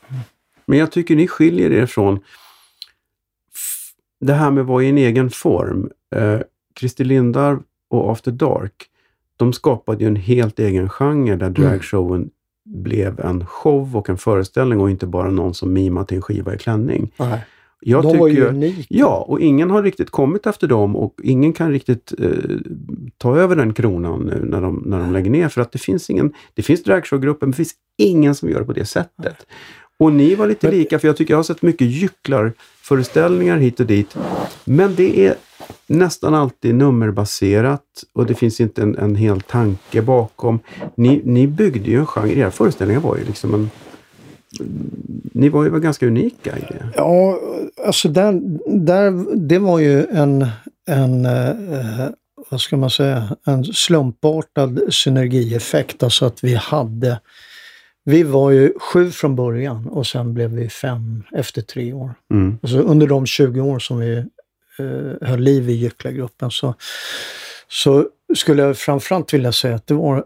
Men 0.66 0.79
jag 0.79 0.93
tycker 0.93 1.16
ni 1.16 1.29
skiljer 1.29 1.73
er 1.73 1.87
från 1.87 2.20
det 4.23 4.33
här 4.33 4.51
med 4.51 4.61
att 4.61 4.66
vara 4.66 4.83
i 4.83 4.89
en 4.89 4.99
egen 4.99 5.31
form. 5.31 5.91
Eh, 6.16 6.41
Christer 6.79 7.05
Lindarw 7.05 7.62
och 7.91 8.12
After 8.12 8.31
Dark, 8.31 8.73
de 9.37 9.53
skapade 9.53 10.05
ju 10.05 10.09
en 10.09 10.16
helt 10.16 10.59
egen 10.59 10.89
genre 10.89 11.37
där 11.37 11.51
dragshowen 11.51 12.31
blev 12.64 13.20
en 13.20 13.47
show 13.47 13.97
och 13.97 14.11
en 14.11 14.18
föreställning 14.18 14.81
och 14.81 14.91
inte 14.91 15.07
bara 15.07 15.31
någon 15.31 15.55
som 15.55 15.73
mimar 15.73 16.05
till 16.05 16.16
en 16.16 16.23
skiva 16.23 16.55
i 16.55 16.59
klänning. 16.59 17.12
Nej. 17.16 17.45
Jag 17.85 18.03
de 18.03 18.18
var 18.18 18.29
ju 18.29 18.35
tycker, 18.35 18.49
unika. 18.49 18.83
Ja, 18.89 19.25
och 19.29 19.41
ingen 19.41 19.70
har 19.70 19.83
riktigt 19.83 20.11
kommit 20.11 20.47
efter 20.47 20.66
dem 20.66 20.97
och 20.97 21.14
ingen 21.23 21.53
kan 21.53 21.70
riktigt 21.70 22.12
eh, 22.18 22.29
ta 23.18 23.37
över 23.37 23.57
den 23.57 23.75
kronan 23.75 24.20
nu 24.20 24.45
när 24.45 24.61
de, 24.61 24.83
när 24.87 24.99
de 24.99 25.12
lägger 25.12 25.31
ner. 25.31 25.49
För 25.49 25.61
att 25.61 25.73
det 25.73 25.79
finns 25.79 26.11
ingen, 26.11 26.33
det 26.55 26.62
finns 26.62 26.83
dragshowgrupper 26.83 27.47
men 27.47 27.51
det 27.51 27.57
finns 27.57 27.75
ingen 27.99 28.35
som 28.35 28.51
gör 28.51 28.61
det 28.61 28.66
på 28.66 28.73
det 28.73 28.85
sättet. 28.85 29.47
Och 30.03 30.12
ni 30.12 30.34
var 30.34 30.46
lite 30.46 30.66
Men- 30.66 30.76
lika, 30.76 30.98
för 30.98 31.09
jag 31.09 31.16
tycker 31.16 31.32
jag 31.32 31.38
har 31.38 31.42
sett 31.42 31.62
mycket 31.62 31.86
gycklarföreställningar 31.86 33.59
hit 33.59 33.80
och 33.80 33.86
dit. 33.86 34.16
Men 34.64 34.94
det 34.94 35.26
är 35.26 35.34
nästan 35.86 36.34
alltid 36.34 36.74
nummerbaserat 36.74 37.82
och 38.12 38.26
det 38.26 38.34
finns 38.34 38.61
inte 38.61 38.82
en, 38.82 38.98
en 38.98 39.14
hel 39.16 39.40
tanke 39.40 40.03
bakom. 40.03 40.61
Ni, 40.94 41.22
ni 41.24 41.46
byggde 41.46 41.90
ju 41.90 41.98
en 41.98 42.07
genre, 42.07 42.32
era 42.38 42.50
föreställningar 42.50 43.00
var 43.00 43.16
ju 43.16 43.24
liksom 43.24 43.55
en... 43.55 43.70
Ni 45.32 45.48
var 45.48 45.64
ju 45.64 45.80
ganska 45.80 46.07
unika 46.07 46.59
i 46.59 46.61
det. 46.61 46.88
Ja, 46.96 47.38
alltså 47.86 48.09
där, 48.09 48.40
där, 48.66 49.36
det 49.36 49.59
var 49.59 49.78
ju 49.78 50.05
en, 50.07 50.46
en 50.88 51.26
eh, 51.26 52.09
vad 52.50 52.61
ska 52.61 52.76
man 52.76 52.90
säga, 52.90 53.36
en 53.46 53.64
slumpartad 53.64 54.80
synergieffekt. 54.90 56.03
Alltså 56.03 56.24
att 56.24 56.44
vi 56.44 56.55
hade, 56.55 57.20
vi 58.05 58.22
var 58.22 58.50
ju 58.50 58.72
sju 58.78 59.11
från 59.11 59.36
början 59.36 59.88
och 59.88 60.07
sen 60.07 60.34
blev 60.34 60.50
vi 60.50 60.68
fem 60.68 61.22
efter 61.32 61.62
tre 61.62 61.92
år. 61.92 62.14
Mm. 62.30 62.59
Alltså 62.62 62.78
under 62.78 63.07
de 63.07 63.26
20 63.26 63.61
år 63.61 63.78
som 63.78 63.98
vi 63.98 64.16
eh, 64.78 65.28
höll 65.28 65.40
liv 65.40 65.70
i 65.70 65.72
Gycklargruppen 65.72 66.50
så, 66.50 66.74
så 67.68 68.09
skulle 68.34 68.62
jag 68.62 68.76
framförallt 68.76 69.34
vilja 69.34 69.53
säga 69.53 69.74
att 69.74 69.86
det 69.86 69.94
var 69.94 70.24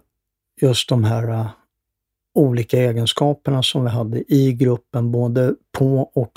just 0.61 0.89
de 0.89 1.05
här 1.05 1.29
eh, 1.29 1.49
olika 2.35 2.79
egenskaperna 2.79 3.63
som 3.63 3.85
vi 3.85 3.91
hade 3.91 4.35
i 4.35 4.53
gruppen, 4.53 5.13
både 5.13 5.55
på 5.73 6.11
och 6.15 6.33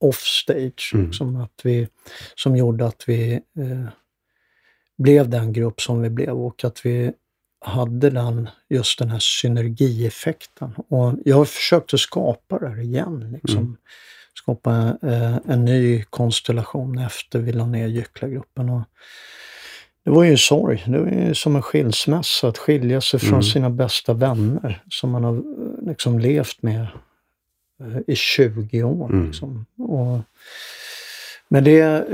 offstage. 0.00 0.90
Mm. 0.94 1.06
Liksom 1.06 1.36
att 1.36 1.60
vi, 1.62 1.88
som 2.34 2.56
gjorde 2.56 2.86
att 2.86 3.04
vi 3.06 3.32
eh, 3.34 3.88
blev 4.98 5.28
den 5.28 5.52
grupp 5.52 5.80
som 5.80 6.02
vi 6.02 6.10
blev 6.10 6.30
och 6.30 6.64
att 6.64 6.86
vi 6.86 7.12
hade 7.60 8.10
den, 8.10 8.48
just 8.68 8.98
den 8.98 9.10
här 9.10 9.18
synergieffekten. 9.18 10.74
Och 10.88 11.14
jag 11.24 11.36
har 11.36 11.44
försökt 11.44 11.94
att 11.94 12.00
skapa 12.00 12.58
det 12.58 12.68
här 12.68 12.80
igen. 12.80 13.30
Liksom. 13.42 13.58
Mm. 13.58 13.76
Skapa 14.34 14.96
eh, 15.02 15.36
en 15.48 15.64
ny 15.64 16.04
konstellation 16.10 16.98
efter 16.98 17.38
vi 17.38 17.52
la 17.52 17.66
ner 17.66 17.86
Gycklargruppen. 17.86 18.68
Och 18.70 18.82
det 20.04 20.10
var 20.10 20.24
ju 20.24 20.30
en 20.30 20.38
sorg. 20.38 20.84
Det 20.86 20.98
var 20.98 21.08
ju 21.10 21.34
som 21.34 21.56
en 21.56 21.62
skilsmässa, 21.62 22.48
att 22.48 22.58
skilja 22.58 23.00
sig 23.00 23.20
från 23.20 23.28
Mm. 23.30 23.42
sina 23.42 23.70
bästa 23.70 24.12
vänner 24.12 24.82
som 24.90 25.10
man 25.10 25.24
har 25.24 25.34
eh, 25.36 25.88
liksom 25.88 26.18
levt 26.18 26.62
med 26.62 26.86
eh, 27.80 27.98
i 28.06 28.16
20 28.16 28.82
år. 28.82 29.10
Mm. 29.12 29.26
Liksom. 29.26 29.66
Och, 29.78 30.20
men 31.48 31.64
det... 31.64 32.06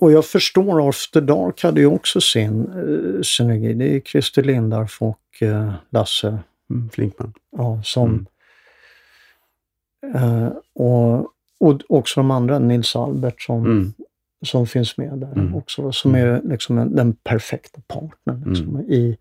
eh, 0.00 0.04
Och 0.04 0.12
jag 0.12 0.24
förstår, 0.26 0.88
After 0.88 1.20
Dark 1.20 1.62
hade 1.62 1.80
ju 1.80 1.86
också 1.86 2.20
sin 2.20 2.66
uh, 2.72 3.22
synergi. 3.22 3.74
Det 3.74 3.96
är 3.96 4.00
Christer 4.00 4.42
Lindarw 4.42 4.88
och 5.00 5.42
eh, 5.42 5.72
Lasse 5.90 6.38
Mm, 6.70 6.90
Flinkman. 6.90 7.32
ja, 7.56 7.80
som... 7.84 8.26
Mm. 10.02 10.16
eh, 10.44 10.52
och, 10.74 11.18
och 11.60 11.80
också 11.88 12.20
de 12.20 12.30
andra, 12.30 12.58
Nils 12.58 12.96
Albert 12.96 13.42
som, 13.42 13.64
Mm. 13.66 13.92
som 14.46 14.66
finns 14.66 14.96
med 14.96 15.18
där 15.18 15.32
Mm. 15.32 15.54
också. 15.54 15.92
Som 15.92 16.14
är 16.14 16.40
liksom 16.44 16.78
en, 16.78 16.96
den 16.96 17.12
perfekta 17.12 17.80
partnern. 17.86 18.44
Liksom, 18.46 18.80
i, 18.80 19.16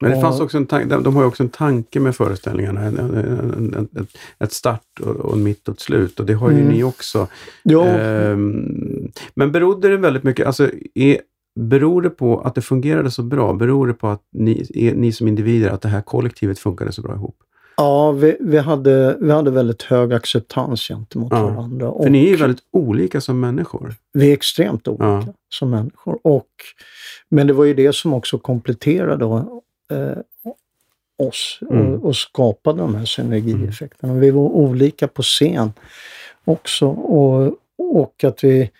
Men 0.00 0.10
det 0.10 0.20
fanns 0.20 0.40
också 0.40 0.56
en 0.56 0.66
tanke, 0.66 0.88
de, 0.88 1.02
de 1.02 1.16
har 1.16 1.22
ju 1.22 1.28
också 1.28 1.42
en 1.42 1.48
tanke 1.48 2.00
med 2.00 2.16
föreställningarna. 2.16 2.80
En, 2.80 2.98
en, 2.98 3.14
en, 3.16 3.88
en, 3.96 4.06
ett, 4.38 4.52
start 4.52 4.82
och, 5.00 5.06
och 5.16 5.36
en 5.36 5.42
mitt 5.42 5.68
och 5.68 5.74
ett 5.74 5.80
slut 5.80 6.20
och 6.20 6.26
det 6.26 6.32
har 6.34 6.50
ju 6.50 6.56
Mm. 6.60 6.68
ni 6.68 6.82
också. 6.84 7.26
ja, 7.62 7.86
Ehm, 7.86 9.10
men 9.34 9.52
berodde 9.52 9.88
det 9.88 9.96
väldigt 9.96 10.22
mycket, 10.22 10.46
alltså 10.46 10.70
är, 10.94 11.18
beror 11.60 12.02
det 12.02 12.10
på 12.10 12.40
att 12.40 12.54
det 12.54 12.62
fungerade 12.62 13.10
så 13.10 13.22
bra? 13.22 13.52
Beror 13.52 13.86
det 13.86 13.94
på 13.94 14.08
att 14.08 14.22
ni, 14.32 14.66
är, 14.74 14.94
ni 14.94 15.12
som 15.12 15.28
individer, 15.28 15.70
att 15.70 15.80
det 15.82 15.88
här 15.88 16.02
kollektivet 16.02 16.58
funkade 16.58 16.92
så 16.92 17.02
bra 17.02 17.14
ihop? 17.14 17.36
ja 17.76 18.12
vi, 18.12 18.36
vi, 18.40 18.58
hade, 18.58 19.16
vi 19.20 19.30
hade 19.32 19.50
väldigt 19.50 19.82
hög 19.82 20.12
acceptans 20.12 20.88
gentemot 20.88 21.32
Ja. 21.32 21.42
varandra. 21.42 21.92
För 22.02 22.10
ni 22.10 22.24
är 22.24 22.28
ju 22.30 22.36
väldigt 22.36 22.62
olika 22.72 23.20
som 23.20 23.40
människor. 23.40 23.94
Vi 24.12 24.28
är 24.28 24.32
extremt 24.32 24.88
olika 24.88 25.04
Ja. 25.04 25.24
som 25.54 25.70
människor. 25.70 26.18
Och, 26.24 26.46
men 27.28 27.46
det 27.46 27.52
var 27.52 27.64
ju 27.64 27.74
det 27.74 27.94
som 27.94 28.14
också 28.14 28.38
kompletterade 28.38 29.24
oss 31.18 31.58
Mm. 31.70 31.92
och, 31.94 32.04
och 32.04 32.16
skapade 32.16 32.78
de 32.78 32.94
här 32.94 33.04
synergieffekterna. 33.04 34.14
Vi 34.14 34.30
var 34.30 34.42
olika 34.42 35.08
på 35.08 35.22
scen 35.22 35.72
också 36.44 36.86
och, 36.88 37.54
och 37.78 38.24
att 38.24 38.44
vi, 38.44 38.70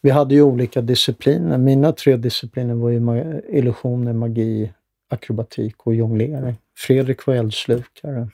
vi 0.00 0.10
hade 0.10 0.34
ju 0.34 0.42
olika 0.42 0.80
discipliner. 0.80 1.58
Mina 1.58 1.92
tre 1.92 2.16
discipliner 2.16 2.74
var 2.74 2.90
ju 2.90 3.00
ma- 3.00 3.42
illusioner, 3.48 4.12
magi, 4.12 4.72
akrobatik 5.08 5.86
och 5.86 5.94
jonglering. 5.94 6.56
Fredrik 6.76 7.26
var 7.26 7.34
eldslukare. 7.34 8.28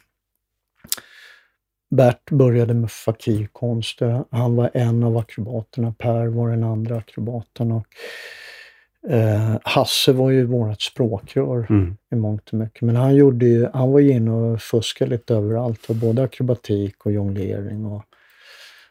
Bert 1.91 2.30
började 2.30 2.74
med 2.74 2.91
fakirkonst. 2.91 4.01
Han 4.30 4.57
var 4.57 4.70
en 4.74 5.05
av 5.05 5.16
akrobaterna. 5.16 5.95
Per 5.99 6.26
var 6.26 6.51
den 6.51 6.64
andra 6.64 6.97
akrobaten. 6.97 7.72
Och, 7.72 7.87
eh, 9.09 9.57
Hasse 9.63 10.13
var 10.13 10.31
ju 10.31 10.45
vårt 10.45 10.83
språkrör 10.83 11.67
Mm. 11.71 11.97
i 12.13 12.17
mångt 12.17 12.49
och 12.49 12.59
mycket. 12.59 12.83
Men 12.83 12.97
han, 12.97 13.15
gjorde 13.15 13.47
ju, 13.47 13.69
han 13.75 13.93
var 13.93 14.01
ju 14.01 14.11
inne 14.11 14.31
och 14.31 14.61
fuskade 14.61 15.11
lite 15.11 15.35
överallt. 15.35 15.87
Och 15.91 15.97
både 15.97 16.23
akrobatik 16.23 17.07
och 17.07 17.13
jonglering. 17.13 17.87
Och 17.87 18.03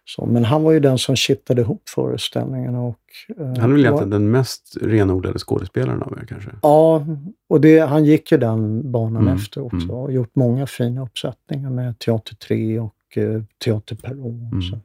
så. 0.06 0.26
Men 0.26 0.46
han 0.46 0.64
var 0.64 0.72
ju 0.72 0.80
den 0.80 0.98
som 0.98 1.16
kittade 1.16 1.62
ihop 1.62 1.90
föreställningarna. 1.90 2.82
Och, 2.82 3.00
eh, 3.38 3.46
Han 3.46 3.58
är 3.58 3.68
väl 3.68 3.80
egentligen 3.80 4.10
den 4.10 4.32
mest 4.32 4.78
renodlade 4.82 5.40
skådespelaren 5.40 6.02
av 6.04 6.18
er 6.22 6.26
kanske? 6.26 6.50
Ja, 6.62 7.06
och 7.50 7.62
det, 7.62 7.80
han 7.80 8.06
gick 8.06 8.32
ju 8.32 8.38
den 8.38 8.92
banan 8.92 9.22
Mm, 9.22 9.36
efter 9.36 9.62
också 9.66 9.78
mm. 9.78 9.90
och 9.92 10.12
gjort 10.12 10.32
många 10.36 10.68
fina 10.68 11.04
uppsättningar 11.04 11.70
med 11.70 12.00
Teater 12.00 12.36
3 12.36 12.80
och 12.80 13.18
eh, 13.18 13.42
Teater 13.66 13.96
Perron. 13.96 14.50
Mm. 14.52 14.62
Så. 14.62 14.80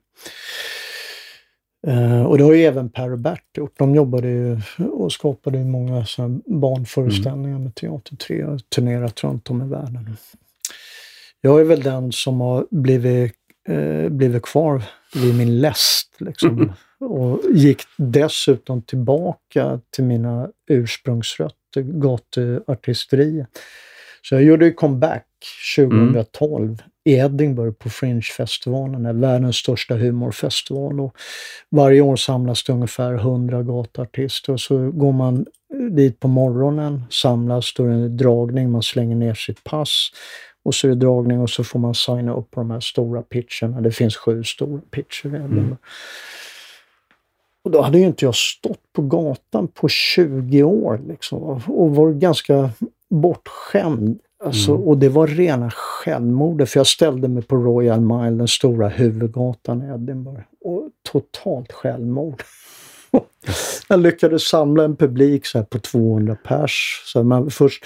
Eh, 1.86 2.22
och 2.22 2.38
det 2.38 2.44
har 2.44 2.52
ju 2.52 2.62
även 2.62 2.90
Per 2.90 3.12
och 3.12 3.18
Bert 3.18 3.56
gjort. 3.56 3.78
De 3.78 3.94
jobbade 3.94 4.28
ju 4.28 4.60
och 4.92 5.12
skapade 5.12 5.58
ju 5.58 5.64
många 5.64 6.04
såna 6.04 6.40
barnföreställningar 6.46 7.48
Mm. 7.56 7.64
med 7.64 7.74
Teater 7.74 8.16
3 8.16 8.44
och 8.44 8.60
turnerat 8.74 9.24
runt 9.24 9.50
om 9.50 9.62
i 9.62 9.68
världen. 9.68 10.16
Jag 11.40 11.60
är 11.60 11.64
väl 11.64 11.82
den 11.82 12.12
som 12.12 12.40
har 12.40 12.66
blivit, 12.70 13.34
eh, 13.68 14.08
blivit 14.08 14.42
kvar 14.42 14.82
vid 15.14 15.34
min 15.38 15.60
läst. 15.60 16.14
Liksom. 16.18 16.72
och 17.00 17.40
gick 17.52 17.82
dessutom 17.96 18.82
tillbaka 18.82 19.80
till 19.90 20.04
mina 20.04 20.48
ursprungsrötter, 20.70 21.82
gatuartisteriet. 21.82 23.48
Så 24.22 24.34
jag 24.34 24.42
gjorde 24.42 24.70
comeback 24.70 25.26
2012 25.76 26.82
i 27.08 27.14
Edinburgh 27.14 27.72
på 27.72 27.90
Fringe-festivalen, 27.90 29.20
världens 29.20 29.56
största 29.56 29.94
humorfestival. 29.94 31.00
Och 31.00 31.16
varje 31.70 32.00
år 32.00 32.16
samlas 32.16 32.64
det 32.64 32.72
ungefär 32.72 33.14
100 33.14 33.62
gatuartister 33.62 34.52
och 34.52 34.60
så 34.60 34.90
går 34.90 35.12
man 35.12 35.46
dit 35.90 36.20
på 36.20 36.28
morgonen, 36.28 37.02
samlas, 37.10 37.74
då 37.74 37.84
är 37.84 37.88
det 37.88 37.94
en 37.94 38.16
dragning, 38.16 38.70
man 38.70 38.82
slänger 38.82 39.16
ner 39.16 39.34
sitt 39.34 39.64
pass 39.64 40.10
och 40.64 40.74
så 40.74 40.86
är 40.86 40.88
det 40.88 40.96
dragning 40.96 41.40
och 41.40 41.50
så 41.50 41.64
får 41.64 41.78
man 41.78 41.94
signa 41.94 42.34
upp 42.34 42.50
på 42.50 42.60
de 42.60 42.70
här 42.70 42.80
stora 42.80 43.22
pitcherna. 43.22 43.80
Det 43.80 43.92
finns 43.92 44.16
sju 44.16 44.44
stora 44.44 44.80
pitcher 44.90 45.26
i 45.26 45.28
Edinburgh. 45.28 45.58
Mm. 45.58 45.76
Och 47.64 47.70
då 47.70 47.82
hade 47.82 47.98
ju 47.98 48.04
inte 48.04 48.24
jag 48.24 48.34
stått 48.34 48.92
på 48.92 49.02
gatan 49.02 49.68
på 49.68 49.88
20 49.88 50.62
år 50.62 51.00
liksom, 51.08 51.38
och 51.66 51.96
varit 51.96 52.16
ganska 52.16 52.70
bortskämd. 53.10 54.20
Alltså, 54.44 54.74
mm. 54.74 54.82
Och 54.82 54.98
det 54.98 55.08
var 55.08 55.26
rena 55.26 55.70
självmordet, 55.70 56.70
för 56.70 56.80
jag 56.80 56.86
ställde 56.86 57.28
mig 57.28 57.42
på 57.42 57.56
Royal 57.56 58.00
Mile, 58.00 58.36
den 58.36 58.48
stora 58.48 58.88
huvudgatan 58.88 59.82
i 59.82 59.94
Edinburgh. 59.94 60.42
Och 60.64 60.90
totalt 61.12 61.72
självmord. 61.72 62.42
jag 63.88 64.00
lyckades 64.00 64.48
samla 64.48 64.84
en 64.84 64.96
publik 64.96 65.46
så 65.46 65.64
på 65.64 65.78
200 65.78 66.36
pers. 66.44 67.02
Så 67.04 67.22
man, 67.22 67.50
först, 67.50 67.84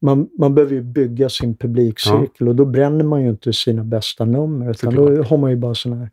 man, 0.00 0.28
man 0.38 0.54
behöver 0.54 0.74
ju 0.74 0.82
bygga 0.82 1.28
sin 1.28 1.56
publikcirkel 1.56 2.30
ja. 2.38 2.48
och 2.48 2.56
då 2.56 2.64
bränner 2.64 3.04
man 3.04 3.22
ju 3.22 3.30
inte 3.30 3.52
sina 3.52 3.84
bästa 3.84 4.24
nummer. 4.24 4.70
Utan 4.70 4.94
då 4.94 5.22
har 5.22 5.36
man 5.36 5.50
ju 5.50 5.56
bara 5.56 5.74
sådana 5.74 6.00
här, 6.00 6.10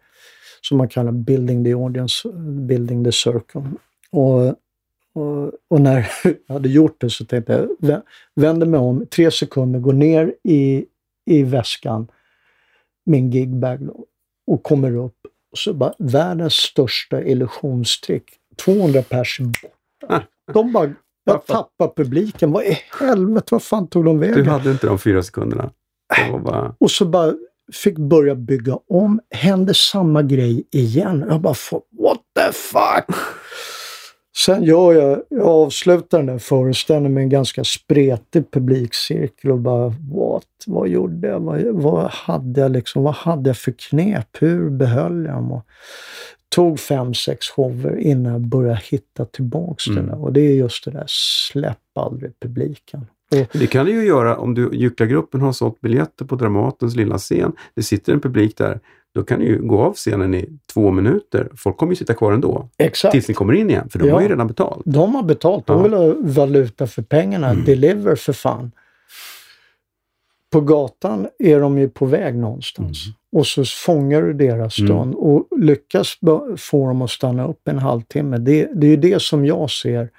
som 0.62 0.78
man 0.78 0.90
kallar 0.90 1.12
building 1.12 1.64
the 1.64 1.74
audience, 1.74 2.30
building 2.68 3.04
the 3.04 3.12
circle. 3.12 3.64
Och 4.12 4.56
och, 5.18 5.52
och, 5.70 5.82
när 5.82 6.10
jag 6.24 6.54
hade 6.54 6.70
gjort 6.70 7.02
det 7.02 7.10
så 7.10 7.26
tänkte 7.26 7.68
jag, 7.80 8.02
vänder 8.36 8.68
mig 8.68 8.80
om, 8.80 9.06
tre 9.06 9.32
sekunder, 9.32 9.80
går 9.80 9.94
ner 9.94 10.36
i, 10.44 10.86
i 11.26 11.44
väskan, 11.44 12.08
min 13.06 13.32
gigbag 13.32 13.90
och 14.48 14.64
kommer 14.64 14.96
upp. 14.96 15.16
Och 15.52 15.58
så 15.58 15.74
bara, 15.74 15.94
världens 15.98 16.54
största 16.54 17.24
illusionstrick. 17.24 18.24
200 18.66 19.02
pers 19.02 19.40
borta. 19.40 20.24
De 20.54 20.72
bara, 20.72 20.94
jag 21.24 21.46
tappar 21.46 21.94
publiken. 21.96 22.52
Vad 22.52 22.64
i 22.64 22.78
helvete, 23.00 23.48
vad 23.52 23.64
fan 23.64 23.88
tog 23.88 24.06
de 24.06 24.20
vägen? 24.20 24.44
Du 24.44 24.50
hade 24.50 24.72
inte 24.72 24.88
de 24.88 25.00
fyra 25.00 25.24
sekunderna? 25.24 25.72
Bara... 26.44 26.76
Och 26.80 26.92
så 26.92 27.06
bara 27.06 27.34
fick 27.74 27.98
börja 27.98 28.36
bygga 28.36 28.80
om. 28.90 29.20
Hände 29.30 29.74
samma 29.74 30.22
grej 30.22 30.68
igen. 30.72 31.26
Jag 31.30 31.42
bara, 31.42 31.56
what 32.00 32.20
the 32.36 32.52
fuck? 32.52 33.18
Sen 34.46 34.64
gör 34.64 34.94
jag, 34.94 35.22
jag 35.30 35.48
avslutar 35.48 36.18
den 36.18 36.28
där 36.28 36.38
föreställningen 36.38 37.14
med 37.14 37.24
en 37.24 37.30
ganska 37.30 37.64
spretig 37.64 38.52
publikcirkel 38.52 39.52
och 39.52 39.60
bara 39.60 39.88
what? 39.88 40.44
Vad 40.66 40.88
gjorde 40.88 41.28
jag? 41.28 41.40
Vad, 41.40 41.62
vad, 41.62 42.10
hade 42.12 42.62
jag 42.62 42.72
liksom? 42.72 43.04
Vad 43.04 43.14
hade 43.14 43.50
jag 43.50 43.58
för 43.58 43.74
knep? 43.90 44.38
Hur 44.40 44.70
behöll 44.70 45.26
jag 45.26 45.36
dem? 45.36 45.52
Och 45.52 45.66
tog 46.50 46.80
fem, 46.80 47.14
sex 47.14 47.46
shower 47.46 47.98
innan 47.98 48.32
jag 48.32 48.42
började 48.42 48.82
hitta 48.84 49.26
tillbaks 49.26 49.88
mm. 49.88 50.00
till 50.00 50.10
det. 50.10 50.16
Och 50.18 50.34
det 50.34 50.42
är 50.42 50.54
just 50.54 50.86
det 50.86 50.92
där, 50.92 51.06
släpp 51.08 51.78
aldrig 51.96 52.40
publiken. 52.40 53.06
Och, 53.32 53.58
det 53.60 53.68
kan 53.68 53.86
du 53.86 53.92
ju 53.92 54.08
göra 54.08 54.38
om 54.38 54.54
du, 54.54 54.70
Gycklargruppen 54.74 55.42
har 55.42 55.52
sålt 55.52 55.82
biljetter 55.82 56.26
på 56.26 56.36
Dramatens 56.36 56.96
lilla 56.96 57.18
scen. 57.18 57.52
Det 57.76 57.84
sitter 57.84 58.14
en 58.14 58.22
publik 58.22 58.58
där 58.58 58.80
då 59.16 59.24
kan 59.24 59.40
ni 59.40 59.46
ju 59.46 59.62
gå 59.62 59.82
av 59.82 59.94
scenen 59.94 60.34
i 60.34 60.50
två 60.74 60.92
minuter. 60.92 61.50
Folk 61.56 61.78
kommer 61.78 61.92
ju 61.92 61.96
sitta 61.96 62.14
kvar 62.14 62.32
ändå. 62.32 62.70
Exakt. 62.78 63.12
Tills 63.12 63.28
ni 63.28 63.34
kommer 63.34 63.54
in 63.54 63.70
igen, 63.70 63.90
för 63.90 64.00
de 64.00 64.08
ja. 64.08 64.14
har 64.14 64.22
ju 64.22 64.28
redan 64.28 64.48
betalt. 64.48 64.82
De 64.86 65.16
har 65.16 65.24
betalt. 65.24 65.68
De 65.68 65.84
vill 65.84 65.94
ha 65.94 66.16
valuta 66.20 66.88
för 66.88 67.02
pengarna. 67.02 67.50
Mm. 67.50 67.66
Deliver 67.66 68.16
för 68.16 68.34
fan. 68.34 68.72
På 70.52 70.62
gatan 70.62 71.28
är 71.40 71.60
de 71.60 71.78
ju 71.78 71.90
på 71.90 72.06
väg 72.06 72.36
någonstans. 72.36 73.06
Mm. 73.06 73.16
Och 73.32 73.48
så 73.48 73.66
fångar 73.66 74.22
du 74.22 74.34
deras 74.34 74.74
stund 74.74 74.92
mm. 74.92 75.16
och 75.16 75.48
lyckas 75.58 76.18
få 76.58 76.88
dem 76.88 77.02
att 77.02 77.10
stanna 77.10 77.48
upp 77.48 77.68
en 77.68 77.80
halvtimme. 77.80 78.38
Det, 78.38 78.70
det 78.76 78.88
är 78.88 78.92
ju 78.92 78.98
det 78.98 79.22
som 79.22 79.46
jag 79.46 79.70
ser 79.70 80.10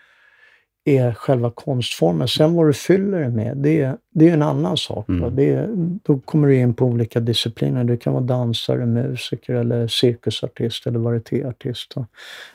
är 0.97 1.13
själva 1.13 1.51
konstformen. 1.51 2.29
Sen 2.29 2.55
vad 2.55 2.67
du 2.67 2.73
fyller 2.73 3.21
det 3.21 3.29
med, 3.29 3.57
det, 3.57 3.97
det 4.15 4.29
är 4.29 4.33
en 4.33 4.43
annan 4.43 4.77
sak. 4.77 5.09
Mm. 5.09 5.37
Det, 5.37 5.69
då 6.03 6.19
kommer 6.19 6.49
du 6.49 6.57
in 6.57 6.75
på 6.75 6.85
olika 6.85 7.21
discipliner. 7.21 7.85
Du 7.85 7.97
kan 7.97 8.13
vara 8.13 8.25
dansare, 8.25 8.87
musiker 8.87 9.55
eller 9.55 9.87
cirkusartist 9.87 10.87
eller 10.87 10.99
varietéartist. 10.99 11.95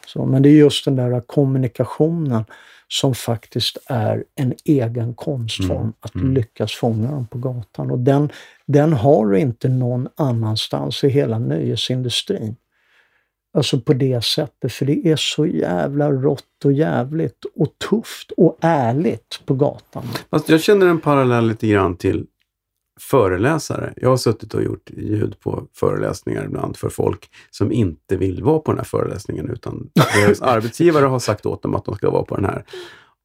Så, 0.07 0.25
men 0.25 0.41
det 0.41 0.49
är 0.49 0.53
just 0.53 0.85
den 0.85 0.95
där 0.95 1.21
kommunikationen 1.21 2.43
som 2.87 3.15
faktiskt 3.15 3.77
är 3.85 4.23
en 4.35 4.53
egen 4.65 5.13
konstform, 5.13 5.81
mm. 5.81 5.93
att 5.99 6.15
mm. 6.15 6.33
lyckas 6.33 6.73
fånga 6.73 7.11
dem 7.11 7.27
på 7.27 7.37
gatan. 7.37 7.91
Och 7.91 7.99
den, 7.99 8.29
den 8.65 8.93
har 8.93 9.27
du 9.27 9.39
inte 9.39 9.69
någon 9.69 10.07
annanstans 10.15 11.03
i 11.03 11.09
hela 11.09 11.39
nöjesindustrin. 11.39 12.55
Alltså 13.53 13.81
på 13.81 13.93
det 13.93 14.23
sättet, 14.23 14.73
för 14.73 14.85
det 14.85 15.07
är 15.07 15.15
så 15.15 15.45
jävla 15.45 16.11
rått 16.11 16.65
och 16.65 16.73
jävligt 16.73 17.45
och 17.55 17.67
tufft 17.89 18.31
och 18.37 18.57
ärligt 18.61 19.41
på 19.45 19.53
gatan. 19.53 20.03
Fast 20.29 20.49
jag 20.49 20.61
känner 20.61 20.87
en 20.87 20.99
parallell 20.99 21.47
lite 21.47 21.67
grann 21.67 21.97
till 21.97 22.25
föreläsare. 22.99 23.93
Jag 23.95 24.09
har 24.09 24.17
suttit 24.17 24.53
och 24.53 24.63
gjort 24.63 24.89
ljud 24.89 25.39
på 25.39 25.67
föreläsningar 25.73 26.45
ibland 26.45 26.77
för 26.77 26.89
folk 26.89 27.29
som 27.51 27.71
inte 27.71 28.17
vill 28.17 28.43
vara 28.43 28.59
på 28.59 28.71
den 28.71 28.79
här 28.79 28.85
föreläsningen 28.85 29.49
utan 29.49 29.89
deras 29.93 30.41
arbetsgivare 30.41 31.05
har 31.05 31.19
sagt 31.19 31.45
åt 31.45 31.61
dem 31.61 31.75
att 31.75 31.85
de 31.85 31.95
ska 31.95 32.09
vara 32.09 32.23
på 32.23 32.35
den 32.35 32.45
här. 32.45 32.65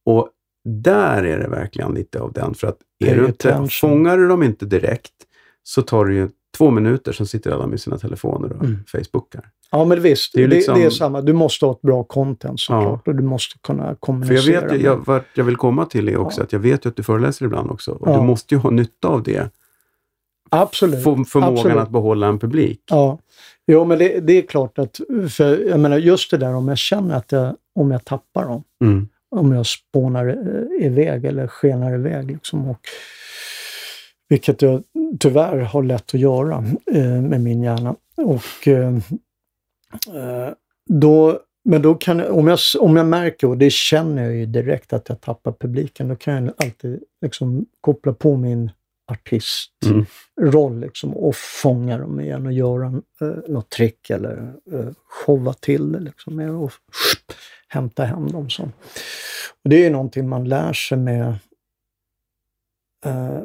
Och 0.06 0.28
där 0.64 1.24
är 1.24 1.38
det 1.38 1.48
verkligen 1.48 1.94
lite 1.94 2.20
av 2.20 2.32
den, 2.32 2.54
för 2.54 2.66
att 2.66 2.78
är 3.04 3.16
du 3.16 3.26
inte, 3.26 3.68
fångar 3.70 4.18
du 4.18 4.28
dem 4.28 4.42
inte 4.42 4.66
direkt 4.66 5.14
så 5.62 5.82
tar 5.82 6.06
det 6.06 6.14
ju 6.14 6.28
två 6.58 6.70
minuter, 6.70 7.12
sen 7.12 7.26
sitter 7.26 7.50
alla 7.50 7.66
med 7.66 7.80
sina 7.80 7.98
telefoner 7.98 8.52
och 8.52 8.64
mm. 8.64 8.84
Facebookar. 8.86 9.50
Ja, 9.70 9.84
men 9.84 10.02
visst. 10.02 10.32
Det 10.34 10.42
är, 10.42 10.48
liksom... 10.48 10.74
det, 10.74 10.80
det 10.80 10.86
är 10.86 10.90
samma. 10.90 11.20
Du 11.20 11.32
måste 11.32 11.66
ha 11.66 11.72
ett 11.72 11.80
bra 11.80 12.04
content 12.04 12.60
såklart 12.60 13.02
ja. 13.04 13.10
och 13.10 13.16
du 13.16 13.22
måste 13.22 13.58
kunna 13.58 13.94
kommunicera. 14.00 14.42
För 14.42 14.52
jag, 14.52 14.72
vet, 14.72 14.82
jag, 14.82 15.06
vad 15.06 15.22
jag 15.34 15.44
vill 15.44 15.56
komma 15.56 15.86
till 15.86 16.08
är 16.08 16.16
också 16.16 16.40
ja. 16.40 16.44
att 16.44 16.52
jag 16.52 16.60
vet 16.60 16.84
ju 16.84 16.88
att 16.88 16.96
du 16.96 17.02
föreläser 17.02 17.44
ibland 17.44 17.70
också 17.70 17.90
och 17.90 18.08
ja. 18.08 18.16
du 18.16 18.22
måste 18.22 18.54
ju 18.54 18.58
ha 18.58 18.70
nytta 18.70 19.08
av 19.08 19.22
det. 19.22 19.50
Absolut. 20.50 21.04
För, 21.04 21.24
förmågan 21.24 21.52
Absolut. 21.52 21.78
att 21.78 21.90
behålla 21.90 22.26
en 22.26 22.38
publik. 22.38 22.80
Ja, 22.90 23.18
jo, 23.66 23.84
men 23.84 23.98
det, 23.98 24.20
det, 24.20 24.32
är 24.32 24.42
klart 24.42 24.78
att, 24.78 25.00
för 25.30 25.68
jag 25.68 25.80
menar 25.80 25.98
just 25.98 26.30
det 26.30 26.36
där 26.36 26.54
om 26.54 26.68
jag 26.68 26.78
känner 26.78 27.16
att 27.16 27.32
jag, 27.32 27.56
om 27.74 27.90
jag 27.90 28.04
tappar 28.04 28.44
dem, 28.44 28.62
mm. 28.84 29.08
om 29.30 29.52
jag 29.52 29.66
spånar 29.66 30.28
eh, 30.28 30.86
iväg 30.86 31.24
eller 31.24 31.46
skenar 31.46 31.94
iväg 31.94 32.30
liksom 32.30 32.68
och 32.68 32.80
vilket 34.28 34.62
jag 34.62 34.82
tyvärr 35.20 35.58
har 35.58 35.82
lätt 35.82 36.14
att 36.14 36.20
göra 36.20 36.64
eh, 36.92 37.22
med 37.22 37.40
min 37.40 37.62
hjärna. 37.62 37.96
Och 38.16 38.68
eh, 38.68 38.94
eh, 40.14 40.52
då, 40.88 41.40
men 41.64 41.82
då 41.82 41.94
kan 41.94 42.20
om 42.20 42.48
jag, 42.48 42.58
om 42.80 42.96
jag 42.96 43.06
märker, 43.06 43.46
och 43.46 43.58
det 43.58 43.72
känner 43.72 44.24
jag 44.24 44.34
ju 44.34 44.46
direkt 44.46 44.92
att 44.92 45.08
jag 45.08 45.20
tappar 45.20 45.52
publiken, 45.52 46.08
då 46.08 46.16
kan 46.16 46.44
jag 46.44 46.54
alltid 46.56 47.02
liksom 47.22 47.66
koppla 47.80 48.12
på 48.12 48.36
min 48.36 48.70
artistroll 49.12 50.72
mm. 50.72 50.80
liksom, 50.80 51.16
och 51.16 51.36
fånga 51.36 51.98
dem 51.98 52.20
igen 52.20 52.46
och 52.46 52.52
göra 52.52 53.02
uh, 53.22 53.38
något 53.48 53.70
trick 53.70 54.10
eller 54.10 54.52
uh, 54.72 54.90
showa 55.08 55.52
till 55.52 55.92
det 55.92 56.00
liksom, 56.00 56.38
och 56.38 56.72
hämta 57.68 58.04
hem 58.04 58.32
dem. 58.32 58.50
Så. 58.50 58.62
Och 59.64 59.70
det 59.70 59.86
är 59.86 59.90
någonting 59.90 60.28
man 60.28 60.48
lär 60.48 60.72
sig 60.72 60.98
med 60.98 61.28
eh, 61.28 61.34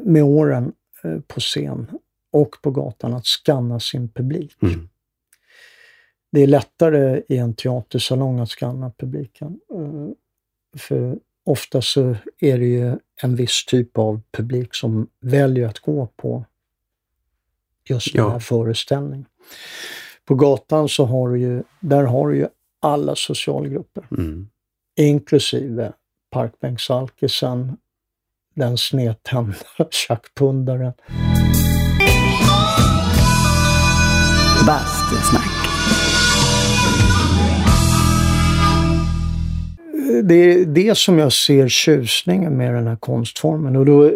med 0.02 0.22
åren 0.22 0.72
eh, 1.04 1.20
på 1.20 1.40
scen 1.40 1.98
och 2.32 2.56
på 2.62 2.70
gatan 2.70 3.14
att 3.14 3.26
skanna 3.26 3.80
sin 3.80 4.08
publik. 4.08 4.56
Mm. 4.62 4.88
Det 6.32 6.40
är 6.40 6.46
lättare 6.46 7.22
i 7.28 7.36
en 7.36 7.54
teatersalong 7.54 8.40
att 8.40 8.50
skanna 8.50 8.92
publiken. 8.98 9.60
Eh, 9.74 10.08
för 10.78 11.18
ofta 11.44 11.82
så 11.82 12.16
är 12.38 12.58
det 12.58 12.66
ju 12.66 12.98
en 13.22 13.36
viss 13.36 13.64
typ 13.64 13.98
av 13.98 14.20
publik 14.30 14.74
som 14.74 15.08
väljer 15.20 15.68
att 15.68 15.78
gå 15.78 16.06
på 16.16 16.44
just 17.88 18.12
den 18.12 18.30
här 18.30 18.38
föreställningen. 18.38 19.26
På 20.24 20.34
gatan 20.34 20.88
så 20.88 21.04
har 21.04 21.28
du 21.28 21.40
ju, 21.40 21.62
där 21.80 22.04
har 22.04 22.28
du 22.28 22.36
ju 22.36 22.48
alla 22.80 23.14
socialgrupper. 23.16 24.06
Mm. 24.10 24.48
Inklusive 24.96 25.92
parkbänksalkisen, 26.30 27.76
den 28.54 28.78
snedtända 28.78 29.56
tjackpundaren. 29.90 30.92
Bastusnack. 34.66 35.50
Det 40.22 40.34
är 40.34 40.64
det 40.64 40.98
som 40.98 41.18
jag 41.18 41.32
ser 41.32 41.68
tjusningen 41.68 42.56
med 42.56 42.74
den 42.74 42.86
här 42.86 42.96
konstformen 42.96 43.76
och 43.76 43.86
då 43.86 44.10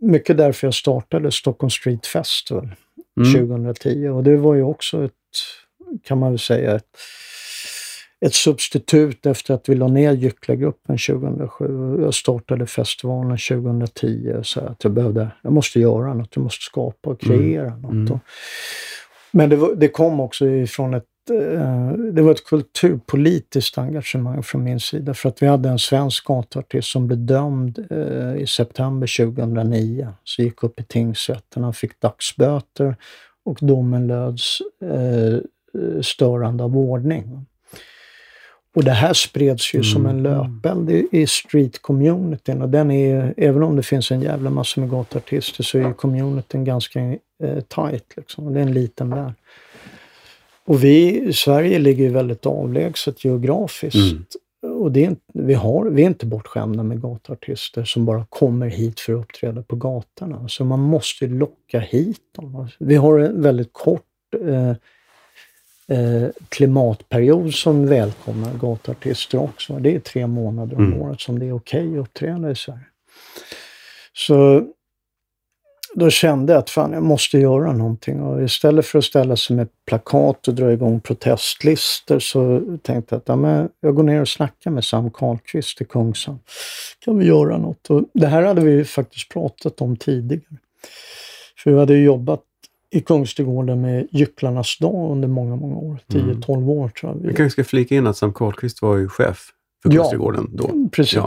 mycket 0.00 0.36
därför 0.36 0.66
jag 0.66 0.74
startade 0.74 1.32
Stockholm 1.32 1.70
Street 1.70 2.06
Festival 2.06 2.74
mm. 3.20 3.48
2010 3.48 4.08
och 4.08 4.24
det 4.24 4.36
var 4.36 4.54
ju 4.54 4.62
också 4.62 5.04
ett, 5.04 5.12
kan 6.04 6.18
man 6.18 6.32
väl 6.32 6.38
säga, 6.38 6.76
ett 6.76 6.84
ett 8.20 8.34
substitut 8.34 9.26
efter 9.26 9.54
att 9.54 9.68
vi 9.68 9.74
la 9.74 9.88
ner 9.88 10.12
Gycklargruppen 10.12 10.98
2007. 10.98 11.98
Jag 12.02 12.14
startade 12.14 12.66
festivalen 12.66 13.38
2010 13.38 14.34
och 14.38 14.46
sa 14.46 14.60
att 14.60 14.84
jag 14.84 14.92
behövde, 14.92 15.30
jag 15.42 15.52
måste 15.52 15.80
göra 15.80 16.14
något, 16.14 16.36
jag 16.36 16.42
måste 16.42 16.64
skapa 16.64 17.10
och 17.10 17.20
kreera 17.20 17.66
Mm. 17.66 17.80
något. 17.80 18.10
Mm. 18.10 18.20
Men 19.32 19.50
det, 19.50 19.56
var, 19.56 19.74
det 19.74 19.88
kom 19.88 20.20
också 20.20 20.46
ifrån 20.46 20.94
ett 20.94 21.04
eh, 21.30 21.92
det 21.92 22.22
var 22.22 22.30
ett 22.30 22.44
kulturpolitiskt 22.44 23.78
engagemang 23.78 24.42
från 24.42 24.64
min 24.64 24.80
sida 24.80 25.14
för 25.14 25.28
att 25.28 25.42
vi 25.42 25.46
hade 25.46 25.68
en 25.68 25.78
svensk 25.78 26.26
gatuartist 26.26 26.88
som 26.88 27.06
blev 27.06 27.18
dömd 27.18 27.86
eh, 27.90 28.42
i 28.42 28.46
september 28.46 29.26
2009. 29.26 30.08
Så 30.24 30.42
gick 30.42 30.62
upp 30.62 30.80
i 30.80 30.84
tingsrätten, 30.84 31.64
han 31.64 31.74
fick 31.74 32.00
dagsböter 32.00 32.96
och 33.44 33.58
domen 33.60 34.06
löds 34.06 34.58
eh, 34.82 35.38
störande 36.02 36.64
av 36.64 36.76
ordning. 36.78 37.46
Och 38.76 38.84
det 38.84 38.90
här 38.90 39.12
spreds 39.12 39.74
ju 39.74 39.82
som 39.82 40.06
en 40.06 40.26
Mm. 40.26 40.32
löpeld 40.62 40.90
i, 40.90 41.08
i 41.12 41.26
street-communityn 41.26 42.62
och 42.62 42.68
den 42.68 42.90
är, 42.90 43.34
även 43.36 43.62
om 43.62 43.76
det 43.76 43.82
finns 43.82 44.10
en 44.10 44.20
jävla 44.22 44.50
massa 44.50 44.80
med 44.80 44.90
gatuartister 44.90 45.62
så 45.64 45.78
är 45.78 45.82
ju 45.88 45.94
communityn 45.94 46.64
ganska 46.64 47.00
eh, 47.42 47.60
tight 47.68 48.04
liksom. 48.16 48.54
Det 48.54 48.60
är 48.60 48.62
en 48.62 48.72
liten 48.72 49.10
värld. 49.10 49.32
Och 50.64 50.84
vi, 50.84 51.30
Sverige 51.32 51.78
ligger 51.78 52.04
ju 52.04 52.10
väldigt 52.10 52.46
avlägset 52.46 53.24
geografiskt. 53.24 53.96
Mm. 53.96 54.76
Och 54.82 54.92
det 54.92 55.04
är, 55.04 55.08
inte- 55.08 55.22
vi, 55.34 55.54
har, 55.54 55.86
vi 55.90 56.02
är 56.02 56.06
inte 56.06 56.26
bortskämda 56.26 56.82
med 56.82 57.02
gatuartister 57.02 57.84
som 57.84 58.04
bara 58.04 58.26
kommer 58.28 58.66
hit 58.66 59.00
för 59.00 59.12
att 59.12 59.18
uppträda 59.20 59.62
på 59.62 59.76
gatorna. 59.76 60.48
Så 60.48 60.64
man 60.64 60.80
måste 60.80 61.24
ju 61.24 61.38
locka 61.38 61.80
hit 61.80 62.20
dem. 62.36 62.68
Vi 62.78 62.94
har 62.94 63.18
en 63.18 63.42
väldigt 63.42 63.72
kort 63.72 64.02
eh, 64.48 64.72
eh, 65.90 66.28
klimatperiod 66.48 67.54
som 67.54 67.86
välkomnar 67.86 68.54
gatuartister 68.54 69.38
också. 69.38 69.72
Det 69.78 69.94
är 69.94 70.00
tre 70.00 70.26
månader 70.26 70.76
om 70.76 70.86
Mm. 70.86 71.02
året 71.02 71.20
som 71.20 71.38
det 71.38 71.46
är 71.46 71.52
okej 71.56 71.92
att 71.98 72.00
uppträda 72.00 72.50
i 72.50 72.54
Sverige. 72.54 72.80
Så 74.12 74.66
då 75.94 76.10
kände 76.10 76.52
jag 76.52 76.60
att 76.60 76.70
fan, 76.70 76.92
jag 76.92 77.02
måste 77.02 77.38
göra 77.38 77.72
någonting. 77.72 78.20
Och 78.20 78.42
istället 78.42 78.86
för 78.86 78.98
att 78.98 79.04
ställa 79.04 79.36
sig 79.36 79.56
med 79.56 79.68
plakat 79.86 80.48
och 80.48 80.54
dra 80.54 80.72
igång 80.72 81.00
protestlistor 81.00 82.18
så 82.18 82.62
tänkte 82.82 83.14
jag 83.14 83.18
att 83.20 83.28
ja, 83.28 83.36
men 83.36 83.68
jag 83.80 83.94
går 83.94 84.02
ner 84.02 84.20
och 84.20 84.28
snackar 84.28 84.70
med 84.70 84.84
Sam 84.84 85.10
Karlqvist 85.10 85.80
i 85.80 85.84
Kungsan. 85.84 86.38
Kan 87.04 87.18
vi 87.18 87.24
göra 87.26 87.58
något? 87.58 87.90
Och 87.90 88.04
det 88.14 88.26
här 88.26 88.42
hade 88.42 88.60
vi 88.60 88.70
ju 88.70 88.84
faktiskt 88.84 89.28
pratat 89.28 89.80
om 89.80 89.96
tidigare. 89.96 90.56
För 91.58 91.70
vi 91.70 91.78
hade 91.78 91.94
ju 91.94 92.04
jobbat 92.04 92.40
i 92.92 93.00
Kungsträdgården 93.00 93.80
med 93.80 94.08
Gycklarnas 94.10 94.78
dag 94.78 95.12
under 95.12 95.28
många, 95.28 95.56
många 95.56 95.76
år. 95.76 95.98
10-12 96.08 96.68
år 96.70 96.88
tror 96.88 97.12
jag. 97.12 97.20
Vi 97.28 97.34
kanske 97.34 97.50
ska 97.50 97.64
flika 97.64 97.94
in 97.94 98.06
att 98.06 98.16
Sam 98.16 98.32
Karlqvist 98.32 98.82
var 98.82 98.96
ju 98.96 99.08
chef 99.08 99.48
för 99.82 99.90
Ja. 99.92 99.96
Kungsträdgården 99.96 100.56
då. 100.56 100.88
Precis. 100.92 101.14
Ja. 101.14 101.26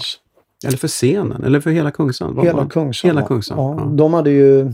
Eller 0.67 0.77
för 0.77 0.87
scenen, 0.87 1.43
eller 1.43 1.59
för 1.59 1.69
hela 1.69 1.91
Kungsan. 1.91 2.35
Vad 2.35 2.45
Hela 2.45 2.57
var- 2.57 2.69
Kungsan. 2.69 3.09
Hela. 3.09 3.21
Kungsan, 3.27 3.57
Ja, 3.57 3.75
ja. 3.79 3.85
De, 3.85 4.13
hade 4.13 4.29
ju, 4.29 4.59
eh, 4.61 4.69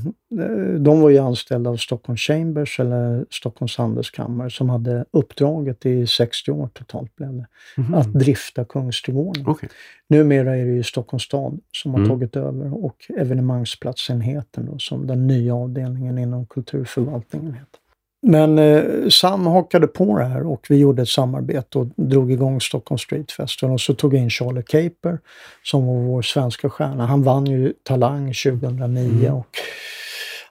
de 0.79 1.01
var 1.01 1.09
ju 1.09 1.17
anställda 1.17 1.69
av 1.69 1.77
Stockholm 1.77 2.17
Chambers 2.17 2.79
eller 2.79 3.25
Stockholms 3.29 3.77
handelskammare 3.77 4.49
som 4.49 4.69
hade 4.69 5.05
uppdraget 5.11 5.85
i 5.85 6.07
60 6.07 6.51
år 6.51 6.69
totalt 6.73 7.15
blev 7.15 7.33
det, 7.33 7.47
Mhm. 7.77 7.93
att 7.93 8.13
drifta 8.13 8.65
Kungsträdgården. 8.65 9.43
Okej. 9.47 9.69
Numera 10.07 10.57
är 10.57 10.65
det 10.65 10.71
ju 10.71 10.83
Stockholms 10.83 11.23
stad 11.23 11.59
som 11.71 11.91
har 11.91 11.97
Mm. 11.99 12.09
tagit 12.09 12.35
över 12.35 12.85
och 12.85 12.95
evenemangsplatsenheten 13.17 14.65
då, 14.65 14.77
som 14.79 15.07
den 15.07 15.27
nya 15.27 15.55
avdelningen 15.55 16.17
inom 16.17 16.45
kulturförvaltningen 16.45 17.53
heter. 17.53 17.79
Men 18.21 18.59
eh, 18.59 19.09
Sam 19.09 19.45
hakade 19.45 19.87
på 19.87 20.17
det 20.17 20.25
här 20.25 20.47
och 20.47 20.65
vi 20.69 20.77
gjorde 20.77 21.01
ett 21.01 21.07
samarbete 21.07 21.79
och 21.79 21.87
drog 21.95 22.31
igång 22.31 22.61
Stockholm 22.61 22.99
Street 22.99 23.31
Festival. 23.31 23.73
Och 23.73 23.81
så 23.81 23.93
tog 23.93 24.13
jag 24.13 24.21
in 24.21 24.29
Charlie 24.29 24.63
Caper 24.63 25.19
som 25.63 25.87
var 25.87 25.93
vår 25.95 26.21
svenska 26.21 26.69
stjärna. 26.69 27.05
Han 27.05 27.23
vann 27.23 27.45
ju 27.45 27.73
Talang 27.83 28.33
2009 28.33 29.19
Mm. 29.19 29.33
och 29.33 29.47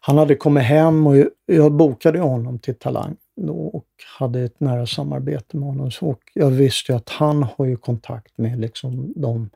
han 0.00 0.18
hade 0.18 0.34
kommit 0.34 0.62
hem 0.64 1.06
och 1.06 1.16
jag 1.46 1.72
bokade 1.72 2.18
honom 2.18 2.58
till 2.58 2.74
Talang 2.74 3.16
och 3.48 3.84
hade 4.18 4.40
ett 4.40 4.60
nära 4.60 4.86
samarbete 4.86 5.56
med 5.56 5.68
honom. 5.68 5.90
Och 6.00 6.20
jag 6.34 6.50
visste 6.50 6.92
ju 6.92 6.96
att 6.96 7.08
han 7.08 7.42
har 7.56 7.66
ju 7.66 7.76
kontakt 7.76 8.38
med 8.38 8.60
liksom 8.60 9.12
de 9.16 9.50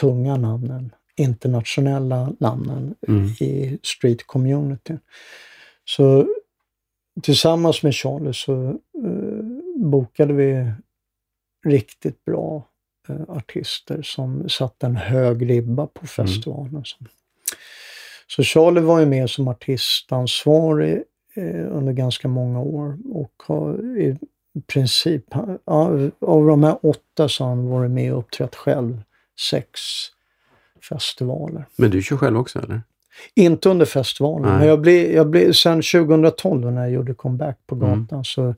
tunga 0.00 0.36
namnen, 0.36 0.92
internationella 1.16 2.32
namnen 2.40 2.94
Mm. 3.08 3.24
i 3.26 3.78
street 3.82 4.26
community. 4.26 4.94
Så 5.84 6.26
tillsammans 7.22 7.82
med 7.82 7.94
Charlie 7.94 8.32
så 8.32 8.68
eh, 9.04 9.44
bokade 9.76 10.32
vi 10.32 10.72
riktigt 11.64 12.24
bra 12.24 12.68
eh, 13.08 13.22
artister 13.28 14.02
som 14.02 14.48
satte 14.48 14.86
en 14.86 14.96
hög 14.96 15.50
ribba 15.50 15.86
på 15.86 16.06
festivalen. 16.06 16.84
Så. 16.84 16.96
så 18.26 18.42
Charlie 18.42 18.80
var 18.80 19.00
ju 19.00 19.06
med 19.06 19.30
som 19.30 19.48
artistansvarig 19.48 21.02
eh, 21.34 21.76
under 21.76 21.92
ganska 21.92 22.28
många 22.28 22.60
år 22.60 22.98
och 23.12 23.42
har 23.46 23.98
i 23.98 24.16
princip, 24.66 25.24
ja, 25.64 25.90
av 26.20 26.46
de 26.46 26.64
här 26.64 26.78
åtta 26.82 27.28
så 27.28 27.44
har 27.44 27.48
han 27.48 27.68
varit 27.68 27.90
med 27.90 28.12
och 28.12 28.18
uppträtt 28.18 28.54
själv 28.54 29.02
sex 29.50 29.80
festivaler. 30.88 31.64
Men 31.76 31.90
du 31.90 32.02
kör 32.02 32.16
själv 32.16 32.38
också 32.38 32.58
eller? 32.58 32.82
Inte 33.34 33.68
under 33.68 33.86
festivalen, 33.86 34.48
Nej. 34.50 34.58
men 34.58 34.68
jag 34.68 34.80
blev, 34.80 35.12
jag 35.12 35.26
blev, 35.30 35.52
sen 35.52 35.82
2012 35.82 36.72
när 36.72 36.80
jag 36.82 36.90
gjorde 36.90 37.14
comeback 37.14 37.56
på 37.66 37.74
Mm. 37.74 38.00
gatan 38.02 38.24
så 38.24 38.54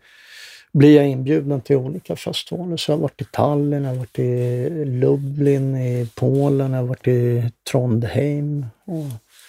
blir 0.72 0.96
jag 0.96 1.08
inbjuden 1.08 1.60
till 1.60 1.76
olika 1.76 2.16
festivaler. 2.16 2.76
Så 2.76 2.90
jag 2.92 2.96
har 2.96 3.02
varit 3.02 3.20
i 3.20 3.24
Tallinn, 3.24 3.82
jag 3.84 3.90
har 3.90 3.96
varit 3.96 4.18
i 4.18 4.68
Lublin 4.84 5.76
i 5.76 6.08
Polen, 6.14 6.72
jag 6.72 6.80
har 6.80 6.86
varit 6.86 7.08
i 7.08 7.50
Trondheim. 7.70 8.66
Och, 8.84 9.04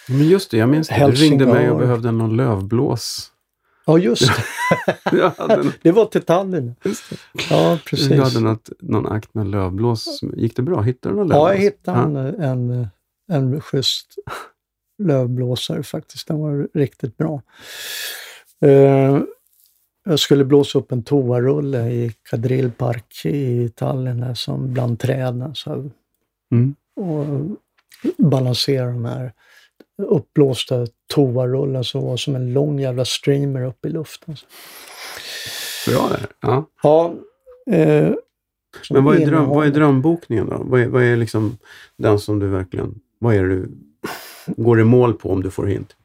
Men 0.08 0.28
just 0.28 0.50
det, 0.50 0.56
jag 0.56 0.68
minns 0.68 0.88
det. 0.88 1.06
Du 1.06 1.12
ringde 1.12 1.46
mig 1.46 1.70
och 1.70 1.78
behövde 1.78 2.10
någon 2.12 2.36
lövblås. 2.36 3.32
ja, 3.86 3.98
just 3.98 4.22
det. 5.10 5.32
En- 5.48 5.72
det 5.82 5.92
var 5.92 6.04
till 6.06 6.22
Tallinn. 6.22 6.74
Ja, 7.50 7.78
precis. 7.86 8.08
Du 8.08 8.20
hade 8.22 8.40
något, 8.40 8.68
någon 8.80 9.06
akt 9.06 9.34
med 9.34 9.46
lövblås. 9.46 10.20
Gick 10.36 10.56
det 10.56 10.62
bra? 10.62 10.82
Hittade 10.82 11.14
du 11.14 11.16
någon 11.18 11.28
lövblås? 11.28 11.48
Ja, 11.48 11.54
jag 11.54 11.60
hittade 11.60 11.98
en, 11.98 12.16
en, 12.16 12.88
en 13.32 13.60
schysst 13.60 14.14
lövblåsare 15.00 15.82
faktiskt. 15.82 16.28
Den 16.28 16.38
var 16.40 16.68
riktigt 16.74 17.16
bra. 17.16 17.42
Eh, 18.64 19.18
jag 20.04 20.18
skulle 20.18 20.44
blåsa 20.44 20.78
upp 20.78 20.92
en 20.92 21.02
toarulle 21.02 21.88
i 21.90 22.14
Kadril 22.30 22.70
Park 22.70 23.20
i 23.24 23.68
Tallinn 23.68 24.20
där, 24.20 24.34
som 24.34 24.72
bland 24.72 24.98
träden. 24.98 25.54
Så, 25.54 25.90
Mm. 26.52 26.74
och 26.96 27.26
balansera 28.18 28.86
de 28.86 29.04
här 29.04 29.32
uppblåsta 30.02 30.86
toarullen 31.14 31.84
som 31.84 32.02
var 32.02 32.16
som 32.16 32.36
en 32.36 32.52
lång 32.52 32.80
jävla 32.80 33.04
streamer 33.04 33.64
upp 33.64 33.86
i 33.86 33.88
luften. 33.88 34.36
Bra 35.88 36.08
där. 36.08 36.26
Ja. 36.40 36.66
Ja, 36.82 37.14
eh, 37.70 38.12
Men 38.90 39.04
vad 39.04 39.16
är, 39.16 39.26
dröm, 39.26 39.48
vad 39.48 39.66
är 39.66 39.70
drömbokningen 39.70 40.46
då? 40.48 40.62
Vad 40.64 40.80
är, 40.80 40.86
vad 40.86 41.02
är 41.02 41.16
liksom 41.16 41.58
den 41.96 42.18
som 42.18 42.38
du 42.38 42.48
verkligen... 42.48 43.00
Vad 43.18 43.34
är 43.34 43.42
det 43.42 43.48
du 43.48 43.68
går 44.46 44.80
i 44.80 44.84
mål 44.84 45.14
på 45.14 45.30
om 45.32 45.42
du 45.42 45.50
får 45.50 45.66
hint? 45.66 45.96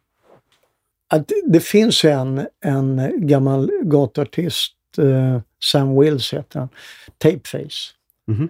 att 1.08 1.32
det 1.48 1.60
finns 1.60 2.06
en, 2.06 2.48
en 2.66 3.12
gammal 3.28 3.72
gatuartist, 3.84 4.74
eh, 4.98 5.40
Sam 5.72 6.00
Wills 6.00 6.34
heter 6.34 6.60
han, 6.60 6.70
Tapeface, 7.18 7.92
Mhm. 8.28 8.50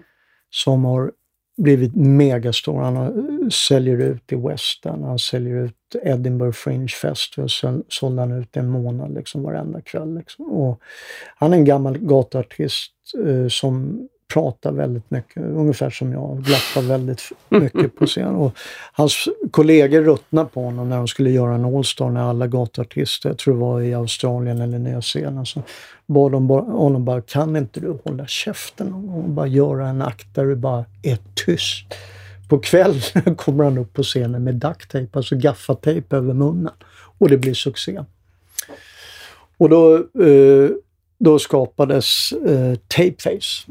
som 0.50 0.84
har 0.84 1.12
blivit 1.56 1.94
megastor. 1.96 2.82
Han 2.82 2.96
har, 2.96 3.50
säljer 3.50 3.98
ut 3.98 4.32
i 4.32 4.36
Western, 4.36 5.02
han 5.02 5.18
säljer 5.18 5.56
ut 5.56 5.74
Edinburgh 6.02 6.52
Fringe 6.52 6.88
Festival, 6.88 7.48
så 7.50 7.82
sålde 7.88 8.22
han 8.22 8.32
ut 8.32 8.56
en 8.56 8.68
månad 8.68 9.14
liksom 9.14 9.42
varenda 9.42 9.80
kväll. 9.80 10.14
Liksom. 10.18 10.46
Och 10.46 10.80
han 11.36 11.52
är 11.52 11.56
en 11.56 11.64
gammal 11.64 11.98
gatuartist 11.98 12.92
eh, 13.26 13.48
som 13.48 14.08
pratar 14.34 14.72
väldigt 14.72 15.10
mycket, 15.10 15.36
ungefär 15.42 15.90
som 15.90 16.12
jag, 16.12 16.42
glappar 16.42 16.88
väldigt 16.88 17.18
f- 17.20 17.32
mycket 17.48 17.96
på 17.96 18.06
scen. 18.06 18.34
Och 18.34 18.52
hans 18.92 19.28
kollegor 19.50 20.00
ruttnade 20.02 20.48
på 20.48 20.62
honom 20.64 20.88
när 20.88 20.96
de 20.96 21.08
skulle 21.08 21.30
göra 21.30 21.54
en 21.54 21.64
All-Star 21.64 22.10
när 22.10 22.20
alla 22.22 22.46
gatuartister, 22.46 23.28
jag 23.28 23.38
tror 23.38 23.54
det 23.54 23.60
var 23.60 23.80
i 23.80 23.94
Australien 23.94 24.60
eller 24.60 24.78
Nya 24.78 25.02
Zeeland, 25.02 25.48
så 25.48 25.62
bad 26.06 26.32
de 26.32 26.46
bara, 26.46 26.62
honom 26.62 27.04
bara, 27.04 27.20
kan 27.22 27.56
inte 27.56 27.80
du 27.80 27.98
hålla 28.04 28.26
käften 28.26 28.86
någon 28.86 29.06
gång 29.06 29.22
och 29.24 29.30
bara 29.30 29.46
göra 29.46 29.88
en 29.88 30.02
akt 30.02 30.34
där 30.34 30.44
du 30.44 30.56
bara 30.56 30.84
är 31.02 31.18
tyst. 31.34 31.84
På 32.48 32.58
kvällen 32.58 33.00
kommer 33.36 33.64
han 33.64 33.78
upp 33.78 33.92
på 33.92 34.02
scenen 34.02 34.44
med 34.44 34.54
duct 34.54 34.90
tape, 34.90 35.08
alltså 35.12 35.36
gaffatejp 35.36 36.16
över 36.16 36.34
munnen. 36.34 36.72
Och 37.18 37.28
det 37.28 37.38
blir 37.38 37.54
succé. 37.54 38.04
Och 39.58 39.68
då, 39.68 39.96
eh, 39.96 40.70
då 41.18 41.38
skapades 41.38 42.32
eh, 42.32 42.74
Tapeface. 42.88 43.66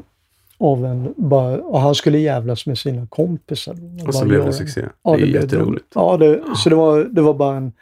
Av 0.57 0.85
en, 0.85 1.13
bara, 1.17 1.61
och 1.61 1.79
han 1.79 1.95
skulle 1.95 2.17
jävlas 2.17 2.65
med 2.65 2.77
sina 2.77 3.07
kompisar. 3.07 3.75
Och 4.07 4.13
så 4.13 4.19
Bara 4.19 4.27
blev 4.27 4.45
det 4.45 4.53
succé. 4.53 4.85
Ja, 5.03 5.11
det 5.11 5.15
är 5.15 5.27
blev 5.27 5.41
jätteroligt. 5.41 5.85
Ja, 5.95 6.17
det, 6.17 6.43
så 6.55 6.69
det 6.69 6.75
var, 6.75 7.03
det 7.03 7.21
var 7.21 7.33
bara 7.33 7.57
en 7.57 7.73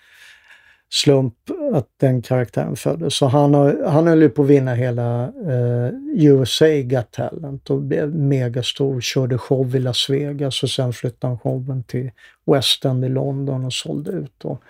slump 0.93 1.33
att 1.73 1.87
den 1.99 2.21
karaktären 2.21 2.75
föddes. 2.75 3.15
Så 3.15 3.25
han, 3.25 3.53
har, 3.53 3.83
han 3.87 4.07
höll 4.07 4.21
ju 4.21 4.29
på 4.29 4.41
att 4.41 4.47
vinna 4.47 4.73
hela 4.73 5.23
eh, 5.23 5.89
USA 6.13 6.65
Got 6.83 7.11
Talent 7.11 7.69
och 7.69 7.81
blev 7.81 8.15
megastor. 8.15 9.01
Körde 9.01 9.37
show 9.37 9.75
i 9.75 9.79
Las 9.79 10.09
Vegas 10.09 10.63
och 10.63 10.69
sen 10.69 10.93
flyttade 10.93 11.31
han 11.31 11.39
showen 11.39 11.83
till 11.83 12.11
West 12.45 12.85
End 12.85 13.05
i 13.05 13.09
London 13.09 13.65
och 13.65 13.73
sålde 13.73 14.11
ut. 14.11 14.45
Och, 14.45 14.61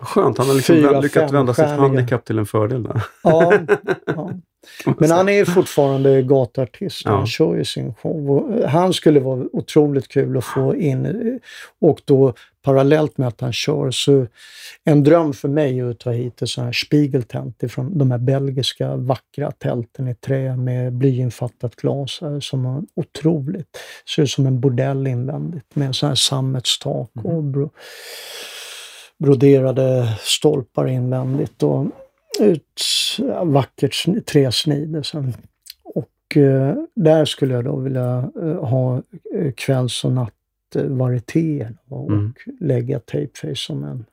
Skönt, 0.00 0.38
han 0.38 0.46
har 0.46 0.54
liksom 0.54 0.76
Fyra, 0.76 1.00
lyckats 1.00 1.32
vända 1.32 1.54
sitt 1.54 1.64
handikapp 1.64 2.24
till 2.24 2.38
en 2.38 2.46
fördel 2.46 2.82
där. 2.82 3.02
ja, 3.22 3.52
ja. 4.06 4.30
Men 4.98 5.10
han 5.10 5.28
är 5.28 5.44
fortfarande 5.44 6.22
gatuartist. 6.22 7.02
Ja. 7.04 7.10
Han 7.10 7.26
kör 7.26 7.54
ju 7.56 7.64
sin 7.64 7.94
show. 7.94 8.30
Och 8.30 8.68
han 8.70 8.92
skulle 8.92 9.20
vara 9.20 9.44
otroligt 9.52 10.08
kul 10.08 10.36
att 10.36 10.44
få 10.44 10.76
in. 10.76 11.06
eh, 11.06 11.12
Och 11.80 12.00
då 12.04 12.34
parallellt 12.64 13.18
med 13.18 13.28
att 13.28 13.40
han 13.40 13.52
kör 13.52 13.90
så 13.90 14.26
en 14.84 15.04
dröm 15.04 15.32
för 15.32 15.48
mig 15.48 15.78
är 15.78 15.90
att 15.90 15.98
ta 15.98 16.10
hit 16.10 16.42
ett 16.42 16.48
sånt 16.48 16.64
här 16.64 16.72
spiegeltält 16.72 17.62
ifrån 17.62 17.98
de 17.98 18.10
här 18.10 18.18
belgiska 18.18 18.96
vackra 18.96 19.50
tälten 19.50 20.08
i 20.08 20.14
trä 20.14 20.56
med 20.56 20.92
blyinfattat 20.92 21.76
glas 21.76 22.18
här, 22.20 22.40
som 22.40 22.64
har 22.64 22.82
otroligt, 22.94 23.78
ser 24.14 24.22
ut 24.22 24.30
som 24.30 24.46
en 24.46 24.60
bordell 24.60 25.06
invändigt 25.06 25.76
med 25.76 25.96
sån 25.96 26.08
här 26.08 26.16
sammetstak 26.16 27.10
och 27.24 27.42
bro, 27.44 27.70
broderade 29.18 30.18
stolpar 30.20 30.86
invändigt 30.88 31.62
och 31.62 31.86
ut 32.40 32.82
vackert 33.44 33.92
sn- 34.06 34.20
träsnide. 34.22 35.04
sen. 35.04 35.34
Och 35.84 36.36
eh, 36.36 36.76
där 36.94 37.24
skulle 37.24 37.54
jag 37.54 37.64
då 37.64 37.76
vilja 37.76 38.30
eh, 38.42 38.64
ha 38.64 39.02
eh, 39.34 39.52
kvälls 39.52 40.04
och 40.04 40.12
nattvarietéer 40.12 41.76
och, 41.88 42.10
Mm. 42.10 42.34
lägga 42.60 43.00
Tapeface 43.00 43.54
som 43.56 43.84
en... 43.84 44.04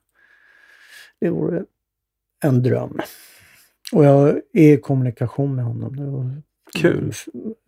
Det 1.19 1.29
vore 1.29 1.63
en 2.43 2.63
dröm. 2.63 2.99
Och 3.93 4.05
jag 4.05 4.29
är 4.29 4.41
i 4.53 4.77
kommunikation 4.77 5.55
med 5.55 5.65
honom 5.65 5.93
nu 5.95 6.41
Kul. 6.81 7.11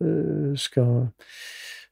eh, 0.04 0.56
ska 0.56 1.06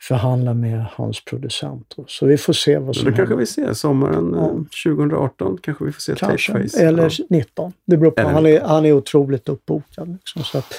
förhandla 0.03 0.55
med 0.55 0.85
hans 0.93 1.25
producent. 1.25 1.95
Och 1.97 2.11
Så 2.11 2.27
vi 2.27 2.39
får 2.39 2.53
se 2.53 2.79
vad 2.79 2.97
Så 2.97 3.01
som 3.03 3.11
det 3.11 3.17
kanske 3.17 3.35
vi 3.37 3.47
ser 3.47 3.73
sommaren 3.73 4.35
eh, 4.35 4.41
Ja. 4.41 4.51
2018. 4.85 5.59
Kanske 5.63 5.85
vi 5.85 5.93
får 5.93 6.01
se 6.01 6.15
Kanske. 6.17 6.53
Tapeface. 6.53 6.83
Eller 6.83 7.03
Ja. 7.19 7.25
19. 7.31 7.73
Det 7.87 7.97
beror 7.97 8.11
på. 8.11 8.21
Eller 8.21 8.31
Han 8.33 8.47
är, 8.47 8.61
han 8.61 8.87
är 8.87 8.93
otroligt 8.93 9.49
uppbokad. 9.49 10.09
Liksom, 10.13 10.43
så 10.45 10.59
att, 10.59 10.75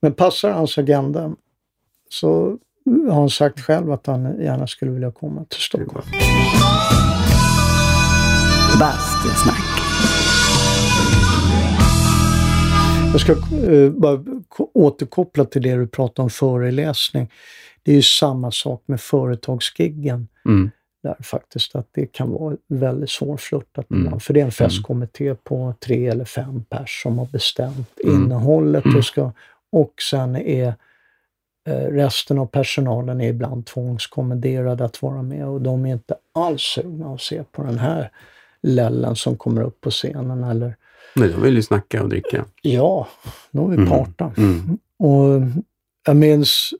men 0.00 0.12
passar 0.12 0.50
hans 0.50 0.78
agenda 0.78 1.32
så 2.10 2.58
har 3.08 3.14
han 3.14 3.30
sagt 3.30 3.60
själv 3.60 3.92
att 3.92 4.06
han 4.06 4.40
gärna 4.42 4.66
skulle 4.66 4.90
vilja 4.90 5.12
komma 5.12 5.44
till 5.44 5.60
Stockholm. 5.60 6.06
Bastusnack. 8.80 9.62
Jag 13.12 13.20
ska 13.20 13.32
eh, 13.32 13.90
bara 13.90 14.20
återkoppla 14.74 15.44
till 15.44 15.62
det 15.62 15.74
du 15.76 15.86
pratade 15.86 16.24
om 16.24 16.30
föreläsning. 16.30 17.30
Det 17.82 17.90
är 17.92 17.96
ju 17.96 18.02
samma 18.02 18.50
sak 18.50 18.82
med 18.86 19.00
företagsgiggen 19.00 20.28
Mm. 20.44 20.70
där 21.02 21.16
faktiskt, 21.22 21.74
att 21.76 21.88
det 21.92 22.06
kan 22.06 22.30
vara 22.30 22.56
väldigt 22.68 23.10
svårflörtat 23.10 23.90
Mm. 23.90 24.02
ibland. 24.04 24.22
För 24.22 24.34
det 24.34 24.40
är 24.40 24.44
en 24.44 24.52
festkommitté 24.52 25.34
på 25.34 25.74
tre 25.80 26.06
eller 26.08 26.24
fem 26.24 26.64
pers 26.64 27.02
som 27.02 27.18
har 27.18 27.26
bestämt 27.26 28.00
Mm. 28.04 28.22
innehållet 28.22 28.84
och, 28.96 29.04
ska, 29.04 29.32
och 29.72 29.92
sen 30.10 30.36
är 30.36 30.74
eh, 31.68 31.74
resten 31.74 32.38
av 32.38 32.46
personalen 32.46 33.20
är 33.20 33.28
ibland 33.28 33.66
tvångskommenderade 33.66 34.84
att 34.84 35.02
vara 35.02 35.22
med 35.22 35.46
och 35.48 35.60
de 35.60 35.86
är 35.86 35.92
inte 35.92 36.14
alls 36.34 36.62
sugna 36.62 37.14
att 37.14 37.20
se 37.20 37.42
på 37.52 37.62
den 37.62 37.78
här 37.78 38.10
lällen 38.62 39.16
som 39.16 39.36
kommer 39.36 39.62
upp 39.62 39.80
på 39.80 39.90
scenen 39.90 40.44
eller 40.44 40.76
Nej, 41.16 41.28
de 41.28 41.42
vill 41.42 41.54
ju 41.54 41.62
snacka 41.62 42.02
och 42.02 42.08
dricka. 42.08 42.44
ja, 42.62 43.08
då 43.50 43.64
är 43.64 43.68
vi 43.70 43.76
Mm. 43.76 43.88
parta. 43.88 44.32
Mm. 44.36 44.78
Och 44.98 45.40
jag 46.06 46.16
minns 46.16 46.70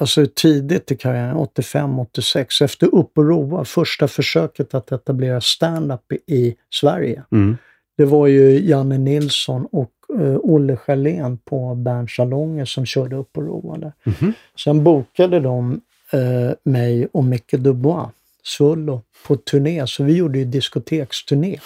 alltså 0.00 0.26
tidigt 0.34 0.92
i 0.92 0.96
karriären, 0.96 1.36
85-86, 1.36 2.64
efter 2.64 2.94
Upp 2.94 3.18
och 3.18 3.28
roa, 3.28 3.64
första 3.64 4.08
försöket 4.08 4.74
att 4.74 4.92
etablera 4.92 5.40
stand-up 5.40 6.12
i, 6.26 6.56
Sverige. 6.70 7.22
Mm. 7.32 7.56
Det 7.96 8.04
var 8.04 8.26
ju 8.26 8.68
Janne 8.68 8.98
Nilsson 8.98 9.66
och 9.72 9.92
eh, 10.20 10.36
Olle 10.42 10.76
Schelén 10.76 11.38
på 11.38 11.74
Berns 11.74 12.14
salonger 12.14 12.64
som 12.64 12.86
körde 12.86 13.16
Upp 13.16 13.36
och 13.36 13.42
roade. 13.42 13.92
Mhm. 14.04 14.32
Sen 14.64 14.84
bokade 14.84 15.40
de 15.40 15.80
eh, 16.12 16.50
mig 16.64 17.08
och 17.12 17.24
Micke 17.24 17.52
Dubois, 17.52 18.08
Svullo, 18.42 19.02
på 19.26 19.36
turné. 19.36 19.86
Så 19.86 20.04
vi 20.04 20.16
gjorde 20.16 20.38
ju 20.38 20.44
diskoteksturné. 20.44 21.58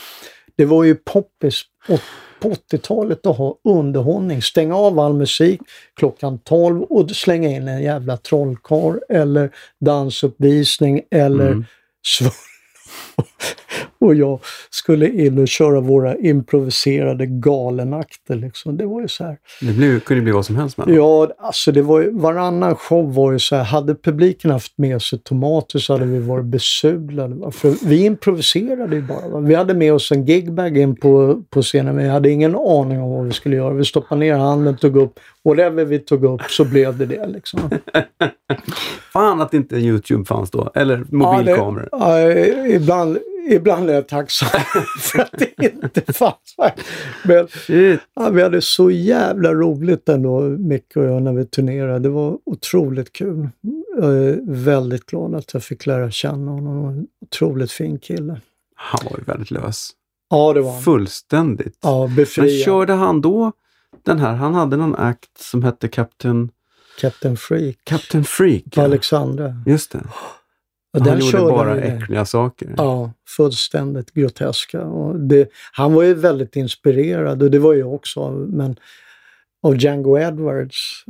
Det 0.57 0.65
var 0.65 0.85
ju 0.85 0.95
poppis 0.95 1.63
på 2.41 2.49
80-talet 2.49 3.27
att 3.27 3.37
ha 3.37 3.59
underhållning. 3.65 4.43
Stänga 4.43 4.77
av 4.77 4.99
all 5.01 5.15
musik 5.15 5.61
klockan 5.97 6.39
12 6.39 6.83
och 6.83 7.11
slänga 7.11 7.49
in 7.49 7.69
en 7.69 7.83
jävla 7.83 8.17
trollkarl 8.17 8.99
eller 9.09 9.51
dansuppvisning 9.81 11.03
eller 11.11 11.51
Mm. 11.51 11.65
Och 14.01 14.15
jag 14.15 14.39
skulle 14.71 15.09
in 15.09 15.39
och 15.39 15.49
köra 15.49 15.81
våra 15.81 16.17
improviserade 16.17 17.27
galenakter. 17.27 18.35
Liksom. 18.35 18.77
Det 18.77 18.87
var 18.87 19.01
ju 19.01 19.09
så 19.09 19.25
här. 19.25 19.37
Det 19.61 19.73
blir, 19.73 20.01
kunde 20.01 20.23
bli 20.23 20.33
vad 20.33 20.47
som 20.47 20.57
helst 20.57 20.79
med 20.79 20.87
dem. 20.87 20.97
Ja, 20.97 21.29
alltså 21.39 21.73
det 21.73 21.83
var 21.83 22.01
ju, 22.01 22.11
varannan 22.11 22.75
show 22.77 23.15
var 23.15 23.33
ju 23.33 23.39
så 23.39 23.57
här, 23.57 23.65
hade 23.65 23.95
publiken 23.95 24.51
haft 24.51 24.73
med 24.79 25.03
sig 25.03 25.19
tomater 25.19 25.79
så 25.79 25.93
hade 25.93 26.05
vi 26.07 26.19
varit 26.19 26.45
besudlade. 26.45 27.35
va. 27.35 27.51
För 27.51 27.87
vi 27.87 28.05
improviserade 28.05 28.97
ju 28.97 29.03
bara. 29.03 29.29
Va? 29.29 29.41
Vi 29.41 29.55
hade 29.55 29.75
med 29.75 29.93
oss 29.95 30.13
en 30.13 30.25
gigbag 30.25 30.79
in 30.79 30.97
på, 30.97 31.43
på 31.51 31.63
scenen, 31.63 31.95
men 31.97 32.05
vi 32.05 32.11
hade 32.11 32.31
ingen 32.31 32.57
aning 32.57 33.01
om 33.03 33.11
vad 33.11 33.25
vi 33.27 33.33
skulle 33.33 33.57
göra. 33.57 33.75
Vi 33.75 33.85
stoppade 33.85 34.19
ner 34.19 34.35
handen, 34.37 34.77
tog 34.77 34.97
upp, 34.97 35.21
whatever 35.45 35.85
vi 35.85 35.99
tog 35.99 36.25
upp 36.25 36.43
så 36.43 36.65
blev 36.65 36.99
det 36.99 37.07
det 37.07 37.27
liksom. 37.27 37.61
Fan 39.13 39.41
att 39.41 39.55
inte 39.55 39.77
YouTube 39.77 40.25
fanns 40.25 40.51
då. 40.51 40.71
Eller 40.75 40.97
Ja, 40.99 41.05
mobilkameror. 41.11 41.89
det, 41.93 42.49
ja, 42.49 42.67
ibland, 42.67 43.19
ibland 43.51 43.91
är 43.91 43.95
jag 43.95 44.09
tacksam 44.09 44.49
för 45.01 45.19
att 45.19 45.33
det 45.39 45.63
inte 45.65 46.13
fanns. 46.13 46.57
Men. 47.25 47.49
Ja, 48.15 48.31
vi 48.31 48.43
hade 48.43 48.61
så 48.61 48.91
jävla 48.91 49.55
roligt 49.55 50.09
ändå, 50.09 50.41
Micke 50.41 50.97
och 50.97 51.05
jag, 51.05 51.23
när 51.23 51.33
vi 51.33 51.45
turnerade. 51.47 51.99
Det 51.99 52.09
var 52.09 52.39
otroligt 52.47 53.13
kul. 53.13 53.49
Jag 53.97 54.15
är 54.17 54.39
väldigt 54.47 55.07
glad 55.07 55.35
att 55.35 55.55
jag 55.55 55.63
fick 55.65 55.87
lära 55.87 56.11
känna 56.11 56.51
honom. 56.51 56.67
Han 56.67 56.83
var 56.83 56.91
en 56.91 57.07
otroligt 57.23 57.73
fin 57.73 57.99
kille. 57.99 58.41
Han 58.75 59.01
var 59.11 59.19
ju 59.19 59.25
väldigt 59.25 59.51
lös. 59.51 59.91
Ja, 60.31 60.53
det 60.53 60.61
var 60.61 60.73
han. 60.73 60.83
Fullständigt. 60.83 61.79
Ja, 61.83 62.07
Men 62.07 62.17
befriad. 62.17 62.65
körde 62.65 62.93
han 62.93 63.21
då 63.21 63.53
den 64.05 64.19
här, 64.19 64.35
han 64.35 64.55
hade 64.55 64.77
någon 64.77 64.95
akt 64.95 65.39
som 65.39 65.63
hette 65.63 65.89
Captain, 65.89 66.51
Captain 67.01 67.37
Freak 67.37 67.77
Captain 67.85 68.25
Freak. 68.25 68.63
ja. 68.75 68.83
Alexandra. 68.85 69.63
Just 69.67 69.93
det. 69.93 70.01
Och 70.93 71.07
han 71.07 71.19
gjorde 71.21 71.39
bara 71.39 71.81
äckliga 71.81 72.25
saker. 72.25 72.75
Ja, 72.77 73.13
fullständigt 73.29 74.15
groteska. 74.15 74.83
Och 74.85 75.21
det, 75.21 75.49
han 75.73 75.95
var 75.95 76.03
ju 76.03 76.15
väldigt 76.15 76.57
inspirerad 76.57 77.43
och 77.43 77.51
det 77.51 77.59
var 77.59 77.75
jag 77.75 77.95
också, 77.95 78.31
men 78.31 78.77
av 79.63 79.77
Django 79.77 80.19
Edwards 80.19 81.05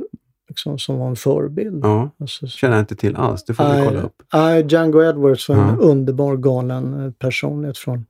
liksom, 0.49 0.79
som 0.79 0.97
var 0.99 1.07
en 1.07 1.15
förebild. 1.15 1.85
Ja, 1.85 2.09
Alltså, 2.19 2.47
känner 2.47 2.73
jag 2.75 2.81
inte 2.81 2.95
till 2.95 3.15
alls. 3.15 3.43
Det 3.45 3.53
får 3.53 3.63
vi 3.79 3.85
kolla 3.87 4.01
upp. 4.01 4.23
Nej, 4.33 4.65
Django 4.69 5.03
Edwards 5.03 5.49
var 5.49 5.55
en 5.55 5.61
Ja. 5.67 5.75
underbar 5.75 6.37
galen 6.37 7.05
eh, 7.05 7.11
personlighet 7.11 7.77
från 7.77 8.05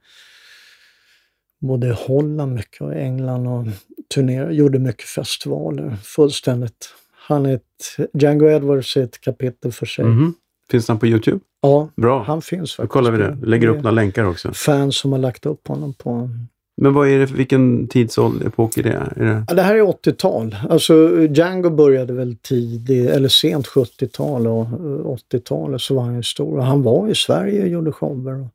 både 1.62 1.92
Holland 1.94 2.54
mycket 2.54 2.82
och 2.82 2.96
England 2.96 3.48
och 3.48 3.66
turnerade, 4.14 4.54
gjorde 4.54 4.80
mycket 4.80 5.06
festivaler. 5.06 5.96
Fullständigt. 6.04 6.94
Han 7.28 7.46
är 7.46 7.56
ett, 7.56 8.10
Django 8.14 8.50
Edwards 8.50 8.98
är 8.98 9.04
ett 9.04 9.22
kapitel 9.22 9.72
för 9.72 9.86
sig. 9.86 10.06
Mhm. 10.06 10.34
Finns 10.72 10.88
han 10.88 11.00
på 11.00 11.08
YouTube? 11.08 11.40
Ja, 11.62 11.90
Bra. 11.96 12.24
han 12.24 12.42
finns 12.42 12.76
Då 12.76 12.82
faktiskt. 12.84 12.94
kollar 12.94 13.12
vi 13.12 13.18
det. 13.18 13.38
Lägger 13.44 13.68
upp 13.68 13.76
några 13.76 13.92
länkar 13.92 14.26
också. 14.26 14.52
Fans 14.54 14.98
som 14.98 15.12
har 15.12 15.20
lagt 15.20 15.46
upp 15.46 15.68
honom 15.68 15.94
på... 15.94 16.30
Men 16.82 16.94
vad 16.94 17.08
är 17.08 17.20
det 17.20 17.26
vilken 17.26 17.88
tidsepok 17.88 18.78
är 18.78 18.84
det? 18.84 18.90
Är 19.16 19.26
det? 19.26 19.46
Ja, 19.48 19.54
det 19.54 19.62
här 19.62 19.76
är 19.76 19.82
80-tal. 19.82 20.56
Alltså 20.70 21.22
Django 21.30 21.70
började 21.70 22.14
väl 22.14 22.36
tidigt, 22.42 23.10
eller 23.10 23.30
sent 23.30 23.68
70-tal 23.68 24.48
och 24.48 24.62
eh, 24.62 25.16
80-talet 25.34 25.82
så 25.82 25.96
var 25.96 26.02
han 26.04 26.16
ju 26.16 26.24
stor. 26.24 26.58
Och 26.58 26.66
han 26.66 26.84
var 26.84 27.08
i 27.08 27.16
Sverige 27.16 27.62
och 27.62 27.68
gjorde 27.68 27.92
shower 27.92 28.42
och 28.42 28.48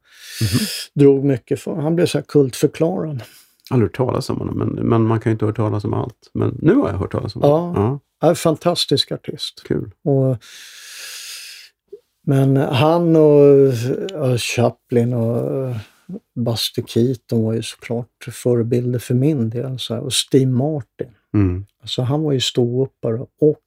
drog 0.95 1.25
mycket 1.25 1.61
för. 1.61 1.75
Han 1.77 1.97
blev 1.97 2.07
så 2.07 2.19
här 2.19 2.25
kultförklarad. 2.29 3.23
Aldrig 3.71 3.89
hört 3.91 3.97
talas 3.97 4.31
om 4.31 4.37
honom, 4.39 4.59
men, 4.59 4.69
men 4.89 5.03
man 5.03 5.21
kan 5.21 5.31
ju 5.31 5.33
inte 5.33 5.45
höra 5.45 5.55
talas 5.55 5.85
om 5.85 5.95
allt. 5.95 6.31
Men 6.35 6.59
nu 6.63 6.75
har 6.75 6.89
jag 6.91 6.99
hört 6.99 7.13
talas 7.13 7.37
om 7.37 7.43
Ja. 7.45 7.57
honom. 7.59 8.01
Ja, 8.21 8.29
Ja, 8.29 8.35
fantastisk 8.35 9.13
artist. 9.13 9.63
kul. 9.67 9.91
Och, 10.05 10.37
men 12.29 12.57
han 12.57 13.17
och, 13.17 13.73
Chaplin 14.39 15.13
och 15.13 15.75
Buster 16.35 16.83
Keaton 16.83 17.45
var 17.45 17.53
ju 17.53 17.63
såklart 17.63 18.25
förebilder 18.33 18.99
för 18.99 19.15
min 19.15 19.51
del. 19.51 19.79
Så 19.79 19.95
här. 19.95 20.01
Och 20.01 20.13
Steve 20.13 20.51
Martin. 20.51 21.11
Mm. 21.35 21.67
Alltså 21.81 22.03
han 22.03 22.23
var 22.23 22.33
ju 22.33 22.41
ståuppare 22.41 23.21
och 23.21 23.63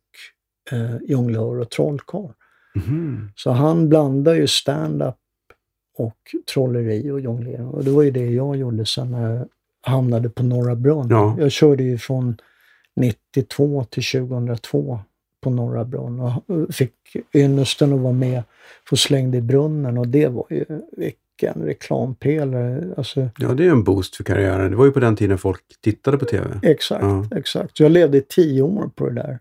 eh, 0.72 0.96
jonglör 1.02 1.60
och 1.60 1.70
trollkarl. 1.70 2.32
Mhm. 2.76 3.32
Så 3.36 3.52
han 3.52 3.90
blandar 3.90 4.34
ju 4.34 4.48
stand-up 4.48 5.16
och 5.98 6.18
trolleri 6.54 7.12
och 7.12 7.20
jonglering. 7.20 7.68
Och 7.68 7.84
det 7.84 7.92
var 7.92 8.04
ju 8.04 8.12
det 8.12 8.30
jag 8.30 8.56
gjorde 8.56 8.86
sen 8.86 9.12
när 9.12 9.32
jag 9.32 9.48
hamnade 9.82 10.30
på 10.30 10.44
Norra 10.44 10.76
Brunn. 10.76 11.08
Ja. 11.10 11.36
Jag 11.40 11.52
körde 11.52 11.84
ju 11.84 11.98
från 11.98 12.38
92 12.96 13.84
till 13.84 14.04
2002 14.04 15.00
på 15.42 15.50
Norra 15.50 15.86
Brunn 15.86 16.20
och 16.20 16.44
fick 16.76 16.94
ynnesten 17.36 17.94
att 17.94 18.00
vara 18.00 18.14
med 18.14 18.44
på 18.90 18.98
Slängd 18.98 19.36
i 19.36 19.42
brunnen 19.42 19.98
och 19.98 20.08
det 20.08 20.28
var 20.28 20.46
ju 20.50 20.66
vilken 20.98 21.64
reklampelare. 21.66 22.94
Alltså, 22.98 23.30
Ja, 23.38 23.48
det 23.48 23.66
är 23.66 23.72
en 23.72 23.84
boost 23.84 24.16
för 24.16 24.24
karriären. 24.24 24.72
Det 24.72 24.78
var 24.78 24.86
ju 24.86 24.92
på 24.92 25.00
den 25.00 25.16
tiden 25.16 25.38
folk 25.38 25.62
tittade 25.84 26.18
på 26.18 26.26
TV. 26.26 26.60
exakt, 26.64 27.04
Ja. 27.04 27.26
exakt. 27.36 27.78
Så 27.78 27.84
jag 27.84 27.92
levde 27.92 28.18
i 28.18 28.22
tio 28.22 28.62
år 28.62 28.90
på 28.96 29.10
det 29.10 29.16
där. 29.16 29.40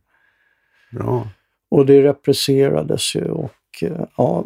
Bra. 0.92 1.28
Och 1.70 1.86
det 1.86 2.02
represserades 2.02 3.14
ju 3.16 3.24
och 3.24 3.52
eh, 3.82 4.04
ja. 4.16 4.44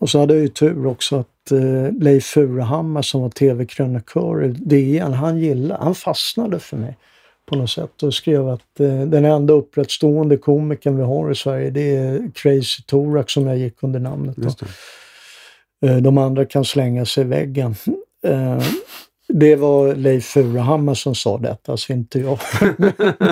Och 0.00 0.10
så 0.10 0.18
hade 0.18 0.34
jag 0.34 0.42
ju 0.42 0.48
tur 0.48 0.86
också 0.86 1.16
att 1.16 1.52
eh, 1.52 1.92
Leif 2.00 2.24
Furuhammar 2.24 3.02
som 3.02 3.22
var 3.22 3.30
tv-krönikör 3.30 4.44
i 4.44 4.48
DN, 4.48 5.12
han 5.12 5.38
gillade, 5.38 5.84
han 5.84 5.94
fastnade 5.94 6.58
för 6.58 6.76
mig 6.76 6.96
på 7.52 7.58
något 7.58 7.70
sätt 7.70 8.02
och 8.02 8.14
skrev 8.14 8.48
att 8.48 8.80
eh, 8.80 9.00
den 9.00 9.24
enda 9.24 9.52
upprättstående 9.52 10.36
komikern 10.36 10.96
vi 10.96 11.02
har 11.02 11.30
i 11.30 11.34
Sverige 11.34 11.70
det 11.70 11.96
är 11.96 12.30
Crazy 12.34 12.82
Torak 12.86 13.30
som 13.30 13.46
jag 13.46 13.58
gick 13.58 13.82
under 13.82 14.00
namnet. 14.00 14.36
Eh, 15.86 15.96
de 15.96 16.18
andra 16.18 16.44
kan 16.44 16.64
slänga 16.64 17.06
sig 17.06 17.24
i 17.24 17.26
väggen. 17.26 17.74
Eh, 18.26 18.62
det 19.34 19.56
var 19.56 19.94
Leif 19.94 20.24
Furuhammar 20.24 20.94
som 20.94 21.14
sa 21.14 21.38
detta, 21.38 21.72
alltså 21.72 21.92
inte 21.92 22.18
jag. 22.20 22.38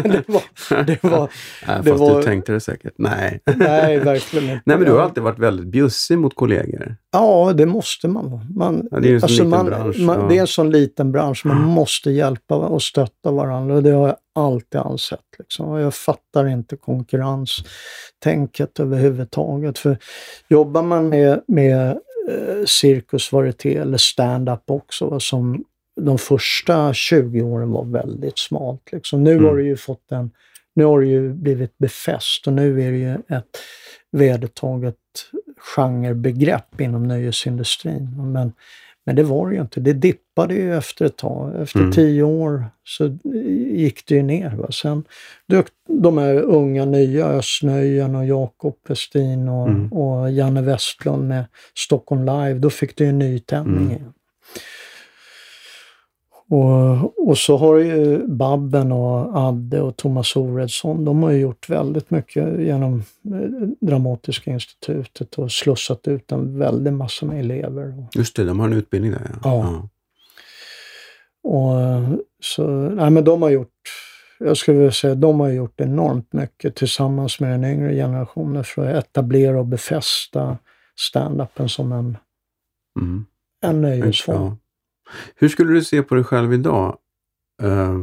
Det 0.03 0.29
var, 0.29 0.43
det 0.85 1.03
var, 1.03 1.21
Nej, 1.67 1.81
det 1.83 1.91
fast 1.91 2.01
var- 2.01 2.17
du 2.17 2.23
tänkte 2.23 2.53
det 2.53 2.61
säkert. 2.61 2.93
Nej. 2.99 3.41
nej 3.57 3.99
verkligen 4.05 4.45
inte. 4.51 4.63
Nej, 4.67 4.77
men 4.77 4.87
du 4.87 4.93
har 4.93 5.01
alltid 5.01 5.23
varit 5.23 5.39
väldigt 5.39 5.67
bjussig 5.67 6.19
mot 6.19 6.35
kollegor. 6.35 6.97
Ja, 7.13 7.53
det 7.57 7.67
måste 7.67 8.09
man 8.09 8.31
vara. 8.31 8.43
Man, 8.55 8.89
Ja, 8.91 9.01
det 9.01 9.09
är 9.09 9.15
en 9.15 9.21
sån 9.21 9.29
liten 9.31 9.49
man, 9.51 9.67
bransch, 9.67 9.99
Man, 9.99 10.21
ja. 10.21 10.27
Det 10.29 10.37
är 10.37 10.41
en 10.41 10.47
sån 10.47 10.71
liten 10.71 11.13
bransch. 11.13 11.45
Man 11.45 11.63
måste 11.63 12.11
hjälpa 12.11 12.55
och 12.57 12.83
stötta 12.83 13.31
varandra 13.31 13.75
och 13.75 13.83
det 13.83 13.91
har 13.91 14.07
jag 14.09 14.17
alltid 14.35 14.81
ansett. 14.81 15.21
Liksom. 15.39 15.79
Jag 15.81 15.95
fattar 15.95 16.49
inte 16.49 16.77
konkurrenstänket 16.77 18.81
överhuvudtaget. 18.81 19.79
För 19.79 19.99
jobbar 20.49 20.83
man 20.83 21.09
med, 21.09 21.41
med 21.49 21.89
eh, 22.29 22.65
cirkus, 22.67 23.33
varieté 23.33 23.77
eller 23.77 23.99
stand-up 23.99 24.63
också, 24.71 25.21
som 25.21 25.65
de 26.05 26.19
första 26.19 26.95
20 26.95 27.43
åren 27.43 27.71
var 27.71 27.85
väldigt 27.85 28.39
smalt. 28.39 28.93
Liksom. 28.93 29.25
Nu 29.25 29.33
Mm. 29.33 29.45
har 29.45 29.57
det 29.57 29.63
ju 29.63 29.77
fått 29.77 30.13
en 30.13 30.31
nu 30.75 30.85
har 30.85 31.01
det 31.01 31.07
ju 31.07 31.33
blivit 31.35 31.79
befäst 31.79 32.47
och 32.47 32.53
nu 32.53 32.83
är 32.83 32.91
det 32.91 32.99
ju 32.99 33.15
ett 33.15 33.59
vedertaget 34.13 34.97
genrebegrepp 35.77 36.81
inom 36.81 37.03
nöjesindustrin. 37.09 38.33
Men, 38.33 38.53
men 39.07 39.17
det 39.17 39.23
var 39.23 39.49
det 39.49 39.55
ju 39.55 39.61
inte. 39.61 39.81
Det 39.81 39.93
dippade 39.93 40.55
ju 40.55 40.77
efter 40.77 41.05
ett 41.05 41.17
tag. 41.17 41.63
Efter 41.63 41.79
Mm. 41.81 41.93
tio 41.93 42.23
år 42.23 42.65
så 42.85 43.19
gick 43.75 44.07
det 44.07 44.15
ju 44.15 44.23
ner. 44.23 44.51
Va? 44.57 44.73
Sen 44.73 45.05
dök 45.47 45.67
de 45.89 46.19
här 46.19 46.35
unga 46.35 46.85
nya, 46.85 47.27
Östnöjen 47.27 48.15
och 48.15 48.27
Jakob 48.27 48.77
Westin 48.89 49.49
och, 49.49 49.69
Mm. 49.69 49.93
och 49.93 50.31
Janne 50.31 50.63
Westlund 50.63 51.29
med 51.29 51.45
Stockholm 51.75 52.25
Live. 52.25 52.55
Då 52.55 52.71
fick 52.71 52.97
det 52.97 53.05
ju 53.05 53.11
en 53.11 53.19
ny 53.19 53.39
tändning 53.39 53.77
Mm. 53.85 53.91
igen. 53.91 54.13
Och, 56.51 57.29
och 57.29 57.39
så 57.39 57.57
har 57.57 57.77
ju 57.77 58.27
Babben 58.27 58.93
och 58.93 59.37
Adde 59.37 59.81
och 59.81 59.97
Thomas 59.97 60.37
Oredsson, 60.37 61.05
de 61.05 61.23
har 61.23 61.31
ju 61.31 61.39
gjort 61.41 61.69
väldigt 61.69 62.11
mycket 62.11 62.61
genom 62.61 62.95
eh, 63.25 63.69
Dramatiska 63.81 64.51
institutet 64.51 65.35
och 65.39 65.53
slussat 65.53 66.09
ut 66.09 66.33
en 66.33 66.59
väldig 66.59 66.93
massa 66.93 67.27
med 67.27 67.41
elever. 67.41 67.99
Och, 67.99 68.17
Just 68.17 68.37
det, 68.37 68.45
de 68.45 68.61
har 68.61 68.67
en 68.67 68.73
utbildning 68.73 69.13
där. 69.13 69.31
Ja. 69.31 69.39
Ja. 69.43 69.89
och, 71.51 71.81
eh, 71.81 72.11
så, 72.43 72.67
nej 72.71 73.11
men 73.11 73.25
de 73.25 73.43
har 73.43 73.51
gjort, 73.51 73.75
jag 74.39 74.57
skulle 74.57 74.79
vilja 74.79 74.93
säga, 74.93 75.15
de 75.15 75.41
har 75.41 75.49
gjort 75.49 75.81
enormt 75.81 76.33
mycket 76.33 76.77
tillsammans 76.77 77.41
med 77.41 77.51
den 77.51 77.65
yngre 77.65 77.95
generationen 77.95 78.65
för 78.65 78.87
att 78.95 79.05
etablera 79.05 79.59
och 79.59 79.67
befästa 79.67 80.59
stand-upen 80.97 81.69
som 81.69 81.93
en, 81.93 82.17
Mm. 83.01 83.25
en 83.63 83.81
nöjesform. 83.83 84.43
Ja. 84.43 84.57
Hur 85.35 85.49
skulle 85.49 85.73
du 85.73 85.85
se 85.85 86.03
på 86.03 86.15
dig 86.15 86.25
själv 86.25 86.53
idag? 86.53 86.97
Eh, 87.63 87.99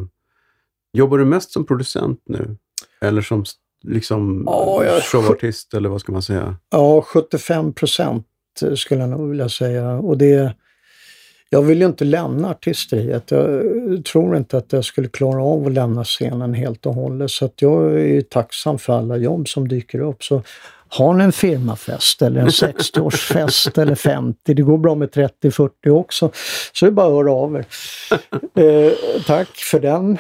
jobbar 0.94 1.18
du 1.18 1.26
mest 1.26 1.52
som 1.52 1.66
producent 1.66 2.22
nu? 2.26 2.58
Eller 3.02 3.22
som 3.22 3.46
liksom 3.84 4.44
Ja, 4.46 4.84
jag- 4.86 5.04
showartist 5.04 5.74
eller 5.74 5.90
vad 5.90 6.02
ska 6.02 6.12
man 6.12 6.22
säga? 6.22 6.56
Ja, 6.70 7.02
75 7.02 7.74
procent 7.74 8.26
skulle 8.76 9.02
jag 9.02 9.10
nog 9.10 9.30
vilja 9.30 9.50
säga. 9.50 9.92
Och 9.92 10.18
det, 10.18 10.54
jag 11.50 11.62
vill 11.62 11.80
ju 11.82 11.86
inte 11.88 12.06
lämna 12.06 12.50
artisteriet. 12.50 13.32
Jag 13.32 14.06
tror 14.06 14.38
inte 14.38 14.58
att 14.58 14.74
jag 14.74 14.86
skulle 14.86 15.08
klara 15.08 15.44
av 15.44 15.66
att 15.68 15.74
lämna 15.74 16.04
scenen 16.04 16.54
helt 16.54 16.86
och 16.86 16.94
hållet. 16.94 17.32
Så 17.32 17.50
jag 17.56 17.94
är 17.94 17.98
ju 18.06 18.22
tacksam 18.22 18.78
för 18.80 18.94
alla 18.94 19.18
jobb 19.18 19.48
som 19.50 19.68
dyker 19.68 20.00
upp. 20.00 20.24
Så 20.24 20.44
har 20.90 21.14
ni 21.14 21.24
en 21.24 21.32
firmafest 21.32 22.22
eller 22.22 22.42
en 22.42 22.48
60-årsfest 22.48 23.82
eller 23.82 23.96
50, 23.96 24.54
det 24.54 24.62
går 24.62 24.78
bra 24.78 24.96
med 24.96 25.10
30-40 25.10 25.90
också, 25.90 26.32
så 26.74 26.86
är 26.86 26.90
det 26.90 26.94
bara 26.96 27.08
att 27.08 27.14
höra 27.14 27.32
av 27.32 27.56
er. 27.56 27.66
Eh, 28.64 28.92
tack 29.28 29.56
för 29.56 29.80
den. 29.80 30.18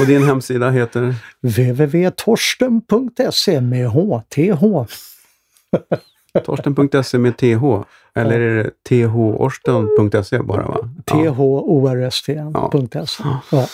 Och 0.00 0.06
din 0.06 0.22
hemsida 0.22 0.70
heter? 0.70 1.14
www.torsten.se 1.42 3.60
med 3.60 3.88
HTH. 3.88 4.62
Torsten.se 6.44 7.18
med 7.18 7.36
TH. 7.36 7.64
Eller 8.14 8.40
är 8.40 8.64
det 8.64 8.70
thorsten.se 8.88 10.38
bara? 10.38 10.68
Va? 10.68 10.78
Ja. 12.54 12.68
thorstn.se. 12.72 13.24
Ja. 13.50 13.66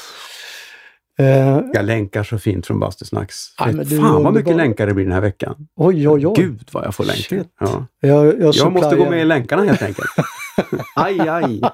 Eh, 1.19 1.61
Jag 1.73 1.85
länkar 1.85 2.23
så 2.25 2.39
fint 2.39 2.67
från 2.67 2.81
Bastusnacks. 2.81 3.37
Ja, 3.59 3.65
Fan 4.01 4.23
vad 4.25 4.35
mycket 4.35 4.57
länkar 4.57 4.87
det 4.87 4.95
blir 4.95 5.05
den 5.05 5.13
här 5.15 5.21
veckan. 5.21 5.55
oj, 5.77 6.09
oj, 6.09 6.27
oj. 6.27 6.35
Gud 6.37 6.69
vad 6.73 6.85
jag 6.85 6.95
får 6.95 7.05
länkar. 7.05 7.45
Ja. 7.61 7.87
Jag, 8.01 8.27
jag, 8.41 8.55
Jag 8.55 8.73
måste 8.73 8.97
gå 8.97 9.11
med 9.11 9.21
i 9.21 9.25
länkarna 9.25 9.65
helt 9.65 9.83
enkelt. 9.83 10.09
aj, 10.97 11.29
aj. 11.29 11.61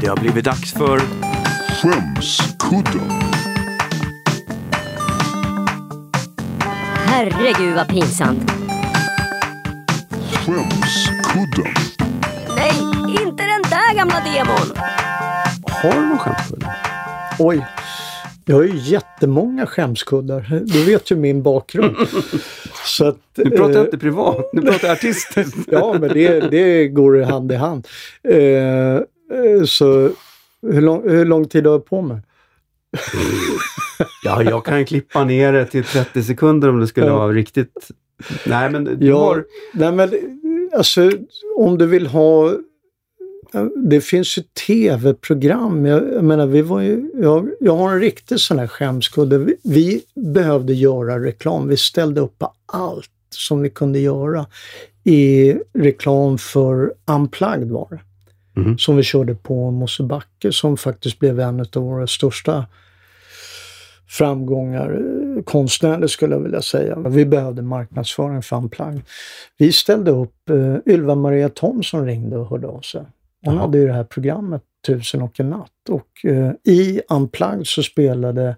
Det 0.00 0.06
har 0.08 0.16
blivit 0.16 0.44
dags 0.44 0.72
för 0.72 1.00
Skämskudden. 1.82 3.10
Herregud 7.06 7.74
vad 7.76 7.88
pinsamt. 7.88 8.50
Skämskudden. 10.32 11.74
Nej, 12.56 12.72
inte 13.22 13.42
den 13.42 13.62
där 13.70 13.94
gamla 13.94 14.20
demon. 14.20 14.76
Har 15.82 15.92
du 15.92 16.06
någon 16.06 16.18
skämskudde? 16.18 16.66
Oj. 17.38 17.66
Jag 18.44 18.56
har 18.56 18.62
ju 18.62 18.76
jättemånga 18.76 19.66
skämskuddar. 19.66 20.60
Du 20.64 20.84
vet 20.84 21.10
ju 21.10 21.16
min 21.16 21.42
bakgrund. 21.42 21.96
Så 22.84 23.06
att, 23.06 23.18
Nu 23.36 23.50
pratar 23.50 23.68
jag 23.72 23.76
eh, 23.76 23.84
inte 23.84 23.98
privat, 23.98 24.50
nu 24.52 24.62
pratar 24.62 24.88
jag 24.88 24.92
artistiskt. 24.96 25.56
Ja, 25.70 25.96
men 26.00 26.08
det, 26.12 26.40
det 26.50 26.88
går 26.88 27.22
hand 27.22 27.52
i 27.52 27.54
hand. 27.54 27.88
Eh, 28.28 28.36
eh, 28.38 29.02
så 29.66 30.10
hur 30.62 30.80
lång, 30.80 31.10
hur 31.10 31.24
lång 31.24 31.48
tid 31.48 31.66
har 31.66 31.72
jag 31.72 31.84
på 31.86 32.02
mig? 32.02 32.20
Ja, 34.24 34.42
jag 34.42 34.64
kan 34.64 34.84
klippa 34.86 35.24
ner 35.24 35.52
det 35.52 35.66
till 35.66 35.84
30 35.84 36.22
sekunder 36.22 36.68
om 36.68 36.80
det 36.80 36.86
skulle 36.86 37.06
Ja. 37.06 37.16
vara 37.18 37.32
riktigt... 37.32 37.90
Nej, 38.46 38.70
men 38.70 38.84
du 38.84 39.06
Ja, 39.06 39.18
har... 39.18 39.44
nej 39.74 39.92
men 39.92 40.10
alltså 40.76 41.10
om 41.56 41.78
du 41.78 41.86
vill 41.86 42.06
ha 42.06 42.52
det 43.76 44.00
finns 44.00 44.38
ju 44.38 44.42
tv-program. 44.66 45.86
Jag, 45.86 46.12
jag 46.14 46.24
menar, 46.24 46.46
vi 46.46 46.62
var 46.62 46.80
ju, 46.80 47.10
jag, 47.14 47.48
jag 47.60 47.76
har 47.76 47.92
en 47.92 48.00
riktig 48.00 48.40
sån 48.40 48.58
här 48.58 48.66
skämskudde. 48.66 49.38
Vi, 49.38 49.56
vi 49.64 50.02
behövde 50.14 50.72
göra 50.74 51.24
reklam. 51.24 51.68
Vi 51.68 51.76
ställde 51.76 52.20
upp 52.20 52.38
på 52.38 52.52
allt 52.66 53.10
som 53.30 53.62
vi 53.62 53.70
kunde 53.70 53.98
göra 53.98 54.46
i 55.04 55.54
reklam 55.74 56.38
för 56.38 56.94
Unplugged 57.06 57.70
var 57.70 57.88
det. 57.90 58.00
Mhm. 58.60 58.78
Som 58.78 58.96
vi 58.96 59.02
körde 59.02 59.34
på 59.34 59.70
Mosebacke 59.70 60.52
som 60.52 60.76
faktiskt 60.76 61.18
blev 61.18 61.40
en 61.40 61.60
av 61.60 61.82
våra 61.82 62.06
största 62.06 62.66
framgångar 64.08 64.90
eh, 65.36 65.42
konstnärligt 65.42 66.10
skulle 66.10 66.34
jag 66.34 66.42
vilja 66.42 66.62
säga. 66.62 66.98
Vi 67.08 67.26
behövde 67.26 67.62
marknadsföring 67.62 68.42
för 68.42 68.56
Unplugged. 68.56 69.02
Vi 69.58 69.72
ställde 69.72 70.10
upp, 70.10 70.34
uh, 70.50 70.76
Ylva 70.86 71.14
Maria 71.14 71.48
Thomsson 71.48 72.06
ringde 72.06 72.36
och 72.36 72.48
hörde 72.50 72.66
av 72.66 72.80
sig. 72.80 73.02
Hon 73.44 73.54
Jaha. 73.54 73.62
hade 73.62 73.78
ju 73.78 73.86
det 73.86 73.92
här 73.92 74.04
programmet 74.04 74.62
Tusen 74.86 75.22
och 75.22 75.40
en 75.40 75.50
natt 75.50 75.88
och 75.88 76.24
eh, 76.24 76.52
i 76.64 77.02
Unplugged 77.08 77.66
så 77.66 77.82
spelade, 77.82 78.56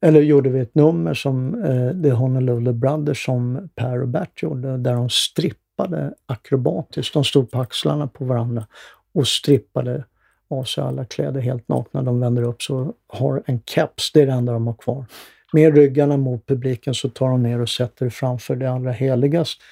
eller 0.00 0.20
gjorde 0.20 0.50
vi 0.50 0.60
ett 0.60 0.74
nummer 0.74 1.14
som 1.14 1.54
uh, 1.54 2.02
The 2.02 2.10
Honolulu 2.10 2.72
Brothers 2.72 3.24
som 3.24 3.68
Per 3.74 4.02
och 4.02 4.08
Bert 4.08 4.42
gjorde, 4.42 4.76
där 4.76 4.94
de 4.94 5.08
strippade 5.08 6.14
akrobatiskt. 6.26 7.14
De 7.14 7.24
stod 7.24 7.50
på 7.50 7.60
axlarna 7.60 8.06
på 8.06 8.24
varandra 8.24 8.66
och 9.14 9.28
strippade 9.28 10.04
av 10.50 10.64
sig 10.64 10.84
alla 10.84 11.04
kläder 11.04 11.40
helt 11.40 11.68
nakna. 11.68 12.02
De 12.02 12.20
vänder 12.20 12.42
upp 12.42 12.62
så 12.62 12.94
har 13.06 13.42
en 13.46 13.60
keps, 13.66 14.12
det 14.12 14.20
är 14.20 14.26
det 14.26 14.32
enda 14.32 14.52
de 14.52 14.66
har 14.66 14.74
kvar. 14.74 15.04
Med 15.52 15.74
ryggarna 15.76 16.16
mot 16.16 16.46
publiken 16.46 16.94
så 16.94 17.08
tar 17.08 17.28
de 17.28 17.42
ner 17.42 17.60
och 17.60 17.68
sätter 17.68 18.10
framför 18.10 18.56
det 18.56 18.70
allra 18.70 18.92
heligaste. 18.92 19.62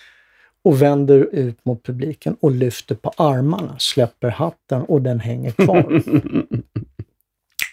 Och 0.64 0.82
vänder 0.82 1.28
ut 1.32 1.64
mot 1.64 1.82
publiken 1.82 2.36
och 2.40 2.50
lyfter 2.50 2.94
på 2.94 3.12
armarna, 3.16 3.78
släpper 3.78 4.28
hatten 4.28 4.82
och 4.82 5.02
den 5.02 5.20
hänger 5.20 5.50
kvar. 5.50 6.02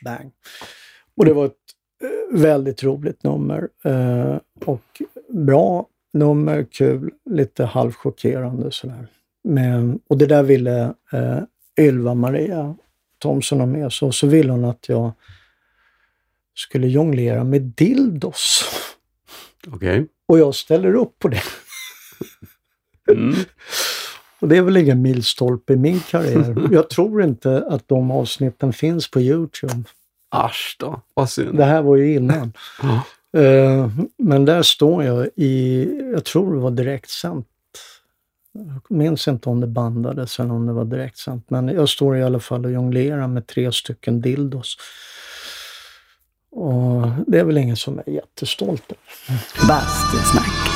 Bang. 0.04 0.32
Och 1.18 1.26
det 1.26 1.34
var 1.34 1.46
ett 1.46 1.54
eh, 2.04 2.40
väldigt 2.40 2.84
roligt 2.84 3.24
nummer 3.24 3.70
eh, 3.84 4.38
och 4.66 5.02
bra 5.30 5.88
nummer, 6.14 6.68
kul, 6.72 7.12
lite 7.30 7.66
halvchockerande 7.66 8.72
sådär. 8.72 9.08
Men, 9.44 10.00
och 10.08 10.18
det 10.18 10.26
där 10.26 10.44
ville 10.44 10.94
eh, 11.12 11.40
Ylva 11.80 12.14
Maria 12.14 12.76
Thomsson 13.20 13.60
ha 13.60 13.68
med 13.68 13.94
sig 13.94 14.06
och 14.06 14.16
så 14.16 14.28
ville 14.28 14.52
hon 14.52 14.66
att 14.66 14.90
jag 14.90 15.12
skulle 16.54 16.88
jonglera 16.88 17.44
med 17.44 17.62
dildos. 17.62 18.64
Okej. 19.68 20.08
Och 20.26 20.40
jag 20.40 20.56
ställer 20.56 20.94
upp 20.94 21.20
på 21.20 21.28
det. 21.28 21.42
Mm. 23.12 23.36
Och 24.40 24.48
det 24.48 24.58
är 24.58 24.62
väl 24.62 24.78
ingen 24.78 25.02
milstolpe 25.02 25.74
i 25.74 25.76
min 25.76 26.00
karriär. 26.00 26.68
Jag 26.72 26.90
tror 26.90 27.24
inte 27.24 27.66
att 27.70 27.88
de 27.88 28.12
avsnitten 28.12 28.74
finns 28.74 29.12
på 29.12 29.22
Youtube. 29.22 29.84
Asch 30.30 30.76
då, 30.80 31.02
vad 31.14 31.30
synd. 31.30 31.58
Det 31.58 31.66
här 31.66 31.82
var 31.82 31.96
ju 31.96 32.14
innan. 32.16 32.54
Eh, 33.38 33.90
Men 34.18 34.46
där 34.46 34.62
står 34.62 35.04
jag 35.04 35.30
i, 35.36 35.86
jag 36.14 36.26
tror 36.26 36.54
det 36.56 36.60
var 36.60 36.72
direktsänt. 36.72 37.48
Jag 38.52 38.98
minns 38.98 39.28
inte 39.28 39.50
om 39.50 39.62
det 39.62 39.68
bandades 39.68 40.40
eller 40.40 40.54
om 40.54 40.66
det 40.66 40.74
var 40.74 40.86
direktsänt. 40.86 41.50
Men 41.50 41.68
jag 41.68 41.90
står 41.90 42.18
i 42.18 42.24
alla 42.24 42.40
fall 42.40 42.66
och 42.66 42.72
jonglerar 42.72 43.28
med 43.28 43.48
tre 43.48 43.72
stycken 43.72 44.22
dildos. 44.22 44.78
Och 46.52 47.08
det 47.28 47.40
är 47.40 47.44
väl 47.44 47.58
ingen 47.58 47.78
som 47.78 48.00
är 48.00 48.10
jättestolt 48.10 48.84
över. 48.92 49.68
Bastusnack. 49.68 50.70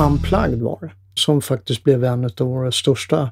Unplugged 0.00 0.62
var 0.62 0.78
det. 0.80 0.90
Som 1.14 1.42
faktiskt 1.42 1.84
blev 1.84 2.04
en 2.04 2.24
av 2.24 2.46
våra 2.46 2.72
största 2.72 3.30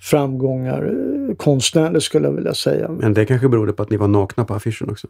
framgångar 0.00 0.82
eh, 0.82 1.36
konstnärligt 1.36 2.04
skulle 2.04 2.26
jag 2.28 2.34
vilja 2.34 2.54
säga. 2.54 2.88
Men 2.88 3.14
det 3.14 3.26
kanske 3.26 3.48
berodde 3.48 3.72
på 3.72 3.82
att 3.82 3.90
ni 3.90 3.96
var 3.96 4.08
nakna 4.08 4.44
på 4.44 4.54
affischen 4.54 4.90
också. 4.90 5.06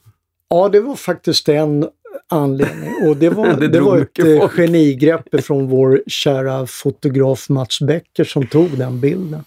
Ja, 0.50 0.68
det 0.68 0.80
var 0.80 0.94
faktiskt 0.94 1.48
en 1.48 1.88
anledning. 2.28 3.08
Och 3.08 3.16
det 3.16 3.28
var, 3.30 3.46
Det 3.60 3.68
det 3.68 3.80
var 3.80 3.98
ett 3.98 4.18
eh, 4.18 4.38
folk. 4.38 4.52
genigrepp 4.52 5.44
från 5.44 5.68
vår 5.68 6.02
kära 6.06 6.66
fotograf 6.66 7.48
Mats 7.48 7.80
Becker 7.80 8.24
som 8.24 8.46
tog 8.46 8.78
den 8.78 9.00
bilden. 9.00 9.44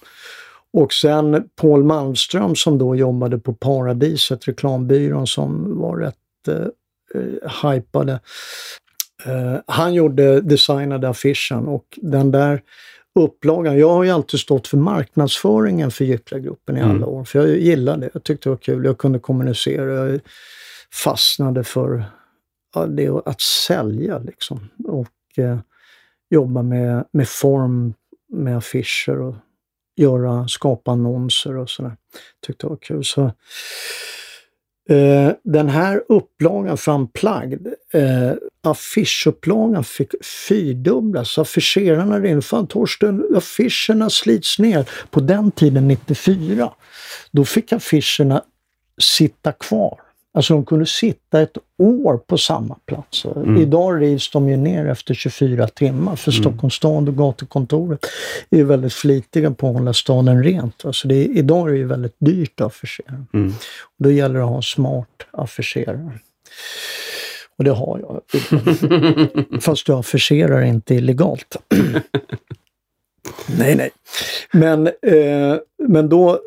Och 0.73 0.93
sen 0.93 1.43
Paul 1.55 1.83
Malmström 1.83 2.55
som 2.55 2.77
då 2.77 2.95
jobbade 2.95 3.37
på 3.37 3.53
Paradiset, 3.53 4.47
reklambyrån 4.47 5.27
som 5.27 5.79
var 5.79 5.97
rätt 5.97 6.15
eh, 6.47 6.55
eh, 7.21 7.71
hypade. 7.71 8.19
Eh, 9.25 9.59
han 9.67 9.93
gjorde, 9.93 10.41
designade 10.41 11.09
affischen 11.09 11.67
och 11.67 11.99
den 12.01 12.31
där 12.31 12.61
upplagan. 13.19 13.77
Jag 13.79 13.89
har 13.89 14.03
ju 14.03 14.09
alltid 14.09 14.39
stått 14.39 14.67
för 14.67 14.77
marknadsföringen 14.77 15.91
för 15.91 16.05
Gycklargruppen 16.05 16.77
i 16.77 16.81
alla 16.81 16.89
Mm. 16.91 17.03
år. 17.03 17.23
För 17.23 17.39
jag 17.39 17.57
gillade 17.57 18.01
det. 18.01 18.09
Jag 18.13 18.23
tyckte 18.23 18.49
det 18.49 18.51
var 18.53 18.57
kul. 18.57 18.85
Jag 18.85 18.97
kunde 18.97 19.19
kommunicera. 19.19 20.09
Jag 20.09 20.19
fastnade 21.03 21.63
för 21.63 22.03
ja, 22.75 22.85
det 22.85 23.09
att 23.25 23.41
sälja 23.41 24.17
liksom. 24.19 24.69
Och 24.87 25.37
eh, 25.43 25.59
jobba 26.29 26.61
med, 26.61 27.05
med 27.11 27.27
form, 27.27 27.93
med 28.33 28.57
affischer 28.57 29.21
och 29.21 29.35
göra, 29.95 30.47
skapa 30.47 30.91
annonser 30.91 31.57
och 31.57 31.69
sådär. 31.69 31.95
Tyckte 32.45 32.65
det 32.65 32.69
var 32.69 32.77
kul. 32.77 33.03
Så, 33.05 33.31
eh, 34.91 35.33
den 35.43 35.69
här 35.69 36.03
upplagan 36.09 36.77
från 36.77 37.07
Plagd, 37.07 37.67
eh, 37.93 38.33
affischupplagan 38.63 39.83
fick 39.83 40.25
fyrdubblas. 40.25 41.37
Affischerarna 41.37 42.19
ringde. 42.19 42.41
Fan 42.41 42.67
Torsten, 42.67 43.35
affischerna 43.35 44.09
slits 44.09 44.59
ner. 44.59 44.89
På 45.09 45.19
den 45.19 45.51
tiden, 45.51 45.87
94, 45.87 46.71
då 47.31 47.45
fick 47.45 47.73
affischerna 47.73 48.43
sitta 49.01 49.51
kvar. 49.51 49.99
Alltså 50.33 50.53
de 50.53 50.65
kunde 50.65 50.85
sitta 50.85 51.41
ett 51.41 51.57
år 51.77 52.17
på 52.17 52.37
samma 52.37 52.75
plats. 52.85 53.25
Idag 53.59 54.01
rivs 54.01 54.31
de 54.31 54.49
ju 54.49 54.57
ner 54.57 54.85
efter 54.85 55.13
24 55.13 55.67
timmar 55.67 56.15
för 56.15 56.31
Stockholms 56.31 56.73
stad 56.73 57.09
och 57.09 57.17
gatukontoret 57.17 58.05
är 58.49 58.57
ju 58.57 58.63
väldigt 58.63 58.93
flitiga 58.93 59.51
på 59.51 59.67
att 59.67 59.73
hålla 59.73 59.93
staden 59.93 60.43
rent. 60.43 60.85
Alltså 60.85 61.07
det 61.07 61.15
är, 61.15 61.37
idag 61.37 61.67
är 61.67 61.71
det 61.71 61.77
ju 61.77 61.87
väldigt 61.87 62.15
dyrt 62.19 62.61
att 62.61 62.67
affischera. 62.67 63.25
Mm. 63.33 63.53
Och 63.97 64.03
då 64.03 64.11
gäller 64.11 64.35
det 64.35 64.43
att 64.43 64.49
ha 64.49 64.55
en 64.55 64.63
smart 64.63 65.07
affischerare. 65.31 66.11
Och 67.57 67.63
det 67.63 67.71
har 67.71 67.99
jag. 67.99 68.21
Fast 69.61 69.87
jag 69.87 69.99
affischerar 69.99 70.61
inte 70.61 70.95
illegalt. 70.95 71.57
nej, 73.57 73.75
nej. 73.75 73.89
Men, 74.51 74.87
eh, 74.87 75.57
men 75.87 76.09
då 76.09 76.39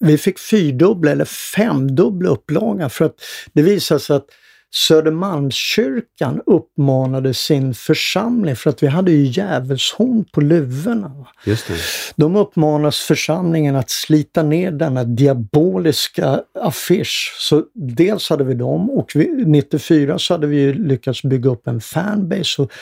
vi 0.00 0.18
fick 0.18 0.38
fyrdubbla 0.38 1.10
eller 1.10 1.24
femdubbla 1.24 2.30
upplagan 2.30 2.90
för 2.90 3.04
att 3.04 3.14
det 3.52 3.62
visade 3.62 4.00
sig 4.00 4.16
att 4.16 4.26
Södermalmskyrkan 4.74 6.40
uppmanade 6.46 7.34
sin 7.34 7.74
församling, 7.74 8.56
för 8.56 8.70
att 8.70 8.82
vi 8.82 8.86
hade 8.86 9.12
ju 9.12 9.26
djävulshorn 9.26 10.24
på 10.32 10.40
luvorna. 10.40 11.26
Just 11.44 11.68
det. 11.68 11.74
De 12.16 12.36
uppmanas 12.36 12.98
församlingen 12.98 13.76
att 13.76 13.90
slita 13.90 14.42
ner 14.42 14.70
denna 14.70 15.04
diaboliska 15.04 16.42
affisch. 16.60 17.34
Så 17.38 17.64
dels 17.74 18.30
hade 18.30 18.44
vi 18.44 18.54
dem 18.54 18.90
och 18.90 19.12
vi, 19.14 19.44
94 19.46 20.18
så 20.18 20.34
hade 20.34 20.46
vi 20.46 20.72
lyckats 20.72 21.22
bygga 21.22 21.50
upp 21.50 21.66
en 21.66 21.80
fanbase 21.80 22.62
och 22.62 22.72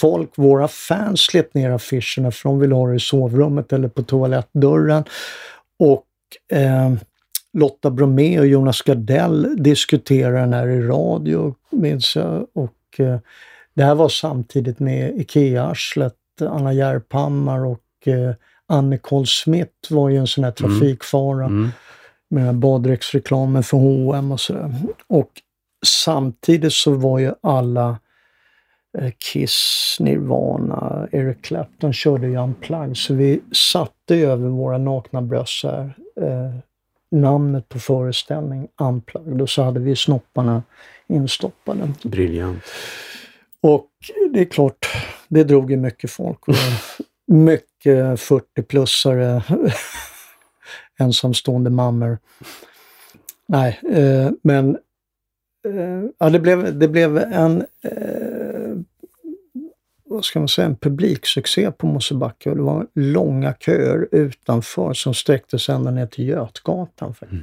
folk, 0.00 0.30
våra 0.36 0.68
fans 0.68 1.20
slet 1.20 1.54
ner 1.54 1.70
affischerna 1.70 2.30
för 2.30 2.48
de 2.48 2.58
ville 2.58 2.74
ha 2.74 2.88
det 2.88 2.96
i 2.96 3.00
sovrummet 3.00 3.72
eller 3.72 3.88
på 3.88 4.02
toalettdörren. 4.02 5.04
Och 5.78 6.04
eh, 6.52 6.92
Lotta 7.52 7.90
Bromé 7.90 8.38
och 8.40 8.46
Jonas 8.46 8.82
Gardell 8.82 9.62
diskuterade 9.62 10.38
den 10.38 10.52
här 10.52 10.68
i 10.68 10.82
radio, 10.82 11.54
minns 11.70 12.16
jag. 12.16 12.46
Och, 12.54 13.00
eh, 13.00 13.18
det 13.74 13.82
här 13.84 13.94
var 13.94 14.08
samtidigt 14.08 14.78
med 14.78 15.14
IKEA-arslet, 15.20 16.14
Anna 16.40 16.72
Järphammar 16.72 17.64
och 17.66 18.08
eh, 18.08 18.34
Anne-Nicole 18.66 19.26
Smith 19.26 19.72
var 19.90 20.08
ju 20.08 20.16
en 20.16 20.26
sån 20.26 20.44
här 20.44 20.50
trafikfara 20.50 21.44
Mm. 21.46 21.68
med 22.30 22.40
den 22.44 22.54
här 22.54 22.60
baddräktsreklamen 22.60 23.62
för 23.62 23.76
H&M 23.76 24.32
och 24.32 24.40
sådär. 24.40 24.74
Och 25.06 25.30
samtidigt 25.86 26.72
så 26.72 26.90
var 26.94 27.18
ju 27.18 27.32
alla 27.40 27.98
eh, 28.98 29.12
Kiss, 29.18 29.96
Nirvana, 30.00 31.08
Eric 31.12 31.42
Clapton 31.42 31.92
körde 31.92 32.26
ju 32.26 32.36
Unplugged. 32.36 32.96
Så 32.96 33.14
vi 33.14 33.40
satte 33.52 34.16
över 34.16 34.48
våra 34.48 34.78
nakna 34.78 35.22
bröst 35.22 35.64
här, 35.64 35.96
eh, 36.20 36.54
namnet 37.10 37.68
på 37.68 37.78
föreställning 37.78 38.68
Unplugged 38.80 39.42
och 39.42 39.50
så 39.50 39.62
hade 39.62 39.80
vi 39.80 39.96
snopparna 39.96 40.62
instoppade. 41.06 41.92
Briljant. 42.02 42.62
Och 43.60 43.90
det 44.32 44.40
är 44.40 44.44
klart, 44.44 44.86
det 45.28 45.44
drog 45.44 45.70
ju 45.70 45.76
mycket 45.76 46.10
folk. 46.10 46.38
Mycket 47.26 48.20
40-plussare, 48.20 49.42
ensamstående 50.98 51.70
mammor. 51.70 52.18
Nej, 53.46 53.80
eh, 53.90 54.30
men 54.42 54.78
eh, 55.68 56.10
ja, 56.18 56.30
det, 56.30 56.38
blev, 56.38 56.78
det 56.78 56.88
blev 56.88 57.18
en 57.18 57.66
eh, 57.82 58.27
vad 60.18 60.24
ska 60.24 60.38
man 60.38 60.48
säga, 60.48 60.66
en 60.66 60.76
publiksuccé 60.76 61.70
på 61.70 61.86
Mosebacke 61.86 62.54
det 62.54 62.62
var 62.62 62.86
långa 62.94 63.54
köer 63.60 64.08
utanför 64.12 64.92
som 64.92 65.14
sträckte 65.14 65.58
sig 65.58 65.74
ända 65.74 65.90
ner 65.90 66.06
till 66.06 66.28
Götgatan. 66.28 67.14
faktiskt. 67.14 67.42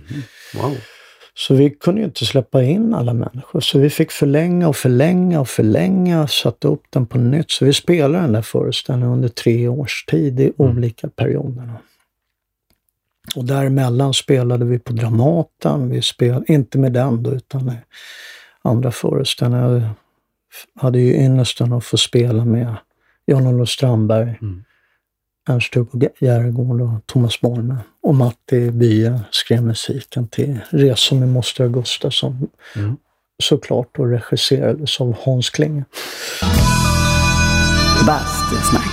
Wow. 0.55 0.77
Så 1.33 1.53
vi 1.53 1.69
kunde 1.69 2.01
ju 2.01 2.05
inte 2.05 2.25
släppa 2.25 2.63
in 2.63 2.93
alla 2.93 3.13
människor. 3.13 3.59
Så 3.59 3.79
vi 3.79 3.89
fick 3.89 4.11
förlänga 4.11 4.67
och 4.67 4.75
förlänga 4.75 5.39
och 5.39 5.49
förlänga, 5.49 6.27
satte 6.27 6.67
upp 6.67 6.83
den 6.89 7.05
på 7.07 7.17
nytt. 7.17 7.51
Så 7.51 7.65
vi 7.65 7.73
spelade 7.73 8.23
den 8.23 8.33
där 8.33 8.41
föreställningen 8.41 9.13
under 9.13 9.29
tre 9.29 9.67
års 9.67 10.05
tid 10.05 10.39
i 10.39 10.51
olika 10.57 11.09
perioder. 11.09 11.69
Och 13.35 13.45
däremellan 13.45 14.13
spelade 14.13 14.65
vi 14.65 14.79
på 14.79 14.93
Dramaten. 14.93 15.89
Vi 15.89 16.01
spelade, 16.01 16.45
inte 16.53 16.77
med 16.77 16.93
den 16.93 17.23
då, 17.23 17.31
utan 17.31 17.71
andra 18.61 18.91
föreställningar. 18.91 19.95
Jag 20.75 20.81
hade 20.81 20.99
ju 20.99 21.13
ynnesten 21.15 21.73
att 21.73 21.85
få 21.85 21.97
spela 21.97 22.45
med 22.45 22.75
Jan-Olof 23.25 23.69
Strandberg, 23.69 24.37
Mm. 24.41 24.63
Ernst-Hugo 25.49 26.09
Järegård 26.19 26.81
och 26.81 27.05
Thomas 27.05 27.41
Bolme. 27.41 27.77
Och 28.03 28.15
Matti 28.15 28.71
Bye 28.71 29.19
skrev 29.31 29.63
musiken 29.63 30.27
till 30.27 30.59
Resor 30.69 31.15
med 31.19 31.29
moster 31.29 31.63
Augusta 31.63 32.11
som 32.11 32.47
Mm. 32.75 32.95
såklart 33.43 33.87
då 33.91 34.05
regisserades 34.05 35.01
av 35.01 35.15
Hans 35.19 35.49
Klinge. 35.49 35.83
Bastusnack. 38.07 38.91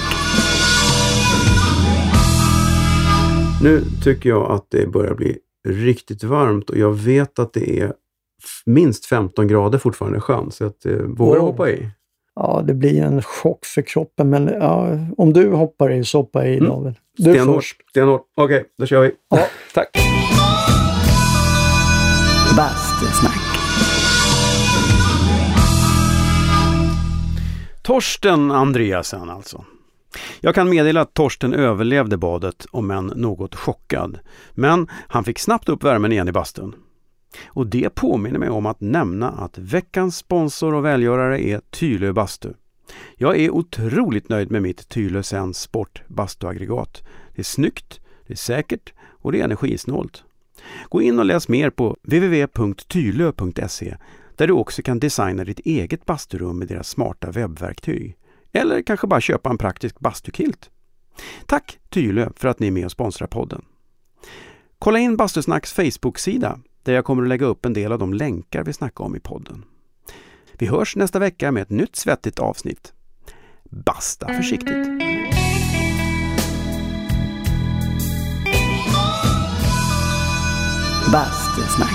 Nu 3.62 3.84
tycker 4.04 4.28
jag 4.28 4.50
att 4.52 4.66
det 4.70 4.86
börjar 4.86 5.14
bli 5.14 5.38
riktigt 5.68 6.24
varmt 6.24 6.70
och 6.70 6.78
jag 6.78 6.92
vet 6.92 7.38
att 7.38 7.52
det 7.52 7.80
är 7.80 7.92
minst 8.66 9.06
15 9.06 9.48
grader 9.48 9.78
fortfarande 9.78 10.18
i 10.18 10.20
sjön. 10.20 10.50
Så 10.50 10.66
att, 10.66 10.86
eh, 10.86 10.92
vågar 10.92 11.34
du 11.34 11.40
Wow. 11.40 11.50
hoppa 11.50 11.70
i? 11.70 11.88
Ja, 12.34 12.62
det 12.66 12.74
blir 12.74 13.02
en 13.02 13.22
chock 13.22 13.64
för 13.64 13.82
kroppen, 13.82 14.30
men 14.30 14.46
ja, 14.60 14.88
om 15.18 15.32
du 15.32 15.50
hoppar 15.52 15.90
i 15.92 16.04
så 16.04 16.18
hoppar 16.18 16.40
jag 16.42 16.50
i 16.54 16.56
Mm. 16.58 16.70
David. 16.70 16.94
Du 17.16 17.22
Stenhårt. 17.22 17.54
först. 17.56 17.76
Stenhårt. 17.90 18.22
Okej, 18.36 18.64
då 18.78 18.86
kör 18.86 19.00
vi. 19.02 19.10
Ja. 19.30 19.46
Tack. 19.74 19.88
Bastusnack. 22.56 23.38
Torsten 27.82 28.50
Andreasen 28.50 29.30
alltså. 29.30 29.64
Jag 30.40 30.54
kan 30.54 30.70
meddela 30.70 31.00
att 31.00 31.14
Torsten 31.14 31.54
överlevde 31.54 32.16
badet 32.16 32.66
om 32.70 32.90
än 32.90 33.06
något 33.06 33.54
chockad. 33.54 34.18
Men 34.54 34.86
han 35.08 35.24
fick 35.24 35.38
snabbt 35.38 35.68
upp 35.68 35.84
värmen 35.84 36.12
igen 36.12 36.28
i 36.28 36.32
bastun. 36.32 36.74
Och 37.46 37.66
det 37.66 37.94
påminner 37.94 38.38
mig 38.38 38.48
om 38.48 38.66
att 38.66 38.80
nämna 38.80 39.30
att 39.30 39.58
veckans 39.58 40.16
sponsor 40.16 40.74
och 40.74 40.84
välgörare 40.84 41.44
är 41.44 41.60
Tylö 41.70 42.12
bastu. 42.12 42.52
Jag 43.16 43.40
är 43.40 43.50
otroligt 43.50 44.28
nöjd 44.28 44.50
med 44.50 44.62
mitt 44.62 44.88
Tylö 44.88 45.22
Sense 45.22 45.60
Sport 45.60 46.02
bastuaggregat. 46.08 47.02
Det 47.34 47.40
är 47.40 47.44
snyggt, 47.44 48.00
det 48.26 48.32
är 48.32 48.36
säkert 48.36 48.92
och 49.02 49.32
det 49.32 49.40
är 49.40 49.44
energisnålt. 49.44 50.24
Gå 50.88 51.02
in 51.02 51.18
och 51.18 51.24
läs 51.24 51.48
mer 51.48 51.70
på 51.70 51.96
www.tylö.se 52.02 53.96
där 54.36 54.46
du 54.46 54.52
också 54.52 54.82
kan 54.82 54.98
designa 54.98 55.44
ditt 55.44 55.60
eget 55.60 56.06
basturum 56.06 56.58
med 56.58 56.68
deras 56.68 56.88
smarta 56.88 57.30
webbverktyg. 57.30 58.16
Eller 58.52 58.82
kanske 58.82 59.06
bara 59.06 59.20
köpa 59.20 59.50
en 59.50 59.58
praktisk 59.58 60.00
bastukilt. 60.00 60.70
Tack 61.46 61.78
Tylö 61.88 62.30
för 62.36 62.48
att 62.48 62.58
ni 62.58 62.66
är 62.66 62.70
med 62.70 62.84
och 62.84 62.92
sponsrar 62.92 63.26
podden. 63.26 63.64
Kolla 64.78 64.98
in 64.98 65.16
Bastusnacks 65.16 65.72
Facebook-sida 65.72 66.60
där 66.82 66.92
jag 66.92 67.04
kommer 67.04 67.22
att 67.22 67.28
lägga 67.28 67.46
upp 67.46 67.66
en 67.66 67.72
del 67.72 67.92
av 67.92 67.98
de 67.98 68.14
länkar 68.14 68.64
vi 68.64 68.72
snackar 68.72 69.04
om 69.04 69.16
i 69.16 69.20
podden. 69.20 69.64
Vi 70.52 70.66
hörs 70.66 70.96
nästa 70.96 71.18
vecka 71.18 71.52
med 71.52 71.62
ett 71.62 71.70
nytt 71.70 71.96
svettigt 71.96 72.38
avsnitt. 72.38 72.92
Basta 73.64 74.34
försiktigt! 74.34 74.86
Bastusnack. 81.12 81.91